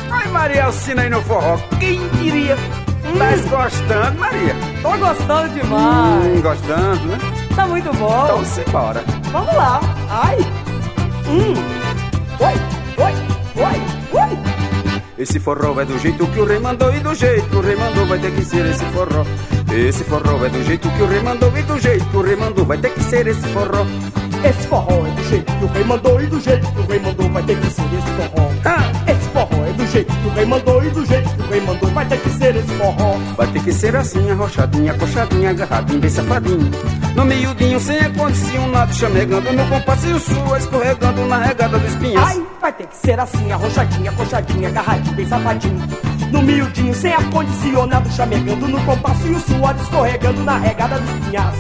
Ai, 0.09 0.29
Maria 0.29 0.67
Alcina 0.67 1.03
aí 1.03 1.11
no 1.11 1.21
forró, 1.21 1.59
quem 1.81 1.99
diria? 2.23 2.55
Tá 3.15 3.63
gostando, 3.63 4.19
Maria? 4.19 4.55
Tô 4.83 4.91
gostando 4.99 5.49
demais. 5.55 6.27
Hum, 6.27 6.43
gostando, 6.43 7.07
né? 7.07 7.19
Tá 7.55 7.67
muito 7.67 7.93
bom. 7.95 8.25
Então 8.25 8.45
simbora. 8.45 9.05
Vamos 9.33 9.55
lá. 9.55 9.81
Ai. 10.11 10.39
Hum. 11.29 11.55
Oi, 12.41 13.05
oi, 13.05 13.13
oi, 13.65 14.23
oi. 14.23 14.39
Esse 15.19 15.41
forró 15.41 15.73
vai 15.73 15.87
do 15.87 15.99
jeito 15.99 16.27
que 16.27 16.41
o 16.41 16.45
rei 16.45 16.59
mandou 16.59 16.95
e 16.95 17.01
do 17.01 17.15
jeito 17.15 17.49
que 17.49 17.57
o 17.57 17.61
rei 17.61 17.77
mandou 17.77 18.07
vai 18.07 18.19
ter 18.19 18.33
que 18.33 18.45
ser 18.45 18.67
esse 18.67 18.85
forró. 18.87 19.25
Esse 19.75 20.05
forró 20.05 20.45
é 20.45 20.49
do 20.49 20.63
jeito 20.63 20.91
que 20.91 21.03
o 21.03 21.07
rei 21.07 21.21
mandou 21.23 21.53
e 21.57 21.63
do 21.63 21.79
jeito 21.81 22.05
que 22.05 22.17
o 22.17 22.23
rei 22.23 22.37
mandou 22.37 22.65
vai 22.67 22.79
ter 22.79 22.91
que 22.91 23.03
ser 23.03 23.27
esse 23.27 23.49
forró. 23.49 23.87
Esse 24.45 24.69
forró 24.69 25.07
é 25.07 25.11
do 25.11 25.25
jeito 25.25 25.53
que 25.53 25.65
o 25.65 25.69
rei 25.69 25.85
mandou 25.85 26.21
e 26.21 26.27
do 26.27 26.41
jeito 26.41 26.71
que 26.71 26.81
o 26.81 26.87
rei 26.87 26.99
mandou 27.01 27.31
vai 27.31 27.43
ter 27.45 27.59
que 27.59 27.71
ser 27.71 27.83
esse 27.83 28.31
forró. 28.31 28.51
Ah. 28.65 29.11
Esse 29.11 29.29
forró 29.31 29.65
é 29.67 29.73
do 29.73 29.87
jeito 29.87 30.13
que 30.13 30.29
o 30.29 30.31
rei 30.33 30.45
mandou 30.45 30.85
e 30.85 30.91
do 30.91 31.07
jeito 31.07 31.36
rei 31.57 31.61
mandou 31.61 31.91
vai 31.91 32.05
ter 32.07 32.21
que 32.21 32.31
ser 32.31 32.57
esse 32.57 32.75
forró. 32.75 33.19
Vai 33.37 33.47
ter 33.49 33.63
que 33.63 33.73
ser 33.73 33.97
assim, 33.97 34.31
arrochadinha, 34.31 34.95
coxadinha, 34.95 35.51
agarradinha, 35.51 35.99
bem 35.99 36.11
safadinho. 36.11 36.71
No 37.15 37.25
miudinho, 37.25 37.81
sem 37.81 37.99
acondicionado, 37.99 38.95
chamegando 38.95 39.53
no 39.53 39.67
compasso 39.69 40.07
e 40.07 40.13
o 40.13 40.21
sua 40.21 40.59
escorregando 40.59 41.27
na 41.27 41.39
regada 41.39 41.79
do 41.79 41.87
espinhas. 41.87 42.23
Ai, 42.23 42.47
vai 42.61 42.73
ter 42.73 42.87
que 42.87 42.97
ser 42.97 43.19
assim, 43.19 43.51
arrochadinha, 43.51 44.13
coxadinha, 44.13 44.69
agarradinho, 44.69 45.17
bem 45.17 45.27
safadinho. 45.27 45.89
No 46.31 46.43
miudinho, 46.43 46.95
sem 46.95 47.13
ar-condicionado, 47.13 48.11
chamegando 48.11 48.69
no 48.69 48.81
compasso 48.85 49.27
e 49.27 49.33
o 49.33 49.41
suor 49.41 49.75
escorregando 49.81 50.43
na 50.43 50.59
regada 50.59 50.99
dos 50.99 51.27
pinhais. 51.27 51.57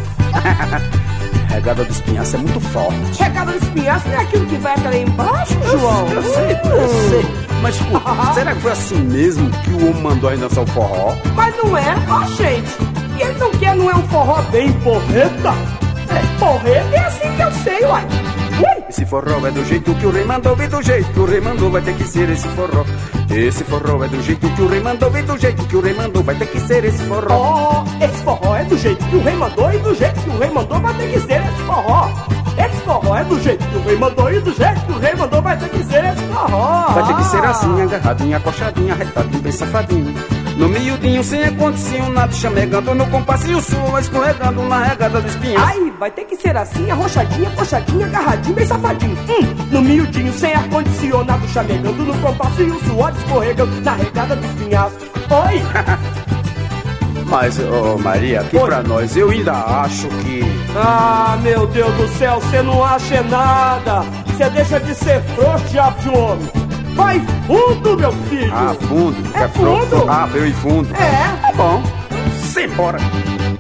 regada 1.56 1.84
do 1.84 1.90
espinhaço 1.90 2.36
é 2.36 2.38
muito 2.38 2.60
forte. 2.60 3.22
Regada 3.22 3.52
do 3.52 3.58
espinhaço 3.64 4.08
não 4.08 4.14
é 4.14 4.20
aquilo 4.20 4.46
que 4.46 4.56
vai 4.56 4.74
até 4.74 4.90
lá 4.90 4.96
embaixo, 4.96 5.54
João? 5.70 6.08
Eu 6.08 6.22
sei, 6.22 6.52
eu 6.52 6.88
sei. 7.08 7.26
Mas, 7.62 7.76
pô, 7.78 8.34
será 8.34 8.54
que 8.54 8.60
foi 8.60 8.72
assim 8.72 8.96
mesmo 8.96 9.50
que 9.50 9.70
o 9.70 9.88
homem 9.88 10.02
mandou 10.02 10.28
a 10.28 10.32
gente 10.34 10.42
dançar 10.42 10.64
o 10.64 10.66
forró? 10.66 11.16
Mas 11.34 11.56
não 11.56 11.76
é, 11.76 11.96
ó, 12.08 12.24
gente. 12.26 12.76
E 13.16 13.22
ele 13.22 13.38
não 13.38 13.50
quer, 13.52 13.74
não 13.74 13.90
é 13.90 13.94
um 13.94 14.06
forró 14.08 14.42
bem 14.50 14.70
porreta? 14.80 15.54
É, 16.10 16.38
porreta 16.38 16.94
é 16.94 16.98
assim 16.98 17.34
que 17.34 17.42
eu 17.42 17.52
sei, 17.52 17.84
uai. 17.86 18.06
Esse 18.88 19.04
forró 19.06 19.46
é 19.46 19.50
do 19.50 19.64
jeito 19.64 19.94
que 19.94 20.06
o 20.06 20.10
rei 20.10 20.24
mandou, 20.24 20.56
e 20.62 20.68
do 20.68 20.82
jeito 20.82 21.10
que 21.12 21.18
o 21.18 21.24
rei 21.24 21.40
mandou 21.40 21.70
vai 21.70 21.82
ter 21.82 21.94
que 21.96 22.04
ser 22.04 22.28
esse 22.28 22.46
forró. 22.48 22.84
Esse 23.30 23.64
forró 23.64 24.04
é 24.04 24.08
do 24.08 24.22
jeito 24.22 24.48
que 24.48 24.62
o 24.62 24.68
rei 24.68 24.80
mandou, 24.80 25.16
e 25.16 25.22
do 25.22 25.36
jeito 25.36 25.66
que 25.66 25.76
o 25.76 25.80
rei 25.80 25.94
mandou 25.94 26.22
vai 26.22 26.34
ter 26.36 26.46
que 26.46 26.60
ser 26.60 26.84
esse 26.84 27.02
forró. 27.04 27.84
Oh, 27.84 28.04
esse 28.04 28.22
forró 28.22 28.56
é 28.56 28.64
do 28.64 28.78
jeito 28.78 29.04
que 29.04 29.16
o 29.16 29.22
rei 29.22 29.36
mandou, 29.36 29.72
e 29.72 29.78
do 29.78 29.94
jeito 29.94 30.20
que 30.20 30.30
o 30.30 30.38
rei 30.38 30.50
mandou 30.50 30.80
vai 30.80 30.94
ter 30.94 31.12
que 31.12 31.20
ser 31.20 31.40
esse 31.40 31.62
forró. 31.66 32.10
Esse 32.56 32.76
forró 32.84 33.16
é 33.16 33.24
do 33.24 33.40
jeito 33.40 33.66
que 33.66 33.76
o 33.76 33.82
rei 33.82 33.96
mandou, 33.96 34.32
e 34.32 34.40
do 34.40 34.54
jeito 34.54 34.80
que 34.86 34.92
o 34.92 34.98
rei 34.98 35.14
mandou 35.14 35.42
vai 35.42 35.56
ter 35.58 35.68
que 35.68 35.84
ser 35.84 36.04
esse 36.04 36.22
forró. 36.22 36.86
Vai 36.94 37.06
ter 37.06 37.16
que 37.16 37.24
ser 37.24 37.44
assim, 37.44 37.82
agarradinha, 37.82 38.36
acochadinha, 38.36 38.94
retadinho, 38.94 39.42
bem 39.42 39.52
safadinho. 39.52 40.14
No 40.56 40.70
miudinho, 40.70 41.22
sem 41.22 41.44
acondicionado, 41.44 42.34
chamegando 42.34 42.94
no 42.94 43.06
compassinho 43.08 43.60
sul, 43.60 43.98
escorregando 43.98 44.62
na 44.62 44.84
regada 44.84 45.20
do 45.20 45.28
espinho. 45.28 45.60
Ai, 45.60 45.92
vai 45.98 46.10
ter 46.10 46.24
que 46.24 46.34
ser 46.34 46.56
assim, 46.56 46.90
arrochadinha, 46.90 47.50
coxadinha, 47.50 48.06
agarradinho, 48.06 48.54
bem 48.54 48.66
safadinho. 48.66 49.16
Hum, 49.28 49.66
no 49.70 49.82
miudinho, 49.82 50.32
sem 50.32 50.54
ar-condicionado, 50.54 51.46
chamegando 51.48 52.02
no 52.04 52.18
compassinho 52.20 52.78
suor, 52.86 53.12
escorregando 53.18 53.80
na 53.82 53.92
regada 53.92 54.34
do 54.34 54.46
espinhaço. 54.46 54.96
Oi! 55.30 55.62
Mas, 57.28 57.58
ô 57.58 57.94
oh, 57.94 57.98
Maria, 57.98 58.40
aqui 58.40 58.56
Oi. 58.56 58.64
pra 58.64 58.82
nós, 58.82 59.16
eu 59.16 59.30
ainda 59.30 59.52
acho 59.52 60.08
que. 60.08 60.40
Ah, 60.74 61.36
meu 61.42 61.66
Deus 61.66 61.92
do 61.96 62.08
céu, 62.16 62.40
você 62.40 62.62
não 62.62 62.82
acha 62.82 63.22
nada! 63.24 64.04
Você 64.26 64.48
deixa 64.50 64.80
de 64.80 64.94
ser 64.94 65.20
frouxo, 65.34 65.64
diabo 65.66 66.00
de 66.00 66.08
homem! 66.08 66.65
Vai 66.96 67.20
fundo, 67.46 67.96
meu 67.98 68.12
filho! 68.12 68.52
Ah, 68.54 68.74
fundo? 68.74 69.16
É, 69.36 69.42
é 69.42 69.48
fundo? 69.48 70.10
Ah, 70.10 70.24
veio 70.24 70.46
em 70.46 70.52
fundo. 70.54 70.88
É. 70.94 71.42
Tá 71.42 71.52
bom. 71.54 71.82
Simbora. 72.42 72.98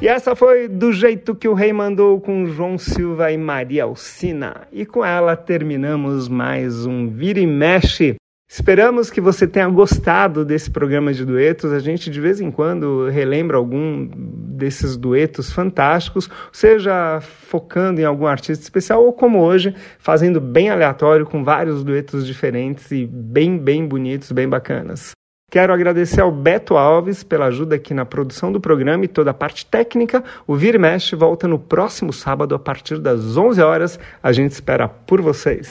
E 0.00 0.08
essa 0.08 0.34
foi 0.34 0.68
do 0.68 0.90
jeito 0.90 1.34
que 1.34 1.46
o 1.46 1.52
rei 1.52 1.70
mandou 1.70 2.18
com 2.18 2.46
João 2.46 2.78
Silva 2.78 3.30
e 3.30 3.36
Maria 3.36 3.84
Alcina. 3.84 4.62
E 4.72 4.86
com 4.86 5.04
ela 5.04 5.36
terminamos 5.36 6.28
mais 6.28 6.86
um 6.86 7.08
Vira 7.08 7.38
e 7.38 7.46
Mexe. 7.46 8.16
Esperamos 8.48 9.10
que 9.10 9.20
você 9.20 9.46
tenha 9.46 9.68
gostado 9.68 10.44
desse 10.44 10.70
programa 10.70 11.12
de 11.12 11.24
duetos. 11.24 11.72
A 11.72 11.80
gente 11.80 12.08
de 12.08 12.20
vez 12.20 12.40
em 12.40 12.50
quando 12.50 13.08
relembra 13.08 13.56
algum 13.56 14.08
desses 14.56 14.96
duetos 14.96 15.52
fantásticos, 15.52 16.30
seja 16.52 17.20
focando 17.20 18.00
em 18.00 18.04
algum 18.04 18.26
artista 18.26 18.62
especial 18.62 19.04
ou 19.04 19.12
como 19.12 19.40
hoje, 19.40 19.74
fazendo 19.98 20.40
bem 20.40 20.70
aleatório 20.70 21.26
com 21.26 21.42
vários 21.42 21.82
duetos 21.82 22.24
diferentes 22.24 22.90
e 22.92 23.04
bem, 23.06 23.58
bem 23.58 23.86
bonitos, 23.86 24.30
bem 24.30 24.48
bacanas. 24.48 25.10
Quero 25.50 25.72
agradecer 25.72 26.20
ao 26.20 26.30
Beto 26.30 26.76
Alves 26.76 27.22
pela 27.22 27.46
ajuda 27.46 27.76
aqui 27.76 27.94
na 27.94 28.04
produção 28.04 28.50
do 28.50 28.60
programa 28.60 29.04
e 29.04 29.08
toda 29.08 29.30
a 29.30 29.34
parte 29.34 29.66
técnica. 29.66 30.22
O 30.46 30.56
Vira 30.56 30.76
e 30.76 30.80
Mexe 30.80 31.14
volta 31.14 31.46
no 31.46 31.58
próximo 31.58 32.12
sábado 32.12 32.54
a 32.54 32.58
partir 32.58 32.98
das 32.98 33.36
11 33.36 33.60
horas. 33.60 34.00
A 34.22 34.32
gente 34.32 34.52
espera 34.52 34.88
por 34.88 35.20
vocês. 35.20 35.70